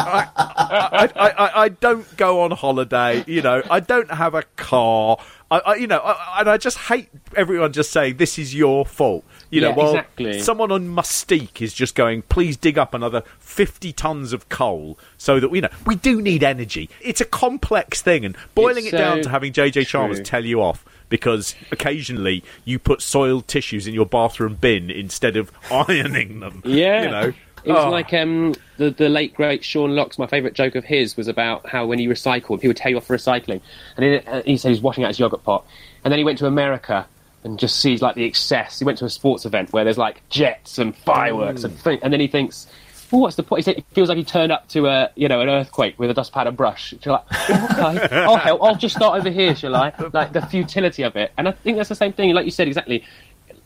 I, 0.08 1.10
I, 1.16 1.30
I, 1.30 1.62
I 1.64 1.70
don't 1.70 2.18
go 2.18 2.42
on 2.42 2.52
holiday. 2.52 3.24
You 3.28 3.42
know, 3.42 3.64
I 3.70 3.80
don't 3.80 4.12
have 4.12 4.34
a 4.34 4.44
car. 4.58 5.18
I, 5.50 5.60
I 5.60 5.76
you 5.76 5.88
know, 5.88 6.00
I, 6.00 6.42
and 6.42 6.50
I 6.50 6.58
just 6.58 6.78
hate 6.78 7.10
everyone 7.36 7.74
just 7.74 7.92
saying 7.92 8.18
this 8.18 8.38
is 8.38 8.54
your 8.54 8.86
fault. 8.86 9.24
You 9.50 9.62
know, 9.62 9.70
Yeah, 9.70 9.76
well, 9.76 9.90
exactly. 9.92 10.40
someone 10.42 10.72
on 10.72 10.90
Mustique 10.90 11.62
is 11.62 11.74
just 11.74 11.96
going, 11.96 12.24
please 12.24 12.58
dig 12.58 12.78
up 12.78 12.94
another 12.94 13.24
50 13.40 13.94
tons 13.94 14.34
of 14.34 14.50
coal 14.50 15.00
so 15.18 15.40
that, 15.40 15.54
you 15.54 15.62
know, 15.62 15.70
we 15.86 15.96
do 15.96 16.22
need 16.22 16.44
energy. 16.44 16.90
It's 17.02 17.22
a 17.22 17.26
complex 17.26 18.02
thing, 18.02 18.26
and 18.26 18.36
boiling 18.56 18.86
It's 18.86 18.94
it 18.94 18.98
down 18.98 19.22
to 19.22 19.30
having 19.30 19.54
JJ 19.54 19.88
Chalmers 19.88 20.22
tell 20.22 20.44
you 20.44 20.62
off 20.62 20.84
because 21.10 21.56
occasionally 21.72 22.44
you 22.66 22.80
put 22.80 23.02
soiled 23.02 23.48
tissues 23.48 23.88
in 23.88 23.94
your 23.94 24.06
bathroom 24.06 24.56
bin 24.56 24.90
instead 24.90 25.38
of 25.38 25.52
ironing 25.72 26.42
them. 26.42 26.62
Yeah. 26.66 27.04
You 27.04 27.10
know? 27.10 27.34
It 27.68 27.74
was 27.74 27.86
Oh. 27.86 27.90
like 27.90 28.14
um, 28.14 28.54
the 28.78 28.90
the 28.92 29.10
late 29.10 29.34
great 29.34 29.64
Sean 29.64 29.96
Locks. 29.96 30.18
My 30.18 30.28
favourite 30.28 30.56
joke 30.56 30.76
of 30.76 30.84
his 30.86 31.18
was 31.18 31.28
about 31.28 31.68
how 31.68 31.86
when 31.86 32.00
he 32.00 32.08
recycled, 32.08 32.62
he 32.62 32.68
would 32.68 32.78
tell 32.78 32.90
you 32.92 32.98
off 32.98 33.06
for 33.06 33.16
recycling, 33.18 33.62
and 33.96 34.06
he, 34.06 34.16
uh, 34.18 34.42
he 34.44 34.58
said 34.58 34.70
he 34.70 34.74
was 34.74 34.82
washing 34.82 35.04
out 35.04 35.10
his 35.10 35.20
yogurt 35.20 35.44
pot, 35.44 35.66
and 36.04 36.12
then 36.12 36.18
he 36.18 36.24
went 36.24 36.38
to 36.40 36.46
America 36.48 37.06
and 37.44 37.60
just 37.60 37.80
sees 37.80 38.02
like 38.02 38.16
the 38.16 38.26
excess. 38.26 38.80
He 38.80 38.86
went 38.86 38.98
to 39.00 39.06
a 39.06 39.10
sports 39.10 39.46
event 39.46 39.72
where 39.74 39.84
there's 39.84 39.98
like 39.98 40.28
jets 40.30 40.78
and 40.80 40.96
fireworks, 40.96 41.64
and, 41.64 41.78
th- 41.84 42.00
and 42.02 42.12
then 42.14 42.20
he 42.20 42.28
thinks. 42.28 42.68
Well, 43.10 43.22
what's 43.22 43.38
the 43.38 43.44
point? 43.44 43.64
He 43.64 43.72
it 43.72 43.86
feels 43.94 44.10
like 44.10 44.18
he 44.18 44.26
turned 44.26 44.52
up 44.52 44.68
to 44.70 44.88
a, 44.88 45.10
you 45.16 45.30
know, 45.30 45.40
an 45.40 45.48
earthquake 45.48 45.98
with 45.98 46.10
a 46.10 46.14
dustpan 46.14 46.46
and 46.48 46.58
brush. 46.58 46.94
You're 47.06 47.14
like, 47.14 47.24
"Oh, 47.50 47.98
okay, 48.04 48.16
I'll 48.18 48.36
help. 48.36 48.62
I'll 48.62 48.76
just 48.76 48.98
start 48.98 49.18
over 49.18 49.30
here, 49.30 49.56
shall 49.56 49.78
I? 49.78 49.94
Like 50.12 50.34
the 50.34 50.42
futility 50.42 51.04
of 51.04 51.16
it, 51.16 51.32
and 51.38 51.48
I 51.48 51.54
think 51.54 51.78
that's 51.78 51.88
the 51.88 51.96
same 51.96 52.12
thing. 52.12 52.34
Like 52.34 52.44
you 52.44 52.52
said, 52.52 52.68
exactly 52.68 53.06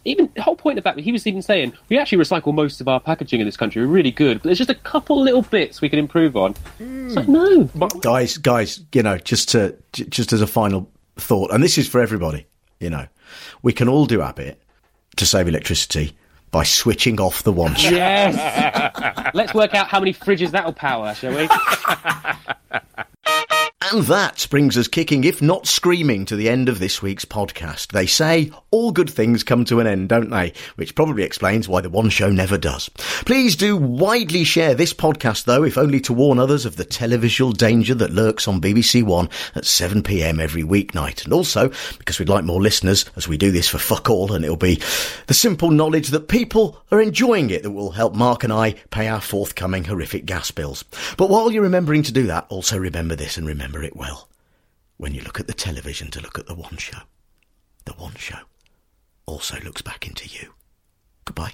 even 0.05 0.29
the 0.35 0.41
whole 0.41 0.55
point 0.55 0.77
of 0.77 0.83
that, 0.83 0.97
he 0.97 1.11
was 1.11 1.27
even 1.27 1.41
saying 1.41 1.73
we 1.89 1.97
actually 1.97 2.17
recycle 2.23 2.53
most 2.53 2.81
of 2.81 2.87
our 2.87 2.99
packaging 2.99 3.39
in 3.39 3.45
this 3.45 3.57
country. 3.57 3.81
We're 3.85 3.91
really 3.91 4.11
good, 4.11 4.37
but 4.37 4.45
there's 4.45 4.57
just 4.57 4.69
a 4.69 4.75
couple 4.75 5.21
little 5.21 5.43
bits 5.43 5.81
we 5.81 5.89
can 5.89 5.99
improve 5.99 6.35
on. 6.35 6.55
It's 6.79 7.15
like 7.15 7.27
no, 7.27 7.65
guys, 8.01 8.37
guys, 8.37 8.81
you 8.93 9.03
know, 9.03 9.17
just 9.17 9.49
to 9.49 9.75
just 9.93 10.33
as 10.33 10.41
a 10.41 10.47
final 10.47 10.89
thought, 11.17 11.51
and 11.51 11.63
this 11.63 11.77
is 11.77 11.87
for 11.87 12.01
everybody, 12.01 12.45
you 12.79 12.89
know, 12.89 13.07
we 13.61 13.73
can 13.73 13.87
all 13.87 14.05
do 14.05 14.21
our 14.21 14.33
bit 14.33 14.61
to 15.17 15.25
save 15.25 15.47
electricity 15.47 16.15
by 16.51 16.63
switching 16.63 17.19
off 17.19 17.43
the 17.43 17.51
one. 17.51 17.75
shot. 17.75 17.91
yes. 17.91 19.31
Let's 19.33 19.53
work 19.53 19.73
out 19.73 19.87
how 19.87 19.99
many 19.99 20.13
fridges 20.13 20.51
that'll 20.51 20.73
power, 20.73 21.13
shall 21.15 21.35
we? 21.35 21.47
And 23.89 24.03
that 24.03 24.45
brings 24.51 24.77
us 24.77 24.87
kicking, 24.87 25.23
if 25.23 25.41
not 25.41 25.65
screaming, 25.65 26.25
to 26.25 26.35
the 26.35 26.49
end 26.49 26.69
of 26.69 26.77
this 26.77 27.01
week's 27.01 27.25
podcast. 27.25 27.87
They 27.87 28.05
say 28.05 28.51
all 28.69 28.91
good 28.91 29.09
things 29.09 29.43
come 29.43 29.65
to 29.65 29.79
an 29.79 29.87
end, 29.87 30.07
don't 30.09 30.29
they? 30.29 30.53
Which 30.75 30.93
probably 30.93 31.23
explains 31.23 31.67
why 31.67 31.81
the 31.81 31.89
one 31.89 32.09
show 32.09 32.29
never 32.29 32.59
does. 32.59 32.89
Please 33.25 33.55
do 33.55 33.75
widely 33.75 34.43
share 34.43 34.75
this 34.75 34.93
podcast, 34.93 35.45
though, 35.45 35.63
if 35.63 35.79
only 35.79 35.99
to 36.01 36.13
warn 36.13 36.37
others 36.37 36.63
of 36.63 36.75
the 36.75 36.85
televisual 36.85 37.57
danger 37.57 37.95
that 37.95 38.13
lurks 38.13 38.47
on 38.47 38.61
BBC 38.61 39.01
One 39.01 39.29
at 39.55 39.63
7pm 39.63 40.39
every 40.39 40.63
weeknight. 40.63 41.23
And 41.23 41.33
also, 41.33 41.69
because 41.97 42.19
we'd 42.19 42.29
like 42.29 42.45
more 42.45 42.61
listeners, 42.61 43.05
as 43.15 43.27
we 43.27 43.35
do 43.35 43.49
this 43.49 43.67
for 43.67 43.79
fuck 43.79 44.11
all, 44.11 44.31
and 44.31 44.45
it'll 44.45 44.57
be 44.57 44.75
the 45.25 45.33
simple 45.33 45.71
knowledge 45.71 46.09
that 46.09 46.27
people 46.27 46.79
are 46.91 47.01
enjoying 47.01 47.49
it 47.49 47.63
that 47.63 47.71
will 47.71 47.91
help 47.91 48.13
Mark 48.13 48.43
and 48.43 48.53
I 48.53 48.73
pay 48.91 49.07
our 49.07 49.21
forthcoming 49.21 49.85
horrific 49.85 50.25
gas 50.25 50.51
bills. 50.51 50.83
But 51.17 51.31
while 51.31 51.51
you're 51.51 51.63
remembering 51.63 52.03
to 52.03 52.13
do 52.13 52.27
that, 52.27 52.45
also 52.49 52.77
remember 52.77 53.15
this 53.15 53.37
and 53.37 53.47
remember 53.47 53.70
it 53.79 53.95
well. 53.95 54.27
When 54.97 55.13
you 55.13 55.21
look 55.21 55.39
at 55.39 55.47
the 55.47 55.53
television 55.53 56.11
to 56.11 56.21
look 56.21 56.37
at 56.37 56.47
the 56.47 56.55
one 56.55 56.77
show, 56.77 56.99
the 57.85 57.93
one 57.93 58.15
show 58.15 58.39
also 59.25 59.57
looks 59.63 59.81
back 59.81 60.05
into 60.07 60.27
you. 60.27 60.53
Goodbye. 61.25 61.53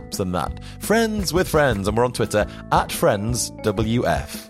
apps 0.00 0.20
and 0.20 0.34
that. 0.34 0.62
Friends 0.78 1.32
with 1.32 1.48
Friends, 1.48 1.88
and 1.88 1.96
we're 1.96 2.04
on 2.04 2.12
Twitter 2.12 2.46
at 2.72 2.88
FriendsWF. 2.88 4.49